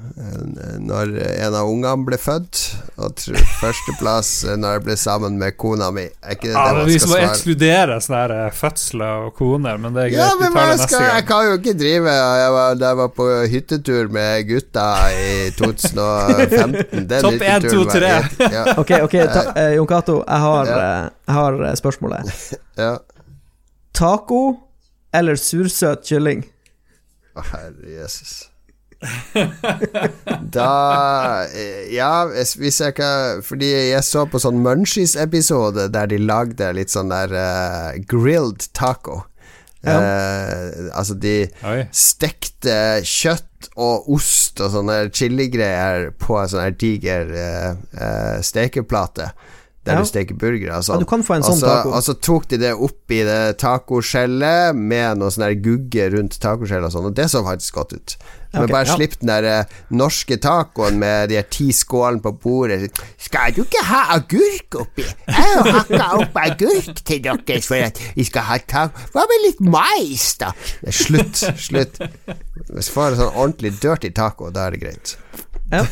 [0.82, 1.12] når
[1.46, 2.60] en av ungene ble født,
[3.02, 3.18] Og
[3.62, 4.30] førsteplass
[4.60, 6.04] når jeg ble sammen med kona mi.
[6.22, 7.30] Er ikke det Ja, det men man vi skal må svare?
[7.32, 10.20] ekskludere sånne her eh, fødsler og koner, men det er greit.
[10.22, 12.98] Ja, vi men det neste skal, jeg kan jo ikke drive jeg var, Da jeg
[13.02, 18.12] var på hyttetur med gutta i 2015 Topp en, hytteturen to, var tre.
[18.20, 20.78] helt- Ja, Ok, ok, ta, eh, Jon Cato, jeg har, Ja.
[20.78, 22.36] eh, jeg har eh, spørsmålet.
[22.78, 22.98] ja.
[23.94, 24.44] Taco
[25.14, 26.46] eller sursøt kylling?
[27.36, 28.51] Å, herre Jesus.
[30.56, 36.70] Da eh, Ja, hvis jeg ikke Fordi jeg så på sånn Munchies-episode der de lagde
[36.78, 39.24] litt sånn der uh, grilled taco.
[39.82, 41.80] Eh, altså, de Oi.
[41.90, 49.32] stekte kjøtt og ost og sånne chiligreier på en sånn diger eh, stekeplate.
[49.84, 50.02] Der Ja.
[50.04, 51.00] du steker burgere og Ja, sånn.
[51.00, 51.90] du kan få en sånn så, taco.
[51.98, 56.86] og så tok de det opp i det tacoskjellet med noe sånn gugge rundt tacoskjellet
[56.86, 58.16] og sånn, og det så faktisk godt ut.
[58.54, 58.96] Men okay, bare ja.
[58.96, 62.92] slipp den der eh, norske tacoen med de her ti skålene på bordet.
[63.18, 65.08] Skal du ikke ha agurk oppi?
[65.08, 69.08] Jeg har hakka opp agurk til dere for at vi skal ha taco.
[69.16, 70.52] Hva med litt mais, da?
[70.84, 71.98] Nei, Slutt, slutt.
[72.70, 75.16] Hvis får en sånn ordentlig dirty taco, da er det greit.
[75.72, 75.86] Ja,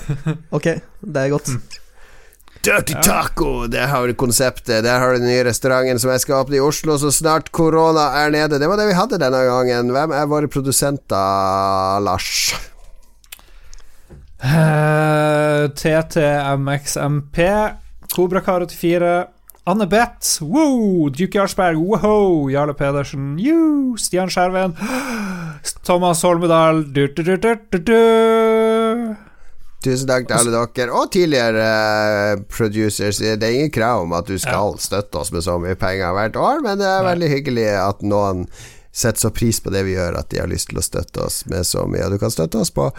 [0.51, 1.55] ok, det er godt.
[2.61, 4.83] Dirty taco, det har du konseptet.
[4.83, 8.09] Der har du den nye restauranten som jeg skal åpne i Oslo så snart korona
[8.19, 8.59] er nede.
[8.59, 9.93] Det var det vi hadde denne gangen.
[9.95, 12.51] Hvem er våre produsenter, Lars?
[14.43, 17.39] Uh, TTMXMP,
[18.15, 19.27] Kobrakar 84,
[19.67, 24.75] Anne Beth, wow, Duke Jarlsberg, woho, Jarle Pedersen, you, Stian Skjerven,
[25.83, 28.68] Thomas Holmedal, du, du, du, du, du, du.
[29.79, 31.67] Tusen takk til alle dere, og tidligere
[32.33, 33.21] eh, producers.
[33.23, 36.35] Det er ingen krav om at du skal støtte oss med så mye penger hvert
[36.35, 38.43] år, men det er veldig hyggelig at noen
[38.91, 41.45] setter så pris på det vi gjør, at de har lyst til å støtte oss
[41.47, 42.09] med så mye.
[42.09, 42.89] Og du kan støtte oss på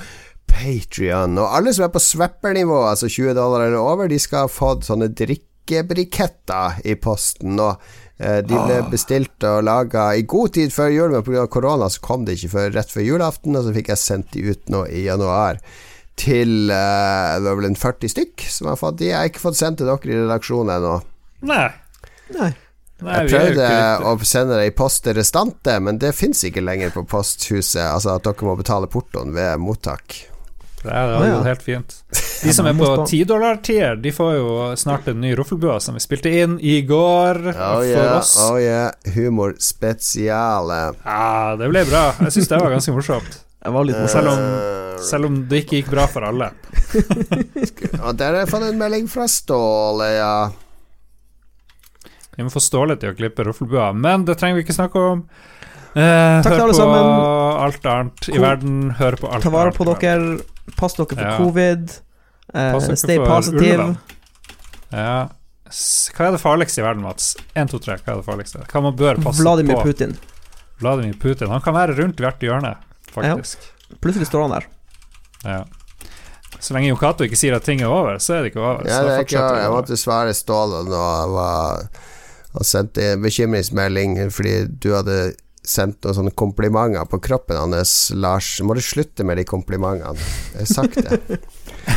[0.51, 1.37] Patrion.
[1.39, 4.89] Og alle som er på swapper-nivå, altså 20 dollar eller over, de skal ha fått
[4.89, 7.75] sånne drikkebriketter i posten nå.
[8.17, 11.45] Eh, De ble bestilt og laga i god tid før jul, men pga.
[11.53, 14.49] korona så kom det ikke før rett før julaften, og så fikk jeg sendt de
[14.49, 15.61] ut nå i januar
[16.21, 19.11] til eh, Det var vel en 40 stykk som har fått de.
[19.11, 20.97] Jeg har ikke fått sendt til dere i redaksjonen ennå.
[21.49, 21.69] Nei.
[22.37, 22.51] Nei.
[23.01, 23.69] Nei, Jeg prøvde
[24.05, 27.81] å sende det i post restante, men det fins ikke lenger på posthuset.
[27.87, 30.19] Altså at dere må betale portoen ved mottak.
[30.81, 31.25] Det er, ja.
[31.29, 31.97] jo helt fint.
[32.45, 35.97] De som er på tidollartier, 10 dollar-tier, de får jo snart en ny Roffelbua som
[35.97, 38.31] vi spilte inn i går Oh for oss.
[38.47, 38.89] oh yeah.
[39.13, 40.81] Humor spesiale.
[41.05, 42.07] Ja, det ble bra.
[42.25, 43.43] Jeg syns det var ganske morsomt.
[43.63, 43.97] Det var litt.
[44.11, 46.51] Selv om, Eh, selv om det ikke gikk bra for alle.
[48.05, 50.35] og der har jeg fått en melding fra Ståle, ja.
[52.37, 55.25] Vi må få Ståle til å klippe ruffelbua, men det trenger vi ikke snakke om.
[55.91, 57.11] Eh, Takk til hør alle på sammen.
[57.67, 58.77] alt annet i Ko- verden.
[59.01, 60.01] Hør på alt Ta vare på annet.
[60.01, 60.75] dere.
[60.79, 61.37] Pass dere for Ja.
[61.41, 61.91] covid.
[62.55, 63.81] Eh, Pass dere stay for positive.
[63.81, 63.99] ulven.
[64.93, 65.29] Ja.
[65.69, 67.37] S- Hva er det farligste i verden, Mats?
[67.55, 67.97] 1, 2, 3.
[67.99, 68.67] Hva er det farligste?
[68.67, 69.83] Hva man bør passe Vladimir på?
[69.93, 70.17] Putin.
[70.81, 71.49] Vladimir Putin.
[71.49, 72.77] Han kan være rundt hvert hjørne,
[73.15, 73.69] faktisk.
[74.01, 74.69] Plutselig står han der.
[75.45, 75.61] Ja.
[76.61, 78.89] Så lenge Yokato ikke sier at ting er over, så er det ikke over.
[78.89, 81.87] Ja, det er ikke, jeg var måtte svare Ståle nå jeg var,
[82.51, 85.21] og sendte en bekymringsmelding fordi du hadde
[85.67, 88.53] sendt noen sånne komplimenter på kroppen hans, Lars.
[88.65, 90.29] Må du slutte med de komplimentene?
[90.55, 91.41] Jeg har sagt det.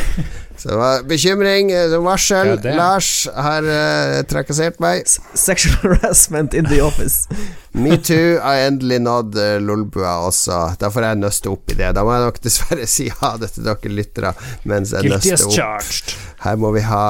[0.64, 2.46] Så det var bekymring, eh, som varsel.
[2.46, 2.74] Ja, det.
[2.74, 5.02] Lars har uh, trakassert meg.
[5.04, 7.28] S sexual harassment in the office.
[7.84, 10.62] Metoo har endelig nådd uh, Lolbua også.
[10.80, 11.90] Da får jeg nøste opp i det.
[11.92, 14.32] Da må jeg nok dessverre si ha det til dere lyttere
[14.64, 15.54] mens jeg Guilty nøster opp.
[15.58, 16.16] charged.
[16.46, 17.04] Her må vi ha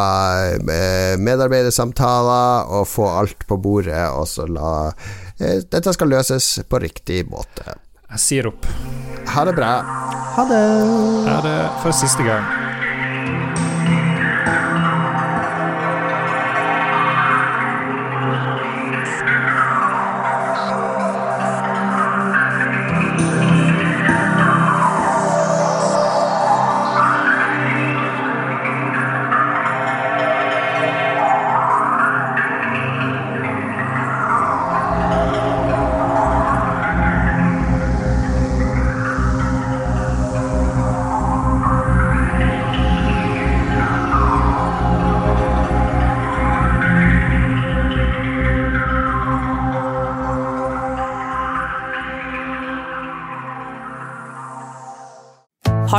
[0.59, 4.73] uh, medarbeidersamtaler og få alt på bordet, og så la
[5.39, 7.79] eh, Dette skal løses på riktig måte.
[8.11, 8.67] Jeg sier opp.
[9.31, 9.77] Ha det bra.
[10.35, 10.65] Ha det.
[11.31, 12.83] Ha det for siste gang?